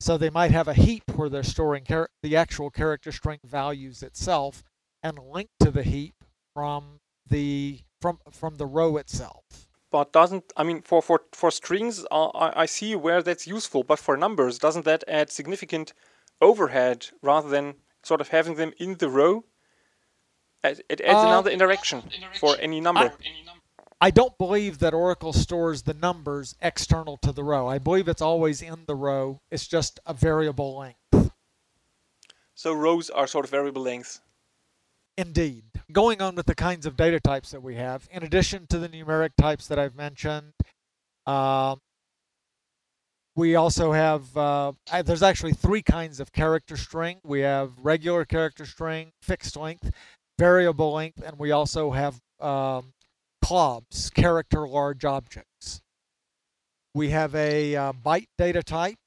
So 0.00 0.18
they 0.18 0.30
might 0.30 0.50
have 0.50 0.68
a 0.68 0.74
heap 0.74 1.04
where 1.14 1.28
they're 1.28 1.42
storing 1.42 1.86
the 2.22 2.36
actual 2.36 2.70
character 2.70 3.12
string 3.12 3.38
values 3.44 4.02
itself 4.02 4.62
and 5.02 5.18
link 5.18 5.50
to 5.60 5.70
the 5.70 5.82
heap 5.82 6.14
from 6.52 7.00
the 7.28 7.80
from 8.00 8.18
from 8.30 8.56
the 8.56 8.66
row 8.66 8.96
itself. 8.96 9.68
But 9.90 10.12
doesn't 10.12 10.52
I 10.56 10.64
mean 10.64 10.82
for 10.82 11.00
for 11.00 11.22
for 11.32 11.50
strings 11.50 12.04
uh, 12.10 12.28
I, 12.28 12.62
I 12.62 12.66
see 12.66 12.94
where 12.96 13.22
that's 13.22 13.46
useful, 13.46 13.82
but 13.84 13.98
for 13.98 14.16
numbers 14.16 14.58
doesn't 14.58 14.84
that 14.84 15.04
add 15.08 15.30
significant 15.30 15.94
overhead 16.40 17.06
rather 17.22 17.48
than 17.48 17.76
sort 18.04 18.20
of 18.20 18.28
having 18.28 18.54
them 18.54 18.72
in 18.78 18.96
the 18.98 19.08
row 19.08 19.44
It, 20.62 20.80
it 20.88 21.00
adds 21.02 21.16
Uh, 21.24 21.28
another 21.28 21.50
interaction 21.50 22.02
for 22.40 22.56
any 22.58 22.80
number. 22.80 23.12
I 24.00 24.10
don't 24.10 24.36
believe 24.38 24.78
that 24.78 24.94
Oracle 24.94 25.32
stores 25.32 25.82
the 25.82 25.94
numbers 25.94 26.54
external 26.60 27.16
to 27.18 27.32
the 27.32 27.44
row. 27.44 27.68
I 27.68 27.78
believe 27.78 28.08
it's 28.08 28.22
always 28.22 28.62
in 28.62 28.84
the 28.86 28.94
row. 28.94 29.40
It's 29.50 29.66
just 29.66 30.00
a 30.06 30.14
variable 30.14 30.76
length. 30.76 31.32
so 32.54 32.72
rows 32.72 33.10
are 33.10 33.26
sort 33.26 33.44
of 33.44 33.50
variable 33.50 33.82
lengths. 33.82 34.20
Indeed. 35.16 35.64
Going 35.92 36.22
on 36.22 36.34
with 36.34 36.46
the 36.46 36.54
kinds 36.54 36.86
of 36.86 36.96
data 36.96 37.20
types 37.20 37.50
that 37.50 37.62
we 37.62 37.74
have, 37.76 38.08
in 38.10 38.22
addition 38.22 38.66
to 38.68 38.78
the 38.78 38.88
numeric 38.88 39.30
types 39.36 39.66
that 39.68 39.78
I've 39.78 39.94
mentioned, 39.94 40.52
um, 41.26 41.80
we 43.36 43.56
also 43.56 43.92
have, 43.92 44.36
uh, 44.36 44.72
there's 45.04 45.22
actually 45.22 45.52
three 45.52 45.82
kinds 45.82 46.20
of 46.20 46.32
character 46.32 46.76
string. 46.76 47.18
We 47.24 47.40
have 47.40 47.72
regular 47.78 48.24
character 48.24 48.64
string, 48.64 49.10
fixed 49.20 49.56
length, 49.56 49.90
variable 50.38 50.92
length, 50.92 51.22
and 51.24 51.38
we 51.38 51.50
also 51.50 51.90
have 51.90 52.20
um, 52.40 52.92
CLOBs, 53.42 54.10
character 54.10 54.68
large 54.68 55.04
objects. 55.04 55.80
We 56.94 57.10
have 57.10 57.34
a 57.34 57.74
uh, 57.74 57.92
byte 57.92 58.28
data 58.38 58.62
type 58.62 58.98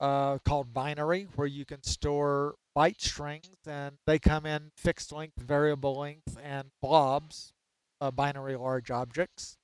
uh, 0.00 0.38
called 0.38 0.74
binary, 0.74 1.28
where 1.36 1.46
you 1.46 1.64
can 1.64 1.82
store 1.84 2.56
byte 2.76 3.00
strings, 3.00 3.56
and 3.66 3.94
they 4.04 4.18
come 4.18 4.46
in 4.46 4.72
fixed 4.76 5.12
length, 5.12 5.38
variable 5.38 5.96
length, 5.96 6.36
and 6.42 6.68
blobs, 6.82 7.52
uh, 8.00 8.10
binary 8.10 8.56
large 8.56 8.90
objects. 8.90 9.56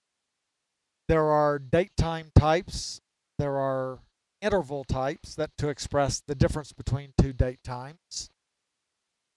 There 1.09 1.25
are 1.25 1.59
date 1.59 1.97
time 1.97 2.31
types. 2.37 3.01
There 3.39 3.59
are 3.59 3.99
interval 4.43 4.85
types 4.85 5.35
that 5.37 5.51
to 5.57 5.69
express 5.69 6.21
the 6.27 6.35
difference 6.35 6.73
between 6.73 7.13
two 7.17 7.33
date 7.33 7.63
times. 7.65 8.29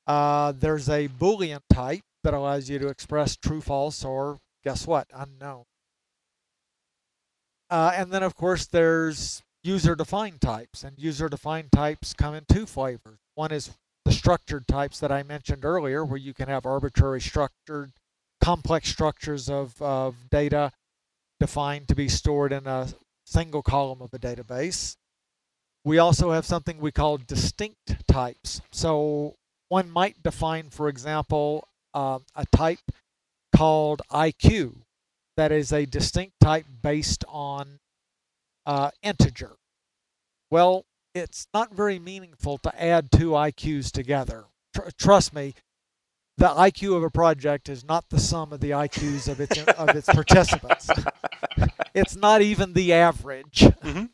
Uh, 0.07 0.51
there's 0.51 0.89
a 0.89 1.07
Boolean 1.07 1.61
type 1.71 2.03
that 2.23 2.33
allows 2.33 2.69
you 2.69 2.79
to 2.79 2.87
express 2.87 3.35
true, 3.35 3.61
false, 3.61 4.03
or 4.03 4.39
guess 4.63 4.85
what, 4.85 5.07
unknown. 5.13 5.63
Uh, 7.69 7.93
and 7.95 8.11
then, 8.11 8.23
of 8.23 8.35
course, 8.35 8.65
there's 8.65 9.41
user-defined 9.63 10.41
types, 10.41 10.83
and 10.83 10.99
user-defined 10.99 11.71
types 11.71 12.13
come 12.13 12.35
in 12.35 12.45
two 12.51 12.65
flavors. 12.65 13.19
One 13.35 13.51
is 13.51 13.71
the 14.05 14.11
structured 14.11 14.67
types 14.67 14.99
that 14.99 15.11
I 15.11 15.23
mentioned 15.23 15.65
earlier, 15.65 16.05
where 16.05 16.19
you 16.19 16.33
can 16.33 16.47
have 16.47 16.65
arbitrary 16.65 17.21
structured, 17.21 17.93
complex 18.41 18.89
structures 18.89 19.49
of, 19.49 19.81
of 19.81 20.29
data 20.29 20.71
defined 21.39 21.87
to 21.87 21.95
be 21.95 22.07
stored 22.07 22.53
in 22.53 22.67
a 22.67 22.87
single 23.25 23.61
column 23.61 24.01
of 24.01 24.13
a 24.13 24.19
database. 24.19 24.95
We 25.83 25.97
also 25.97 26.31
have 26.31 26.45
something 26.45 26.79
we 26.79 26.91
call 26.91 27.17
distinct 27.17 28.07
types. 28.07 28.61
So 28.71 29.35
one 29.69 29.89
might 29.89 30.23
define, 30.23 30.69
for 30.69 30.87
example, 30.87 31.67
uh, 31.93 32.19
a 32.35 32.45
type 32.55 32.79
called 33.55 34.01
IQ 34.11 34.77
that 35.37 35.51
is 35.51 35.71
a 35.71 35.85
distinct 35.85 36.35
type 36.39 36.65
based 36.81 37.23
on 37.27 37.79
uh, 38.65 38.91
integer. 39.03 39.57
Well, 40.49 40.85
it's 41.13 41.47
not 41.53 41.73
very 41.73 41.99
meaningful 41.99 42.57
to 42.59 42.81
add 42.81 43.11
two 43.11 43.31
IQs 43.31 43.91
together. 43.91 44.45
Tr- 44.75 44.89
trust 44.97 45.33
me, 45.33 45.53
the 46.37 46.47
IQ 46.47 46.97
of 46.97 47.03
a 47.03 47.09
project 47.09 47.69
is 47.69 47.83
not 47.85 48.09
the 48.09 48.19
sum 48.19 48.51
of 48.51 48.59
the 48.59 48.71
IQs 48.71 49.27
of 49.29 49.39
its 49.39 49.57
of 49.57 49.89
its 49.89 50.07
participants. 50.07 50.89
it's 51.93 52.15
not 52.15 52.41
even 52.41 52.73
the 52.73 52.93
average. 52.93 53.61
Mhm. 53.81 54.09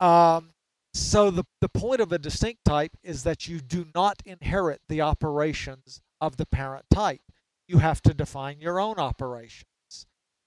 Um, 0.00 0.52
so 0.92 1.30
the 1.30 1.44
the 1.60 1.68
point 1.68 2.00
of 2.00 2.12
a 2.12 2.18
distinct 2.18 2.64
type 2.64 2.92
is 3.02 3.22
that 3.24 3.48
you 3.48 3.60
do 3.60 3.86
not 3.94 4.22
inherit 4.26 4.82
the 4.88 5.00
operations 5.00 6.00
of 6.20 6.36
the 6.36 6.46
parent 6.46 6.84
type. 6.92 7.22
You 7.66 7.78
have 7.78 8.02
to 8.02 8.14
define 8.14 8.60
your 8.60 8.78
own 8.78 8.98
operations. 8.98 9.64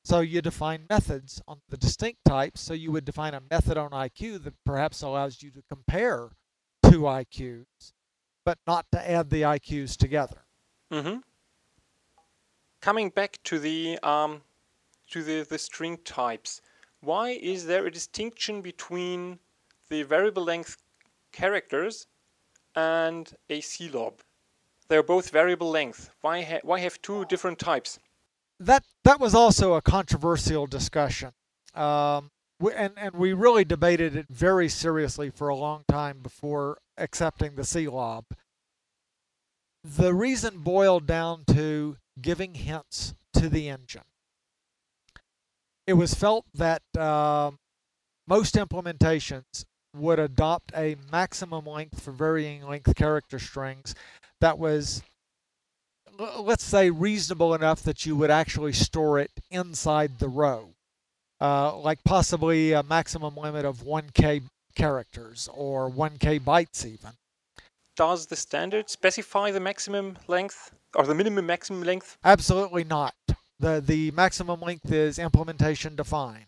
So 0.05 0.21
you 0.21 0.41
define 0.41 0.86
methods 0.89 1.41
on 1.47 1.59
the 1.67 1.75
distinct 1.78 2.23
types. 2.23 2.61
So 2.61 2.73
you 2.73 2.91
would 2.91 3.03
define 3.03 3.34
a 3.34 3.41
method 3.51 3.78
on 3.78 3.91
IQ 3.91 4.43
that 4.43 4.53
perhaps 4.65 5.01
allows 5.01 5.41
you 5.41 5.51
to 5.51 5.63
compare 5.69 6.30
two 6.84 7.01
IQs, 7.01 7.93
but 8.45 8.59
not 8.65 8.86
to 8.93 9.09
add 9.09 9.30
the 9.30 9.41
IQs 9.41 9.97
together. 9.97 10.46
Hmm 10.91 11.17
Coming 12.79 13.09
back 13.09 13.39
to 13.43 13.59
the 13.59 13.99
um, 14.03 14.41
to 15.09 15.23
the, 15.23 15.43
the 15.43 15.57
string 15.57 15.97
types, 16.05 16.61
why 17.01 17.31
is 17.31 17.65
there 17.65 17.85
a 17.85 17.91
distinction 17.91 18.61
between 18.61 19.39
the 19.89 20.03
variable 20.03 20.43
length 20.43 20.77
characters 21.31 22.07
and 22.75 23.33
a 23.49 23.61
CLOB? 23.61 24.21
They're 24.88 25.03
both 25.03 25.31
variable 25.31 25.69
length. 25.69 26.11
Why 26.21 26.43
ha- 26.43 26.61
why 26.63 26.79
have 26.79 27.01
two 27.01 27.25
different 27.25 27.59
types? 27.59 27.99
that 28.59 28.83
that 29.03 29.19
was 29.19 29.35
also 29.35 29.73
a 29.73 29.81
controversial 29.81 30.67
discussion, 30.67 31.31
um, 31.75 32.31
and 32.75 32.93
and 32.97 33.15
we 33.15 33.33
really 33.33 33.63
debated 33.63 34.15
it 34.15 34.27
very 34.29 34.69
seriously 34.69 35.29
for 35.29 35.49
a 35.49 35.55
long 35.55 35.83
time 35.88 36.19
before 36.21 36.79
accepting 36.97 37.55
the 37.55 37.63
CLOB. 37.63 38.25
The 39.95 40.13
reason 40.13 40.59
boiled 40.59 41.07
down 41.07 41.45
to 41.51 41.95
giving 42.21 42.55
hints 42.55 43.13
to 43.33 43.47
the 43.47 43.69
engine. 43.69 44.01
It 45.85 45.93
was 45.93 46.13
felt 46.13 46.45
that 46.53 46.81
um 46.97 47.59
most 48.27 48.55
implementations 48.55 49.63
would 49.95 50.19
adopt 50.19 50.73
a 50.75 50.97
maximum 51.09 51.65
length 51.65 52.01
for 52.01 52.11
varying 52.11 52.63
length 52.63 52.93
character 52.95 53.39
strings 53.39 53.95
that 54.41 54.59
was 54.59 55.01
let's 56.38 56.65
say 56.65 56.89
reasonable 56.89 57.53
enough 57.53 57.81
that 57.83 58.05
you 58.05 58.17
would 58.17 58.31
actually 58.31 58.73
store 58.73 59.19
it 59.19 59.31
inside 59.51 60.19
the 60.19 60.27
row, 60.27 60.73
uh, 61.39 61.77
like 61.77 62.03
possibly 62.03 62.73
a 62.73 62.83
maximum 62.83 63.35
limit 63.35 63.63
of 63.63 63.83
1k 63.83 64.41
characters 64.75 65.47
or 65.53 65.89
1k 65.89 66.41
bytes 66.41 66.85
even. 66.85 67.11
Does 67.97 68.27
the 68.27 68.35
standard 68.35 68.89
specify 68.91 69.49
the 69.49 69.59
maximum 69.59 70.19
length 70.27 70.71
or 70.95 71.05
the 71.05 71.15
minimum 71.15 71.47
maximum 71.47 71.81
length? 71.81 72.17
Absolutely 72.23 72.83
not. 72.83 73.15
The 73.59 73.81
the 73.81 74.11
maximum 74.11 74.61
length 74.61 74.91
is 74.91 75.17
implementation 75.17 75.95
defined. 75.95 76.45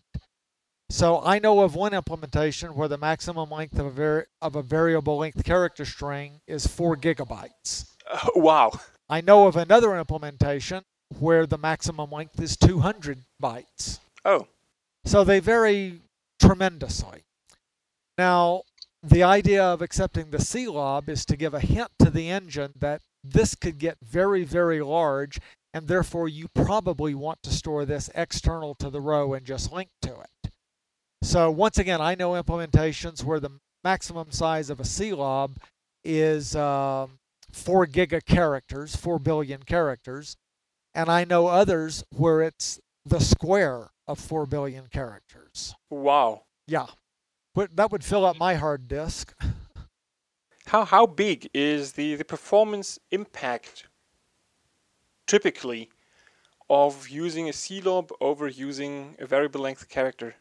So 0.90 1.20
I 1.24 1.40
know 1.40 1.60
of 1.60 1.74
one 1.74 1.92
implementation 1.92 2.74
where 2.74 2.88
the 2.88 2.98
maximum 2.98 3.50
length 3.50 3.78
of 3.80 3.98
a 3.98 4.24
of 4.40 4.54
a 4.54 4.62
variable 4.62 5.18
length 5.18 5.44
character 5.44 5.84
string 5.84 6.40
is 6.46 6.68
4 6.68 6.96
gigabytes. 6.96 7.86
Uh, 8.08 8.28
wow. 8.36 8.70
I 9.08 9.20
know 9.20 9.48
of 9.48 9.56
another 9.56 9.98
implementation 9.98 10.84
where 11.18 11.46
the 11.46 11.58
maximum 11.58 12.10
length 12.10 12.40
is 12.40 12.56
200 12.56 13.24
bytes. 13.42 13.98
Oh, 14.24 14.46
So 15.04 15.24
they 15.24 15.40
vary 15.40 16.00
tremendously. 16.40 17.24
Now, 18.16 18.62
the 19.02 19.22
idea 19.22 19.64
of 19.64 19.82
accepting 19.82 20.30
the 20.30 20.38
CLOB 20.38 21.08
is 21.08 21.24
to 21.26 21.36
give 21.36 21.54
a 21.54 21.60
hint 21.60 21.90
to 22.00 22.10
the 22.10 22.28
engine 22.28 22.72
that 22.78 23.00
this 23.24 23.54
could 23.54 23.78
get 23.78 23.96
very, 24.02 24.44
very 24.44 24.80
large, 24.82 25.38
and 25.72 25.88
therefore 25.88 26.28
you 26.28 26.48
probably 26.54 27.14
want 27.14 27.42
to 27.42 27.50
store 27.50 27.84
this 27.84 28.10
external 28.14 28.74
to 28.76 28.90
the 28.90 29.00
row 29.00 29.32
and 29.34 29.46
just 29.46 29.72
link 29.72 29.90
to 30.02 30.20
it. 30.20 30.50
So 31.22 31.50
once 31.50 31.78
again, 31.78 32.00
I 32.00 32.14
know 32.14 32.32
implementations 32.32 33.24
where 33.24 33.40
the 33.40 33.58
maximum 33.84 34.32
size 34.32 34.70
of 34.70 34.80
a 34.80 34.84
CLOB 34.84 35.56
is 36.04 36.56
um, 36.56 37.18
4 37.52 37.86
giga 37.86 38.24
characters, 38.24 38.96
4 38.96 39.18
billion 39.18 39.62
characters, 39.62 40.36
and 40.94 41.08
I 41.08 41.24
know 41.24 41.46
others 41.46 42.04
where 42.10 42.42
it's 42.42 42.80
the 43.04 43.20
square 43.20 43.90
of 44.06 44.18
4 44.18 44.46
billion 44.46 44.86
characters. 44.88 45.74
wow. 45.90 46.42
Yeah. 46.66 46.86
But 47.54 47.76
that 47.76 47.90
would 47.90 48.04
fill 48.04 48.24
up 48.24 48.36
my 48.38 48.54
hard 48.54 48.88
disk. 48.88 49.34
How 50.66 50.84
how 50.84 51.06
big 51.06 51.50
is 51.52 51.92
the, 51.92 52.14
the 52.14 52.24
performance 52.24 52.98
impact 53.10 53.88
typically 55.26 55.90
of 56.68 57.08
using 57.08 57.48
a 57.48 57.52
CLOB 57.52 58.12
over 58.20 58.46
using 58.46 59.16
a 59.18 59.26
variable 59.26 59.60
length 59.60 59.88
character? 59.88 60.36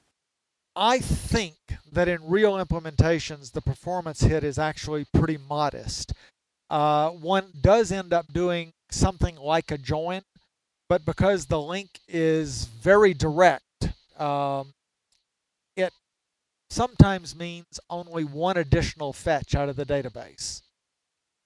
I 0.75 0.99
think 0.99 1.55
that 1.91 2.07
in 2.07 2.19
real 2.23 2.53
implementations, 2.53 3.51
the 3.51 3.61
performance 3.61 4.21
hit 4.21 4.43
is 4.43 4.59
actually 4.59 5.05
pretty 5.11 5.37
modest. 5.37 6.13
Uh, 6.69 7.09
one 7.09 7.51
does 7.59 7.91
end 7.91 8.13
up 8.13 8.31
doing 8.31 8.73
something 8.91 9.35
like 9.35 9.71
a 9.71 9.77
join, 9.77 10.21
but 10.87 11.03
because 11.05 11.47
the 11.47 11.59
link 11.59 11.99
is 12.07 12.65
very 12.65 13.15
direct, 13.15 13.89
um, 14.17 14.73
sometimes 16.69 17.35
means 17.35 17.79
only 17.89 18.23
one 18.23 18.57
additional 18.57 19.13
fetch 19.13 19.55
out 19.55 19.69
of 19.69 19.75
the 19.75 19.85
database. 19.85 20.61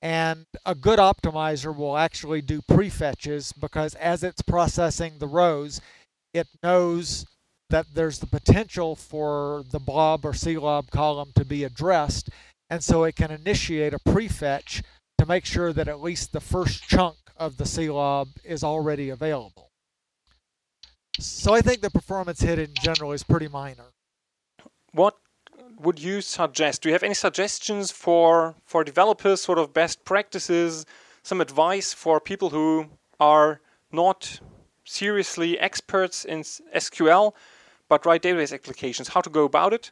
And 0.01 0.45
a 0.65 0.76
good 0.76 0.99
optimizer 0.99 1.76
will 1.76 1.95
actually 1.95 2.41
do 2.41 2.61
prefetches 2.61 3.53
because 3.57 3.95
as 3.95 4.21
it's 4.21 4.41
processing 4.41 5.13
the 5.17 5.28
rows, 5.28 5.80
it 6.34 6.47
knows 6.61 7.26
that 7.69 7.86
there's 7.95 8.19
the 8.19 8.28
potential 8.28 8.95
for 8.95 9.63
the 9.71 9.80
blob 9.80 10.26
or 10.26 10.34
CLOB 10.34 10.91
column 10.91 11.32
to 11.36 11.45
be 11.45 11.63
addressed, 11.63 12.30
and 12.69 12.84
so 12.84 13.03
it 13.03 13.15
can 13.15 13.32
initiate 13.32 13.93
a 13.93 13.99
prefetch 13.99 14.84
to 15.17 15.26
make 15.26 15.45
sure 15.45 15.71
that 15.71 15.88
at 15.88 16.01
least 16.01 16.34
the 16.34 16.41
first 16.41 16.84
chunk 16.84 17.15
of 17.38 17.57
the 17.57 17.63
CLOB 17.63 18.28
is 18.43 18.63
already 18.63 19.09
available. 19.09 19.69
So 21.17 21.53
I 21.53 21.61
think 21.61 21.82
the 21.82 21.89
performance 21.89 22.41
hit 22.41 22.59
in 22.59 22.74
general 22.82 23.13
is 23.13 23.24
pretty 23.24 23.47
minor. 23.47 23.93
What 24.94 25.18
would 25.80 26.00
you 26.00 26.22
suggest? 26.22 26.82
Do 26.82 26.89
you 26.89 26.94
have 26.94 27.04
any 27.04 27.14
suggestions 27.16 27.91
for 27.91 28.56
for 28.66 28.84
developers, 28.84 29.41
sort 29.41 29.58
of 29.58 29.74
best 29.74 30.06
practices, 30.06 30.86
some 31.24 31.41
advice 31.41 31.94
for 31.94 32.20
people 32.20 32.50
who 32.52 32.88
are 33.20 33.60
not 33.91 34.39
seriously 34.86 35.60
experts 35.60 36.26
in 36.26 36.41
SQL 36.41 37.34
but 37.89 38.06
write 38.06 38.22
database 38.24 38.54
applications? 38.54 39.10
How 39.10 39.22
to 39.22 39.30
go 39.30 39.44
about 39.46 39.74
it? 39.74 39.91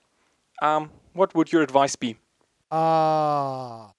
Um, 0.62 0.92
what 1.14 1.34
would 1.36 1.52
your 1.52 1.62
advice 1.62 1.96
be? 1.96 2.18
Ah, 2.72 3.90
uh, 3.90 3.92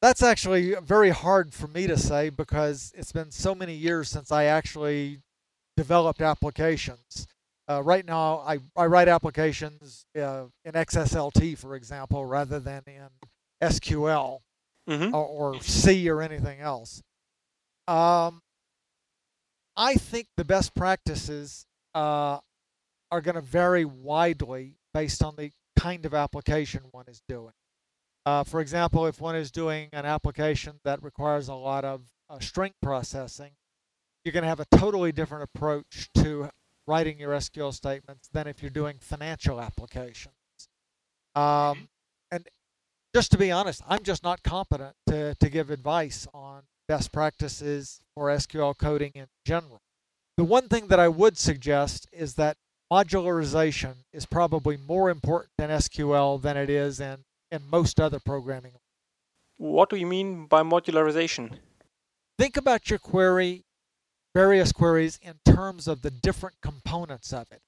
that's 0.00 0.22
actually 0.22 0.74
very 0.82 1.10
hard 1.10 1.54
for 1.54 1.68
me 1.68 1.86
to 1.86 1.96
say 1.96 2.28
because 2.28 2.92
it's 2.96 3.12
been 3.12 3.30
so 3.30 3.54
many 3.54 3.74
years 3.74 4.08
since 4.08 4.30
I 4.30 4.44
actually 4.44 5.20
developed 5.76 6.20
applications. 6.20 7.26
Uh, 7.72 7.80
right 7.80 8.04
now, 8.04 8.42
I, 8.46 8.58
I 8.76 8.86
write 8.86 9.08
applications 9.08 10.04
uh, 10.18 10.44
in 10.64 10.72
XSLT, 10.72 11.56
for 11.56 11.74
example, 11.74 12.26
rather 12.26 12.60
than 12.60 12.82
in 12.86 13.08
SQL 13.62 14.40
mm-hmm. 14.88 15.14
or, 15.14 15.54
or, 15.54 15.60
C 15.62 16.08
or 16.10 16.20
anything 16.20 16.60
else. 16.60 17.02
Um, 17.88 18.42
I 19.76 19.94
think 19.94 20.26
the 20.36 20.44
best 20.44 20.74
practices 20.74 21.64
uh, 21.94 22.38
are 23.10 23.20
going 23.20 23.36
to 23.36 23.40
vary 23.40 23.84
widely 23.86 24.76
based 24.92 25.22
on 25.22 25.36
the 25.36 25.50
kind 25.78 26.04
of 26.04 26.12
application 26.12 26.82
one 26.90 27.06
is 27.08 27.22
doing. 27.26 27.54
Uh, 28.26 28.44
for 28.44 28.60
example, 28.60 29.06
if 29.06 29.20
one 29.20 29.34
is 29.34 29.50
doing 29.50 29.88
an 29.92 30.04
application 30.04 30.78
that 30.84 31.02
requires 31.02 31.48
a 31.48 31.54
lot 31.54 31.84
of 31.84 32.02
uh, 32.28 32.38
string 32.38 32.72
processing, 32.82 33.52
you're 34.24 34.32
going 34.32 34.42
to 34.42 34.48
have 34.48 34.60
a 34.60 34.76
totally 34.76 35.10
different 35.10 35.44
approach 35.44 36.08
to 36.14 36.50
writing 36.86 37.18
your 37.18 37.32
SQL 37.32 37.72
statements 37.72 38.28
than 38.32 38.46
if 38.46 38.62
you're 38.62 38.70
doing 38.70 38.96
financial 39.00 39.60
applications. 39.60 40.34
Um, 41.34 41.88
and 42.30 42.46
just 43.14 43.30
to 43.32 43.38
be 43.38 43.50
honest, 43.50 43.82
I'm 43.88 44.02
just 44.02 44.22
not 44.22 44.42
competent 44.42 44.94
to, 45.06 45.34
to 45.34 45.48
give 45.48 45.70
advice 45.70 46.26
on 46.34 46.62
best 46.88 47.12
practices 47.12 48.00
for 48.14 48.28
SQL 48.28 48.76
coding 48.76 49.12
in 49.14 49.26
general. 49.44 49.80
The 50.36 50.44
one 50.44 50.68
thing 50.68 50.88
that 50.88 50.98
I 50.98 51.08
would 51.08 51.38
suggest 51.38 52.08
is 52.12 52.34
that 52.34 52.56
modularization 52.92 53.94
is 54.12 54.26
probably 54.26 54.76
more 54.76 55.10
important 55.10 55.52
in 55.58 55.70
SQL 55.70 56.40
than 56.40 56.56
it 56.56 56.68
is 56.68 57.00
in 57.00 57.24
in 57.50 57.62
most 57.70 58.00
other 58.00 58.18
programming. 58.18 58.72
What 59.58 59.90
do 59.90 59.96
you 59.96 60.06
mean 60.06 60.46
by 60.46 60.62
modularization? 60.62 61.58
Think 62.38 62.56
about 62.56 62.88
your 62.90 62.98
query, 62.98 63.64
various 64.34 64.72
queries, 64.72 65.18
in 65.22 65.34
terms 65.44 65.88
of 65.88 66.02
the 66.02 66.10
different 66.10 66.56
components 66.62 67.32
of 67.32 67.50
it. 67.50 67.60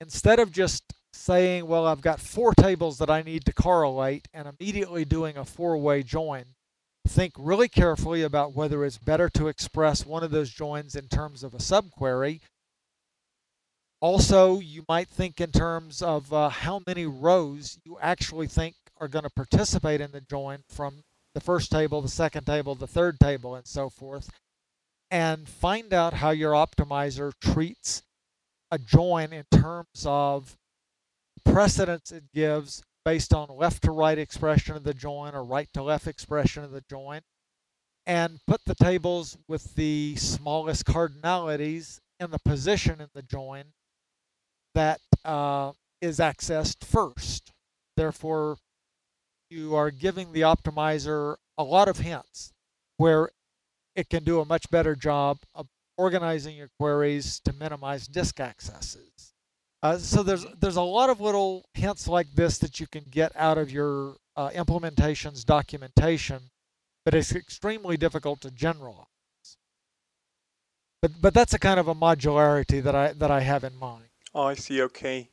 Instead 0.00 0.38
of 0.38 0.52
just 0.52 0.94
saying, 1.12 1.66
well, 1.66 1.86
I've 1.86 2.02
got 2.02 2.20
four 2.20 2.52
tables 2.54 2.98
that 2.98 3.10
I 3.10 3.22
need 3.22 3.44
to 3.46 3.52
correlate 3.52 4.28
and 4.34 4.46
immediately 4.46 5.04
doing 5.04 5.36
a 5.36 5.44
four-way 5.44 6.02
join, 6.02 6.44
think 7.08 7.32
really 7.38 7.68
carefully 7.68 8.22
about 8.22 8.54
whether 8.54 8.84
it's 8.84 8.98
better 8.98 9.28
to 9.30 9.48
express 9.48 10.04
one 10.04 10.22
of 10.22 10.30
those 10.30 10.50
joins 10.50 10.94
in 10.94 11.08
terms 11.08 11.42
of 11.42 11.54
a 11.54 11.58
subquery 11.58 12.40
also, 14.00 14.60
you 14.60 14.84
might 14.88 15.08
think 15.08 15.40
in 15.40 15.52
terms 15.52 16.02
of 16.02 16.32
uh, 16.32 16.48
how 16.48 16.82
many 16.86 17.06
rows 17.06 17.78
you 17.84 17.98
actually 18.00 18.46
think 18.46 18.74
are 19.00 19.08
going 19.08 19.24
to 19.24 19.30
participate 19.30 20.00
in 20.00 20.12
the 20.12 20.20
join 20.20 20.58
from 20.68 21.02
the 21.34 21.40
first 21.40 21.70
table, 21.70 22.02
the 22.02 22.08
second 22.08 22.44
table, 22.46 22.74
the 22.74 22.86
third 22.86 23.18
table, 23.18 23.54
and 23.54 23.66
so 23.66 23.88
forth, 23.88 24.30
and 25.10 25.48
find 25.48 25.92
out 25.92 26.14
how 26.14 26.30
your 26.30 26.52
optimizer 26.52 27.32
treats 27.40 28.02
a 28.70 28.78
join 28.78 29.32
in 29.32 29.44
terms 29.50 30.04
of 30.04 30.56
precedence 31.44 32.10
it 32.10 32.24
gives 32.34 32.82
based 33.04 33.32
on 33.32 33.48
left 33.56 33.82
to 33.84 33.92
right 33.92 34.18
expression 34.18 34.74
of 34.74 34.82
the 34.82 34.92
join 34.92 35.32
or 35.34 35.44
right 35.44 35.68
to 35.72 35.82
left 35.82 36.08
expression 36.08 36.64
of 36.64 36.72
the 36.72 36.82
join, 36.90 37.20
and 38.04 38.40
put 38.48 38.64
the 38.64 38.74
tables 38.74 39.38
with 39.46 39.76
the 39.76 40.16
smallest 40.16 40.84
cardinalities 40.84 42.00
in 42.18 42.32
the 42.32 42.38
position 42.40 43.00
in 43.00 43.08
the 43.14 43.22
join 43.22 43.64
that 44.74 45.00
uh, 45.24 45.70
is 46.00 46.18
accessed 46.18 46.84
first. 46.84 47.52
Therefore, 47.96 48.58
you 49.50 49.76
are 49.76 49.92
giving 49.92 50.32
the 50.32 50.40
optimizer 50.40 51.36
a 51.56 51.62
lot 51.62 51.88
of 51.88 51.98
hints 51.98 52.52
where 52.96 53.30
it 53.96 54.08
can 54.10 54.22
do 54.22 54.40
a 54.40 54.44
much 54.44 54.70
better 54.70 54.94
job 54.94 55.38
of 55.54 55.66
organizing 55.96 56.56
your 56.56 56.68
queries 56.78 57.40
to 57.40 57.52
minimize 57.52 58.06
disk 58.06 58.38
accesses. 58.38 59.32
Uh, 59.82 59.98
so 59.98 60.22
there's 60.22 60.46
there's 60.60 60.76
a 60.76 60.82
lot 60.82 61.10
of 61.10 61.20
little 61.20 61.64
hints 61.74 62.06
like 62.06 62.26
this 62.34 62.58
that 62.58 62.78
you 62.78 62.86
can 62.86 63.04
get 63.10 63.32
out 63.34 63.58
of 63.58 63.70
your 63.70 64.16
uh, 64.36 64.50
implementation's 64.54 65.44
documentation, 65.44 66.50
but 67.04 67.14
it's 67.14 67.34
extremely 67.34 67.96
difficult 67.96 68.40
to 68.40 68.50
generalize. 68.50 69.06
But 71.02 71.12
but 71.20 71.34
that's 71.34 71.54
a 71.54 71.58
kind 71.58 71.80
of 71.80 71.88
a 71.88 71.94
modularity 71.94 72.82
that 72.82 72.94
I 72.94 73.12
that 73.12 73.30
I 73.30 73.40
have 73.40 73.64
in 73.64 73.76
mind. 73.76 74.08
Oh, 74.34 74.44
I 74.44 74.54
see. 74.54 74.82
Okay. 74.82 75.30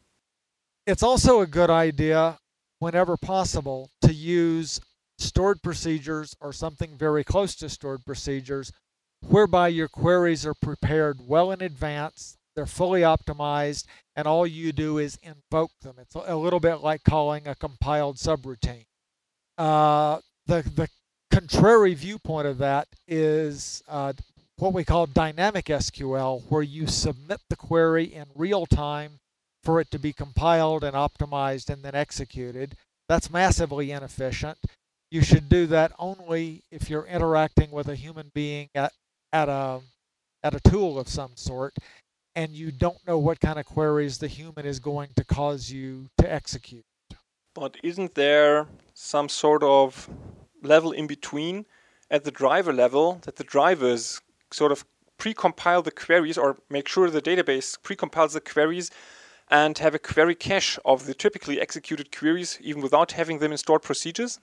It's 0.85 1.03
also 1.03 1.39
a 1.39 1.47
good 1.47 1.69
idea, 1.69 2.37
whenever 2.79 3.15
possible, 3.15 3.89
to 4.01 4.13
use 4.13 4.81
stored 5.23 5.61
procedures 5.61 6.35
or 6.39 6.53
something 6.53 6.97
very 6.97 7.23
close 7.23 7.55
to 7.55 7.69
stored 7.69 8.05
procedures 8.05 8.71
whereby 9.27 9.69
your 9.69 9.87
queries 9.87 10.45
are 10.45 10.53
prepared 10.53 11.27
well 11.27 11.51
in 11.51 11.61
advance, 11.61 12.37
they're 12.55 12.65
fully 12.65 13.01
optimized, 13.01 13.85
and 14.15 14.27
all 14.27 14.45
you 14.45 14.71
do 14.71 14.97
is 14.97 15.17
invoke 15.23 15.71
them. 15.81 15.95
It's 15.99 16.15
a 16.15 16.35
little 16.35 16.59
bit 16.59 16.75
like 16.77 17.03
calling 17.03 17.47
a 17.47 17.55
compiled 17.55 18.17
subroutine. 18.17 18.85
Uh, 19.57 20.19
the, 20.45 20.61
the 20.61 20.89
contrary 21.31 21.93
viewpoint 21.93 22.47
of 22.47 22.57
that 22.59 22.87
is 23.07 23.81
uh, 23.87 24.13
what 24.57 24.73
we 24.73 24.83
call 24.83 25.07
dynamic 25.07 25.65
SQL, 25.65 26.43
where 26.49 26.61
you 26.61 26.85
submit 26.87 27.39
the 27.49 27.55
query 27.55 28.05
in 28.05 28.25
real 28.35 28.65
time 28.65 29.19
for 29.63 29.79
it 29.79 29.89
to 29.91 29.99
be 29.99 30.13
compiled 30.13 30.83
and 30.83 30.95
optimized 30.95 31.69
and 31.69 31.83
then 31.83 31.95
executed. 31.95 32.75
That's 33.07 33.31
massively 33.31 33.91
inefficient. 33.91 34.57
You 35.13 35.21
should 35.21 35.47
do 35.47 35.67
that 35.67 35.91
only 35.99 36.63
if 36.71 36.89
you're 36.89 37.05
interacting 37.05 37.69
with 37.69 37.87
a 37.87 37.93
human 37.93 38.31
being 38.33 38.69
at, 38.73 38.93
at 39.31 39.47
a 39.47 39.81
at 40.41 40.55
a 40.55 40.59
tool 40.61 40.97
of 40.97 41.07
some 41.07 41.33
sort 41.35 41.77
and 42.35 42.49
you 42.51 42.71
don't 42.71 42.97
know 43.05 43.19
what 43.19 43.39
kind 43.39 43.59
of 43.59 43.67
queries 43.67 44.17
the 44.17 44.27
human 44.27 44.65
is 44.65 44.79
going 44.79 45.09
to 45.15 45.23
cause 45.23 45.69
you 45.69 46.09
to 46.17 46.33
execute. 46.33 46.83
But 47.53 47.77
isn't 47.83 48.15
there 48.15 48.65
some 48.95 49.29
sort 49.29 49.61
of 49.61 50.09
level 50.63 50.91
in 50.91 51.05
between 51.05 51.67
at 52.09 52.23
the 52.23 52.31
driver 52.31 52.73
level 52.73 53.19
that 53.25 53.35
the 53.35 53.43
drivers 53.43 54.19
sort 54.51 54.71
of 54.71 54.83
pre-compile 55.19 55.83
the 55.83 55.91
queries 55.91 56.39
or 56.39 56.57
make 56.71 56.87
sure 56.87 57.07
the 57.11 57.21
database 57.21 57.77
pre-compiles 57.83 58.33
the 58.33 58.41
queries 58.41 58.89
and 59.47 59.77
have 59.77 59.93
a 59.93 59.99
query 59.99 60.33
cache 60.33 60.79
of 60.83 61.05
the 61.05 61.13
typically 61.13 61.61
executed 61.61 62.11
queries 62.11 62.57
even 62.61 62.81
without 62.81 63.11
having 63.11 63.37
them 63.37 63.51
in 63.51 63.59
stored 63.59 63.83
procedures? 63.83 64.39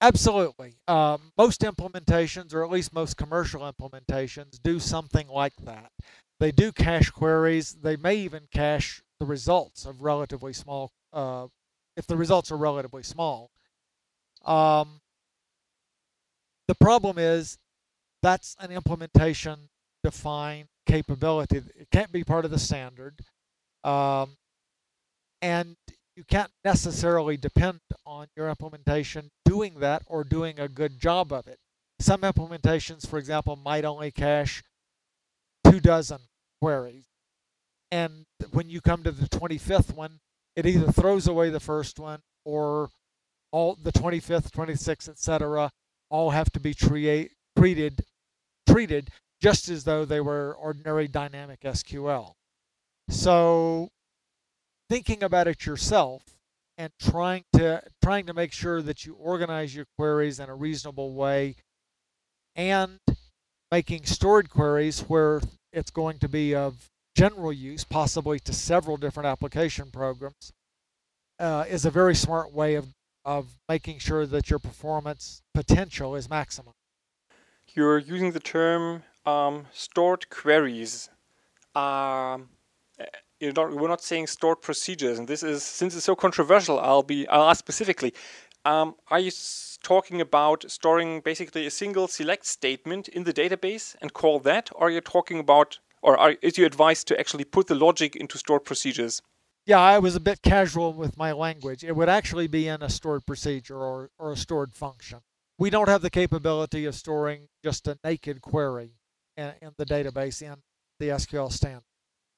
Absolutely. 0.00 0.74
Um, 0.86 1.32
most 1.38 1.62
implementations, 1.62 2.52
or 2.52 2.64
at 2.64 2.70
least 2.70 2.92
most 2.92 3.16
commercial 3.16 3.60
implementations, 3.62 4.60
do 4.62 4.78
something 4.78 5.28
like 5.28 5.54
that. 5.64 5.90
They 6.40 6.52
do 6.52 6.72
cache 6.72 7.10
queries. 7.10 7.72
They 7.74 7.96
may 7.96 8.16
even 8.16 8.48
cache 8.52 9.02
the 9.18 9.26
results 9.26 9.86
of 9.86 10.02
relatively 10.02 10.52
small, 10.52 10.90
uh, 11.12 11.46
if 11.96 12.06
the 12.06 12.16
results 12.16 12.50
are 12.50 12.56
relatively 12.56 13.02
small. 13.02 13.50
Um, 14.44 15.00
the 16.68 16.74
problem 16.74 17.18
is 17.18 17.58
that's 18.22 18.56
an 18.60 18.70
implementation 18.72 19.68
defined 20.02 20.68
capability. 20.86 21.58
It 21.58 21.88
can't 21.92 22.12
be 22.12 22.24
part 22.24 22.44
of 22.44 22.50
the 22.50 22.58
standard. 22.58 23.20
Um, 23.84 24.36
and 25.42 25.76
you 26.16 26.24
can't 26.24 26.50
necessarily 26.64 27.36
depend 27.36 27.80
on 28.06 28.26
your 28.36 28.48
implementation 28.48 29.30
doing 29.44 29.74
that 29.80 30.02
or 30.06 30.24
doing 30.24 30.58
a 30.60 30.68
good 30.68 31.00
job 31.00 31.32
of 31.32 31.46
it. 31.46 31.58
Some 31.98 32.22
implementations, 32.22 33.06
for 33.06 33.18
example, 33.18 33.56
might 33.56 33.84
only 33.84 34.10
cache 34.10 34.62
two 35.64 35.80
dozen 35.80 36.18
queries. 36.60 37.06
And 37.90 38.26
when 38.52 38.68
you 38.70 38.80
come 38.80 39.02
to 39.04 39.12
the 39.12 39.28
25th 39.28 39.94
one, 39.94 40.20
it 40.56 40.66
either 40.66 40.92
throws 40.92 41.26
away 41.26 41.50
the 41.50 41.60
first 41.60 41.98
one 41.98 42.20
or 42.44 42.90
all 43.52 43.76
the 43.80 43.92
25th, 43.92 44.50
26th, 44.50 45.08
etc., 45.08 45.70
all 46.10 46.30
have 46.30 46.50
to 46.52 46.60
be 46.60 46.74
treated 46.74 47.30
treated 48.68 49.10
just 49.40 49.68
as 49.68 49.84
though 49.84 50.04
they 50.04 50.20
were 50.20 50.54
ordinary 50.54 51.08
dynamic 51.08 51.60
SQL. 51.60 52.32
So 53.08 53.90
thinking 54.94 55.24
about 55.24 55.48
it 55.48 55.66
yourself 55.66 56.22
and 56.78 56.92
trying 57.00 57.42
to 57.52 57.82
trying 58.00 58.24
to 58.26 58.32
make 58.32 58.52
sure 58.52 58.80
that 58.80 59.04
you 59.04 59.12
organize 59.14 59.74
your 59.74 59.86
queries 59.98 60.38
in 60.38 60.48
a 60.48 60.54
reasonable 60.54 61.12
way 61.14 61.56
and 62.54 63.00
making 63.72 64.04
stored 64.04 64.48
queries 64.48 65.00
where 65.00 65.40
it's 65.72 65.90
going 65.90 66.16
to 66.16 66.28
be 66.28 66.54
of 66.54 66.88
general 67.16 67.52
use, 67.52 67.82
possibly 67.82 68.38
to 68.38 68.52
several 68.52 68.96
different 68.96 69.26
application 69.26 69.90
programs, 69.90 70.52
uh, 71.40 71.64
is 71.68 71.84
a 71.84 71.90
very 71.90 72.14
smart 72.14 72.52
way 72.52 72.76
of, 72.76 72.94
of 73.24 73.48
making 73.68 73.98
sure 73.98 74.26
that 74.26 74.48
your 74.48 74.60
performance 74.60 75.42
potential 75.52 76.14
is 76.14 76.30
maximum. 76.30 76.74
You're 77.74 77.98
using 77.98 78.30
the 78.30 78.38
term 78.38 79.02
um, 79.26 79.66
stored 79.72 80.30
queries. 80.30 81.10
Um, 81.74 82.50
not, 83.40 83.72
we're 83.74 83.88
not 83.88 84.02
saying 84.02 84.26
stored 84.26 84.62
procedures, 84.62 85.18
and 85.18 85.28
this 85.28 85.42
is 85.42 85.62
since 85.62 85.94
it's 85.94 86.04
so 86.04 86.16
controversial. 86.16 86.78
I'll 86.78 87.02
be 87.02 87.26
I'll 87.28 87.48
ask 87.50 87.58
specifically. 87.58 88.14
Um, 88.64 88.94
are 89.10 89.18
you 89.18 89.30
talking 89.82 90.20
about 90.20 90.64
storing 90.70 91.20
basically 91.20 91.66
a 91.66 91.70
single 91.70 92.08
select 92.08 92.46
statement 92.46 93.08
in 93.08 93.24
the 93.24 93.32
database 93.32 93.94
and 94.00 94.14
call 94.14 94.40
that, 94.40 94.70
or 94.74 94.86
are 94.86 94.90
you 94.90 95.02
talking 95.02 95.38
about, 95.38 95.78
or 96.02 96.16
are, 96.16 96.36
is 96.40 96.56
your 96.56 96.66
advice 96.66 97.04
to 97.04 97.20
actually 97.20 97.44
put 97.44 97.66
the 97.66 97.74
logic 97.74 98.16
into 98.16 98.38
stored 98.38 98.64
procedures? 98.64 99.20
Yeah, 99.66 99.80
I 99.80 99.98
was 99.98 100.16
a 100.16 100.20
bit 100.20 100.42
casual 100.42 100.92
with 100.92 101.16
my 101.16 101.32
language. 101.32 101.84
It 101.84 101.96
would 101.96 102.08
actually 102.08 102.48
be 102.48 102.68
in 102.68 102.82
a 102.82 102.90
stored 102.90 103.26
procedure 103.26 103.78
or, 103.78 104.10
or 104.18 104.32
a 104.32 104.36
stored 104.36 104.74
function. 104.74 105.20
We 105.58 105.70
don't 105.70 105.88
have 105.88 106.02
the 106.02 106.10
capability 106.10 106.84
of 106.86 106.94
storing 106.94 107.48
just 107.62 107.86
a 107.86 107.98
naked 108.02 108.40
query 108.42 108.92
in, 109.36 109.52
in 109.62 109.70
the 109.76 109.86
database 109.86 110.42
in 110.42 110.56
the 110.98 111.08
SQL 111.08 111.52
standard. 111.52 111.84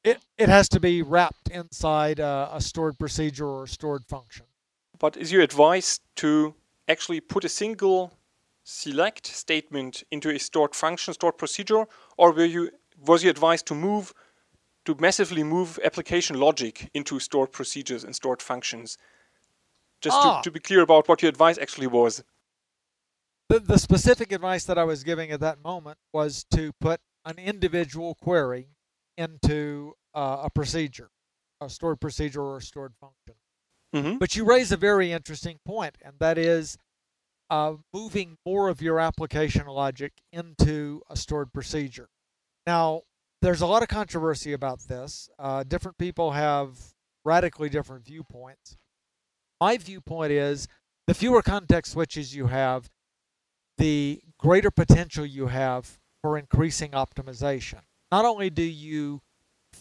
It, 0.07 0.19
it 0.39 0.49
has 0.49 0.69
to 0.69 0.79
be 0.79 1.03
wrapped 1.03 1.49
inside 1.51 2.21
a, 2.21 2.51
a 2.53 2.61
stored 2.61 2.97
procedure 2.97 3.49
or 3.49 3.65
a 3.65 3.69
stored 3.69 4.05
function. 4.05 4.47
But 5.01 5.17
is 5.17 5.33
your 5.33 5.43
advice 5.43 5.99
to 6.17 6.55
actually 6.87 7.21
put 7.21 7.45
a 7.45 7.49
single 7.49 8.13
select 8.63 9.27
statement 9.27 10.05
into 10.13 10.31
a 10.31 10.39
stored 10.39 10.77
function, 10.77 11.13
stored 11.13 11.39
procedure, 11.39 11.87
or 12.17 12.31
were 12.31 12.45
you 12.45 12.71
was 13.05 13.25
your 13.25 13.33
advice 13.33 13.63
to 13.63 13.75
move 13.75 14.15
to 14.85 14.95
massively 15.01 15.43
move 15.43 15.77
application 15.85 16.39
logic 16.39 16.89
into 16.95 17.19
stored 17.19 17.51
procedures 17.51 18.05
and 18.05 18.15
stored 18.15 18.41
functions? 18.41 18.97
Just 20.01 20.17
ah. 20.17 20.41
to, 20.41 20.45
to 20.45 20.53
be 20.53 20.61
clear 20.61 20.83
about 20.83 21.09
what 21.09 21.21
your 21.21 21.31
advice 21.31 21.59
actually 21.59 21.89
was. 21.89 22.23
The, 23.49 23.59
the 23.59 23.79
specific 23.79 24.31
advice 24.31 24.65
that 24.67 24.79
I 24.79 24.85
was 24.85 25.03
giving 25.03 25.33
at 25.33 25.41
that 25.41 25.65
moment 25.65 25.99
was 26.13 26.45
to 26.53 26.73
put 26.81 27.01
an 27.25 27.39
individual 27.39 28.15
query 28.15 28.69
into 29.17 29.95
uh, 30.15 30.43
a 30.45 30.51
procedure, 30.51 31.11
a 31.61 31.69
stored 31.69 32.01
procedure 32.01 32.43
or 32.43 32.59
a 32.59 32.63
stored 32.63 32.95
function. 33.01 33.35
Mm-hmm. 33.95 34.19
But 34.19 34.37
you 34.37 34.45
raise 34.45 34.73
a 34.73 34.77
very 34.77 35.13
interesting 35.13 35.59
point, 35.65 35.97
and 36.05 36.15
that 36.19 36.39
is 36.39 36.77
uh, 37.51 37.75
moving 37.93 38.37
more 38.45 38.69
of 38.69 38.83
your 38.83 39.01
application 39.01 39.67
logic 39.67 40.13
into 40.33 41.03
a 41.09 41.17
stored 41.17 41.53
procedure. 41.53 42.09
Now, 42.67 43.03
there's 43.43 43.61
a 43.61 43.67
lot 43.67 43.83
of 43.83 43.89
controversy 43.89 44.53
about 44.53 44.81
this. 44.81 45.29
Uh, 45.39 45.63
different 45.63 45.99
people 45.99 46.33
have 46.33 46.79
radically 47.25 47.69
different 47.69 48.05
viewpoints. 48.05 48.77
My 49.61 49.77
viewpoint 49.77 50.33
is 50.33 50.69
the 51.07 51.15
fewer 51.15 51.43
context 51.43 51.93
switches 51.93 52.35
you 52.35 52.49
have, 52.49 52.91
the 53.79 54.21
greater 54.39 54.71
potential 54.71 55.25
you 55.25 55.47
have 55.47 55.99
for 56.23 56.37
increasing 56.37 56.91
optimization. 56.91 57.81
Not 58.11 58.25
only 58.25 58.51
do 58.51 58.63
you 58.63 59.21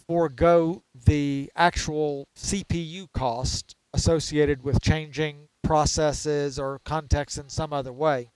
forego 0.08 0.84
the 0.94 1.52
actual 1.56 2.28
CPU 2.36 3.12
cost 3.14 3.76
associated 3.94 4.64
with 4.64 4.82
changing 4.82 5.48
processes 5.64 6.60
or 6.60 6.80
context 6.86 7.38
in 7.38 7.50
some 7.50 7.74
other 7.74 7.94
way. 7.94 8.30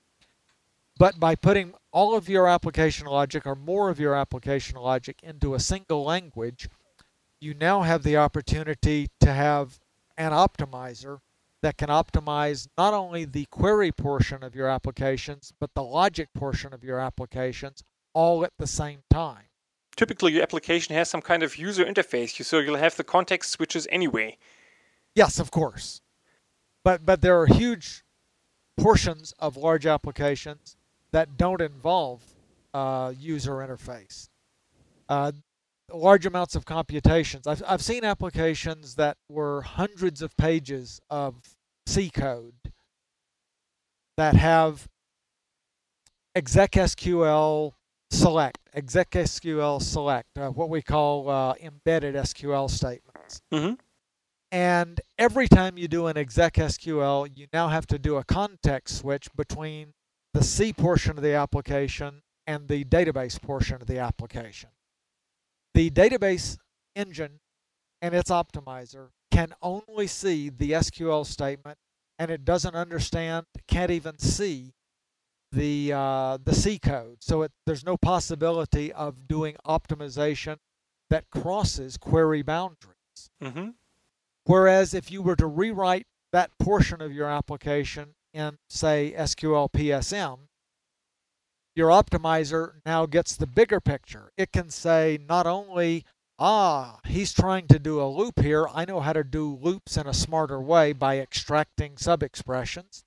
But 0.98 1.20
by 1.20 1.36
putting 1.36 1.74
all 1.92 2.16
of 2.16 2.28
your 2.28 2.48
application 2.48 3.08
logic 3.08 3.46
or 3.46 3.56
more 3.56 3.90
of 3.90 4.00
your 4.00 4.16
application 4.16 4.78
logic 4.78 5.20
into 5.24 5.54
a 5.54 5.60
single 5.60 6.04
language, 6.04 6.70
you 7.40 7.54
now 7.54 7.84
have 7.84 8.04
the 8.04 8.18
opportunity 8.18 9.10
to 9.22 9.34
have 9.34 9.80
an 10.18 10.32
optimizer 10.32 11.20
that 11.62 11.78
can 11.78 11.90
optimize 11.90 12.68
not 12.78 12.94
only 12.94 13.26
the 13.26 13.46
query 13.46 13.92
portion 13.92 14.44
of 14.44 14.56
your 14.56 14.68
applications, 14.68 15.54
but 15.60 15.74
the 15.74 15.84
logic 15.84 16.30
portion 16.34 16.74
of 16.74 16.84
your 16.84 17.00
applications 17.00 17.84
all 18.14 18.44
at 18.44 18.54
the 18.58 18.68
same 18.68 19.00
time. 19.10 19.49
Typically, 20.00 20.32
your 20.32 20.44
application 20.44 20.96
has 20.96 21.10
some 21.10 21.22
kind 21.22 21.44
of 21.44 21.58
user 21.58 21.84
interface, 21.84 22.42
so 22.46 22.60
you'll 22.60 22.78
have 22.78 22.96
the 22.96 23.04
context 23.04 23.52
switches 23.52 23.86
anyway. 23.92 24.38
Yes, 25.14 25.40
of 25.40 25.52
course. 25.52 26.00
But 26.86 27.06
but 27.06 27.20
there 27.20 27.38
are 27.38 27.48
huge 27.48 28.06
portions 28.78 29.34
of 29.40 29.58
large 29.58 29.86
applications 29.86 30.78
that 31.12 31.36
don't 31.36 31.60
involve 31.60 32.22
uh, 32.74 33.12
user 33.20 33.56
interface. 33.56 34.30
Uh, 35.10 35.34
large 35.92 36.26
amounts 36.26 36.56
of 36.56 36.64
computations. 36.64 37.46
I've, 37.46 37.62
I've 37.68 37.82
seen 37.82 38.06
applications 38.06 38.96
that 38.96 39.18
were 39.28 39.64
hundreds 39.64 40.22
of 40.22 40.38
pages 40.38 41.02
of 41.10 41.58
C 41.86 42.10
code 42.10 42.72
that 44.16 44.36
have 44.36 44.88
exec-SQL 46.36 47.74
select, 48.10 48.60
exec-SQL 48.74 49.82
select, 49.82 50.38
uh, 50.38 50.50
what 50.50 50.70
we 50.70 50.82
call 50.82 51.30
uh, 51.30 51.54
embedded 51.62 52.16
SQL 52.16 52.70
statements. 52.70 53.42
Mm-hmm. 53.52 53.76
And 54.52 55.00
every 55.18 55.48
time 55.48 55.78
you 55.78 55.88
do 55.88 56.08
an 56.08 56.18
exec 56.18 56.56
SQL, 56.56 57.30
you 57.36 57.48
now 57.54 57.68
have 57.68 57.86
to 57.88 58.00
do 58.00 58.18
a 58.18 58.24
context 58.24 58.98
switch 58.98 59.28
between 59.36 59.94
the 60.34 60.44
C 60.44 60.74
portion 60.74 61.18
of 61.18 61.24
the 61.24 61.34
application 61.34 62.22
and 62.48 62.68
the 62.68 62.84
database 62.84 63.40
portion 63.40 63.76
of 63.82 63.88
the 63.88 64.00
application. 64.00 64.70
The 65.76 65.92
database 65.92 66.58
engine 66.96 67.40
and 68.02 68.16
its 68.16 68.32
optimizer 68.32 69.10
can 69.32 69.54
only 69.62 70.08
see 70.08 70.50
the 70.50 70.72
SQL 70.72 71.26
statement 71.26 71.78
and 72.18 72.32
it 72.32 72.44
doesn't 72.44 72.76
understand, 72.76 73.46
can't 73.68 73.92
even 73.92 74.18
see 74.18 74.74
the 75.52 75.94
uh, 75.94 76.38
the 76.44 76.54
C 76.54 76.80
code. 76.80 77.18
So 77.22 77.44
it, 77.44 77.52
there's 77.66 77.86
no 77.86 77.98
possibility 77.98 78.92
of 78.94 79.28
doing 79.28 79.56
optimization 79.66 80.58
that 81.10 81.30
crosses 81.32 81.98
query 81.98 82.42
boundaries. 82.42 83.30
Mm-hmm. 83.42 83.70
Whereas 84.46 84.94
if 84.94 85.12
you 85.12 85.22
were 85.22 85.36
to 85.36 85.48
rewrite 85.48 86.08
that 86.32 86.52
portion 86.60 87.02
of 87.02 87.14
your 87.14 87.28
application 87.28 88.16
in, 88.34 88.58
say, 88.70 89.14
SQL 89.18 89.72
PSM, 89.72 90.40
your 91.76 91.90
optimizer 91.90 92.74
now 92.86 93.06
gets 93.06 93.36
the 93.36 93.48
bigger 93.48 93.80
picture. 93.80 94.32
It 94.38 94.52
can 94.52 94.70
say 94.70 95.20
not 95.28 95.48
only, 95.48 96.04
ah, 96.38 97.00
he's 97.06 97.34
trying 97.34 97.68
to 97.68 97.80
do 97.80 98.02
a 98.02 98.10
loop 98.10 98.40
here, 98.40 98.68
I 98.74 98.86
know 98.86 99.00
how 99.00 99.14
to 99.14 99.24
do 99.24 99.58
loops 99.62 99.98
in 99.98 100.08
a 100.08 100.14
smarter 100.14 100.60
way 100.60 100.94
by 100.94 101.20
extracting 101.20 101.98
sub-expressions. 101.98 103.04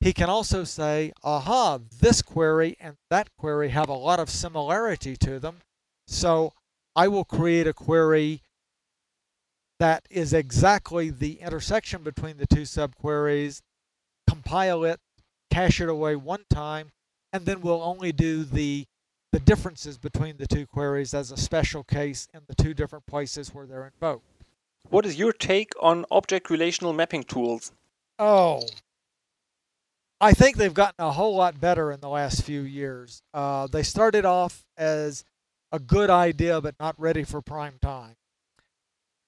He 0.00 0.12
can 0.12 0.28
also 0.28 0.64
say, 0.64 1.12
aha, 1.24 1.78
this 2.00 2.22
query 2.22 2.76
and 2.78 2.96
that 3.10 3.30
query 3.38 3.70
have 3.70 3.88
a 3.88 3.94
lot 3.94 4.20
of 4.20 4.30
similarity 4.30 5.16
to 5.16 5.38
them, 5.38 5.58
so 6.06 6.52
I 6.94 7.08
will 7.08 7.24
create 7.24 7.66
a 7.66 7.72
query 7.72 8.42
that 9.78 10.06
is 10.10 10.32
exactly 10.32 11.10
the 11.10 11.40
intersection 11.40 12.02
between 12.02 12.38
the 12.38 12.46
two 12.46 12.62
subqueries, 12.62 13.62
compile 14.28 14.84
it, 14.84 15.00
cache 15.50 15.80
it 15.80 15.88
away 15.88 16.16
one 16.16 16.44
time, 16.48 16.92
and 17.32 17.44
then 17.46 17.60
we'll 17.60 17.82
only 17.82 18.12
do 18.12 18.44
the 18.44 18.86
the 19.32 19.40
differences 19.40 19.98
between 19.98 20.38
the 20.38 20.46
two 20.46 20.66
queries 20.66 21.12
as 21.12 21.30
a 21.30 21.36
special 21.36 21.84
case 21.84 22.26
in 22.32 22.40
the 22.46 22.54
two 22.54 22.72
different 22.72 23.04
places 23.06 23.52
where 23.52 23.66
they're 23.66 23.84
invoked. 23.92 24.24
What 24.88 25.04
is 25.04 25.18
your 25.18 25.32
take 25.32 25.72
on 25.80 26.06
object 26.10 26.48
relational 26.48 26.94
mapping 26.94 27.24
tools? 27.24 27.72
Oh, 28.18 28.62
I 30.20 30.32
think 30.32 30.56
they've 30.56 30.72
gotten 30.72 31.04
a 31.04 31.12
whole 31.12 31.36
lot 31.36 31.60
better 31.60 31.92
in 31.92 32.00
the 32.00 32.08
last 32.08 32.42
few 32.42 32.62
years. 32.62 33.22
Uh, 33.34 33.66
they 33.66 33.82
started 33.82 34.24
off 34.24 34.64
as 34.76 35.24
a 35.72 35.78
good 35.78 36.10
idea, 36.10 36.60
but 36.60 36.74
not 36.80 36.94
ready 36.98 37.22
for 37.22 37.42
prime 37.42 37.78
time. 37.82 38.14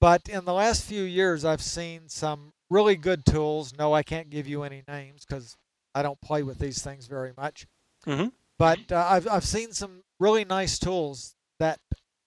But 0.01 0.27
in 0.29 0.45
the 0.45 0.53
last 0.53 0.83
few 0.83 1.03
years, 1.03 1.45
I've 1.45 1.61
seen 1.61 2.07
some 2.07 2.53
really 2.69 2.95
good 2.95 3.25
tools. 3.25 3.73
No, 3.77 3.93
I 3.93 4.01
can't 4.03 4.29
give 4.29 4.47
you 4.47 4.63
any 4.63 4.83
names 4.87 5.25
because 5.27 5.55
I 5.93 6.01
don't 6.01 6.19
play 6.21 6.41
with 6.41 6.59
these 6.59 6.81
things 6.81 7.07
very 7.07 7.33
much. 7.37 7.67
Mm-hmm. 8.07 8.29
But 8.57 8.91
uh, 8.91 9.05
I've, 9.09 9.27
I've 9.27 9.45
seen 9.45 9.73
some 9.73 10.03
really 10.19 10.45
nice 10.45 10.79
tools 10.79 11.35
that 11.59 11.79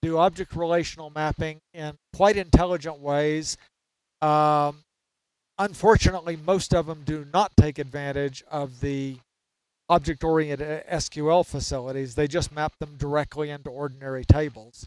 do 0.02 0.18
object 0.18 0.54
relational 0.54 1.10
mapping 1.10 1.60
in 1.72 1.94
quite 2.14 2.36
intelligent 2.36 3.00
ways. 3.00 3.56
Um, 4.20 4.84
unfortunately, 5.64 6.36
most 6.36 6.74
of 6.74 6.86
them 6.86 7.02
do 7.04 7.26
not 7.32 7.56
take 7.56 7.78
advantage 7.78 8.42
of 8.50 8.80
the 8.80 9.18
object 9.88 10.24
oriented 10.24 10.84
SQL 10.86 11.46
facilities. 11.46 12.14
They 12.14 12.26
just 12.26 12.52
map 12.52 12.78
them 12.78 12.96
directly 12.96 13.50
into 13.50 13.70
ordinary 13.70 14.24
tables. 14.24 14.86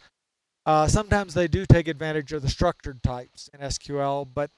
Uh, 0.65 0.88
sometimes 0.88 1.34
they 1.34 1.47
do 1.47 1.65
take 1.65 1.88
advantage 1.88 2.34
of 2.34 2.41
the 2.41 2.49
structured 2.49 3.03
types 3.03 3.49
in 3.53 3.59
SQL, 3.59 4.28
but 4.32 4.49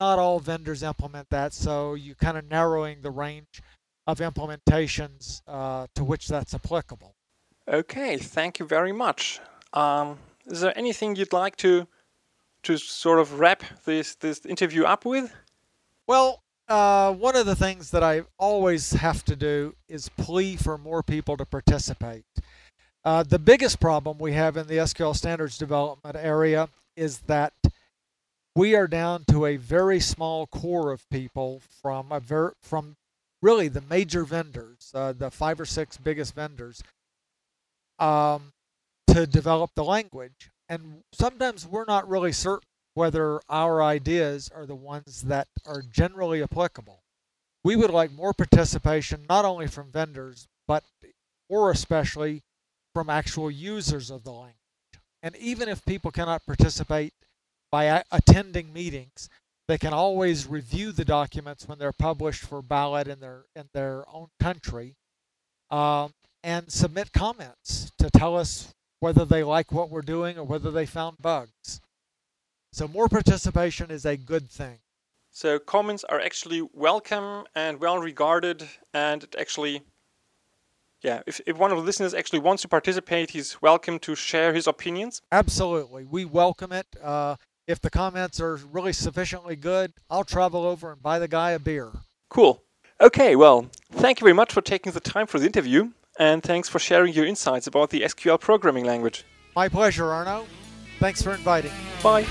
not 0.00 0.18
all 0.18 0.40
vendors 0.40 0.82
implement 0.82 1.28
that, 1.30 1.52
so 1.52 1.94
you're 1.94 2.14
kind 2.14 2.38
of 2.38 2.48
narrowing 2.48 3.02
the 3.02 3.10
range 3.10 3.62
of 4.06 4.18
implementations 4.18 5.42
uh, 5.46 5.86
to 5.94 6.02
which 6.02 6.26
that's 6.26 6.54
applicable. 6.54 7.14
Okay, 7.68 8.16
thank 8.16 8.58
you 8.58 8.66
very 8.66 8.92
much. 8.92 9.40
Um, 9.74 10.18
is 10.46 10.62
there 10.62 10.76
anything 10.76 11.16
you'd 11.16 11.34
like 11.34 11.56
to 11.56 11.86
to 12.62 12.76
sort 12.76 13.18
of 13.18 13.38
wrap 13.38 13.62
this 13.84 14.14
this 14.16 14.44
interview 14.46 14.84
up 14.84 15.04
with? 15.04 15.34
Well, 16.06 16.42
uh, 16.68 17.12
one 17.12 17.36
of 17.36 17.46
the 17.46 17.56
things 17.56 17.90
that 17.90 18.02
I 18.02 18.22
always 18.38 18.92
have 18.92 19.24
to 19.24 19.36
do 19.36 19.74
is 19.88 20.08
plea 20.10 20.56
for 20.56 20.78
more 20.78 21.02
people 21.02 21.36
to 21.36 21.44
participate. 21.44 22.24
Uh, 23.04 23.22
the 23.22 23.38
biggest 23.38 23.80
problem 23.80 24.18
we 24.18 24.32
have 24.32 24.56
in 24.56 24.66
the 24.66 24.76
SQL 24.76 25.16
standards 25.16 25.56
development 25.56 26.16
area 26.16 26.68
is 26.96 27.20
that 27.20 27.54
we 28.54 28.74
are 28.74 28.86
down 28.86 29.24
to 29.30 29.46
a 29.46 29.56
very 29.56 30.00
small 30.00 30.46
core 30.46 30.92
of 30.92 31.08
people 31.10 31.62
from 31.80 32.12
a 32.12 32.20
ver- 32.20 32.54
from 32.60 32.96
really 33.42 33.68
the 33.68 33.80
major 33.80 34.24
vendors, 34.24 34.90
uh, 34.94 35.12
the 35.12 35.30
five 35.30 35.60
or 35.60 35.64
six 35.64 35.96
biggest 35.96 36.34
vendors, 36.34 36.82
um, 37.98 38.52
to 39.06 39.26
develop 39.26 39.70
the 39.74 39.84
language. 39.84 40.49
And 40.70 41.02
sometimes 41.12 41.66
we're 41.66 41.84
not 41.84 42.08
really 42.08 42.30
certain 42.30 42.68
whether 42.94 43.40
our 43.48 43.82
ideas 43.82 44.48
are 44.54 44.66
the 44.66 44.76
ones 44.76 45.22
that 45.22 45.48
are 45.66 45.82
generally 45.82 46.42
applicable. 46.42 47.02
We 47.64 47.74
would 47.74 47.90
like 47.90 48.12
more 48.12 48.32
participation, 48.32 49.26
not 49.28 49.44
only 49.44 49.66
from 49.66 49.90
vendors, 49.90 50.46
but 50.68 50.84
or 51.48 51.72
especially 51.72 52.42
from 52.94 53.10
actual 53.10 53.50
users 53.50 54.10
of 54.10 54.22
the 54.22 54.30
language. 54.30 54.54
And 55.22 55.36
even 55.36 55.68
if 55.68 55.84
people 55.84 56.12
cannot 56.12 56.46
participate 56.46 57.14
by 57.72 58.04
attending 58.12 58.72
meetings, 58.72 59.28
they 59.66 59.76
can 59.76 59.92
always 59.92 60.46
review 60.46 60.92
the 60.92 61.04
documents 61.04 61.66
when 61.68 61.78
they're 61.78 61.92
published 61.92 62.42
for 62.42 62.62
ballot 62.62 63.08
in 63.08 63.20
their 63.20 63.44
in 63.56 63.68
their 63.74 64.04
own 64.12 64.28
country, 64.40 64.94
um, 65.70 66.12
and 66.42 66.72
submit 66.72 67.12
comments 67.12 67.90
to 67.98 68.08
tell 68.10 68.36
us 68.36 68.72
whether 69.00 69.24
they 69.24 69.42
like 69.42 69.72
what 69.72 69.90
we're 69.90 70.02
doing 70.02 70.38
or 70.38 70.44
whether 70.44 70.70
they 70.70 70.86
found 70.86 71.16
bugs. 71.20 71.80
So 72.72 72.86
more 72.86 73.08
participation 73.08 73.90
is 73.90 74.06
a 74.06 74.16
good 74.16 74.48
thing. 74.50 74.78
So 75.32 75.58
comments 75.58 76.04
are 76.04 76.20
actually 76.20 76.62
welcome 76.72 77.44
and 77.54 77.80
well 77.80 77.98
regarded, 77.98 78.68
and 78.92 79.24
it 79.24 79.36
actually, 79.38 79.82
yeah, 81.02 81.22
if, 81.26 81.40
if 81.46 81.56
one 81.56 81.70
of 81.70 81.78
the 81.78 81.84
listeners 81.84 82.14
actually 82.14 82.40
wants 82.40 82.62
to 82.62 82.68
participate, 82.68 83.30
he's 83.30 83.60
welcome 83.62 83.98
to 84.00 84.14
share 84.14 84.52
his 84.52 84.66
opinions. 84.66 85.22
Absolutely, 85.32 86.04
we 86.04 86.24
welcome 86.24 86.72
it. 86.72 86.86
Uh, 87.02 87.36
if 87.66 87.80
the 87.80 87.90
comments 87.90 88.40
are 88.40 88.56
really 88.56 88.92
sufficiently 88.92 89.56
good, 89.56 89.92
I'll 90.10 90.24
travel 90.24 90.64
over 90.64 90.92
and 90.92 91.02
buy 91.02 91.20
the 91.20 91.28
guy 91.28 91.52
a 91.52 91.58
beer. 91.58 91.90
Cool. 92.28 92.62
Okay, 93.00 93.36
well, 93.36 93.70
thank 93.92 94.20
you 94.20 94.24
very 94.24 94.34
much 94.34 94.52
for 94.52 94.60
taking 94.60 94.92
the 94.92 95.00
time 95.00 95.26
for 95.26 95.38
the 95.38 95.46
interview, 95.46 95.90
and 96.20 96.42
thanks 96.42 96.68
for 96.68 96.78
sharing 96.78 97.14
your 97.14 97.24
insights 97.24 97.66
about 97.66 97.88
the 97.88 98.02
SQL 98.02 98.38
programming 98.38 98.84
language. 98.84 99.24
My 99.56 99.68
pleasure, 99.68 100.04
Arno. 100.04 100.44
Thanks 100.98 101.22
for 101.22 101.32
inviting. 101.32 101.72
Bye. 102.02 102.24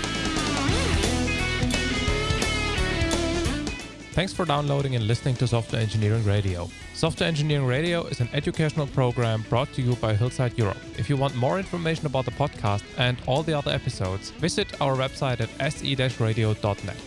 Thanks 4.14 4.32
for 4.32 4.46
downloading 4.46 4.96
and 4.96 5.08
listening 5.08 5.36
to 5.38 5.48
Software 5.48 5.82
Engineering 5.82 6.24
Radio. 6.24 6.70
Software 6.94 7.28
Engineering 7.28 7.66
Radio 7.66 8.04
is 8.04 8.20
an 8.20 8.30
educational 8.34 8.86
program 8.86 9.44
brought 9.50 9.72
to 9.74 9.82
you 9.82 9.96
by 9.96 10.14
Hillside 10.14 10.58
Europe. 10.58 10.78
If 10.98 11.10
you 11.10 11.18
want 11.18 11.36
more 11.36 11.58
information 11.58 12.06
about 12.06 12.26
the 12.26 12.32
podcast 12.32 12.84
and 12.98 13.18
all 13.26 13.42
the 13.42 13.58
other 13.58 13.72
episodes, 13.72 14.30
visit 14.32 14.80
our 14.82 14.96
website 14.96 15.40
at 15.42 15.74
se-radio.net. 15.74 16.98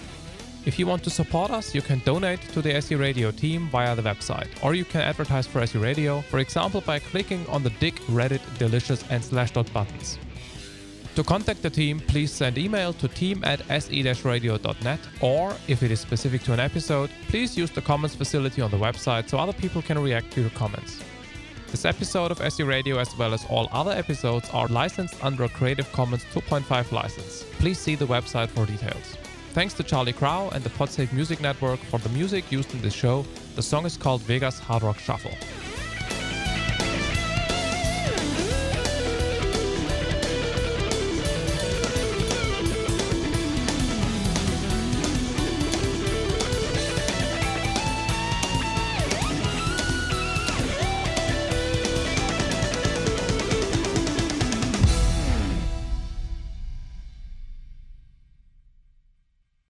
If 0.64 0.78
you 0.78 0.86
want 0.86 1.02
to 1.02 1.10
support 1.10 1.50
us, 1.50 1.74
you 1.74 1.82
can 1.82 1.98
donate 2.04 2.40
to 2.52 2.62
the 2.62 2.76
SE 2.76 2.94
Radio 2.94 3.32
team 3.32 3.68
via 3.70 3.96
the 3.96 4.02
website, 4.02 4.46
or 4.62 4.74
you 4.74 4.84
can 4.84 5.00
advertise 5.00 5.44
for 5.44 5.60
SE 5.60 5.76
Radio, 5.76 6.20
for 6.20 6.38
example 6.38 6.80
by 6.80 7.00
clicking 7.00 7.44
on 7.48 7.64
the 7.64 7.70
Digg, 7.80 7.96
Reddit, 8.02 8.40
Delicious, 8.58 9.02
and 9.10 9.20
Slashdot 9.20 9.72
buttons. 9.72 10.18
To 11.16 11.24
contact 11.24 11.62
the 11.62 11.68
team, 11.68 11.98
please 11.98 12.30
send 12.32 12.58
email 12.58 12.92
to 12.94 13.08
team 13.08 13.42
at 13.44 13.60
se-radio.net 13.68 15.00
or, 15.20 15.52
if 15.66 15.82
it 15.82 15.90
is 15.90 15.98
specific 15.98 16.44
to 16.44 16.52
an 16.52 16.60
episode, 16.60 17.10
please 17.28 17.58
use 17.58 17.72
the 17.72 17.82
comments 17.82 18.14
facility 18.14 18.62
on 18.62 18.70
the 18.70 18.78
website 18.78 19.28
so 19.28 19.38
other 19.38 19.52
people 19.52 19.82
can 19.82 19.98
react 19.98 20.30
to 20.30 20.42
your 20.42 20.50
comments. 20.50 21.02
This 21.72 21.84
episode 21.84 22.30
of 22.30 22.40
SE 22.40 22.62
Radio, 22.62 22.98
as 22.98 23.16
well 23.18 23.34
as 23.34 23.44
all 23.50 23.68
other 23.72 23.90
episodes, 23.90 24.48
are 24.50 24.68
licensed 24.68 25.22
under 25.24 25.42
a 25.44 25.48
Creative 25.48 25.90
Commons 25.90 26.22
2.5 26.32 26.92
license. 26.92 27.44
Please 27.58 27.78
see 27.78 27.96
the 27.96 28.06
website 28.06 28.48
for 28.48 28.64
details. 28.64 29.16
Thanks 29.52 29.74
to 29.74 29.82
Charlie 29.82 30.14
Crow 30.14 30.48
and 30.54 30.64
the 30.64 30.70
Podsafe 30.70 31.12
Music 31.12 31.38
Network 31.42 31.78
for 31.78 31.98
the 31.98 32.08
music 32.08 32.50
used 32.50 32.72
in 32.72 32.80
this 32.80 32.94
show. 32.94 33.22
The 33.54 33.62
song 33.62 33.84
is 33.84 33.98
called 33.98 34.22
Vegas 34.22 34.58
Hard 34.58 34.82
Rock 34.82 34.98
Shuffle. 34.98 35.30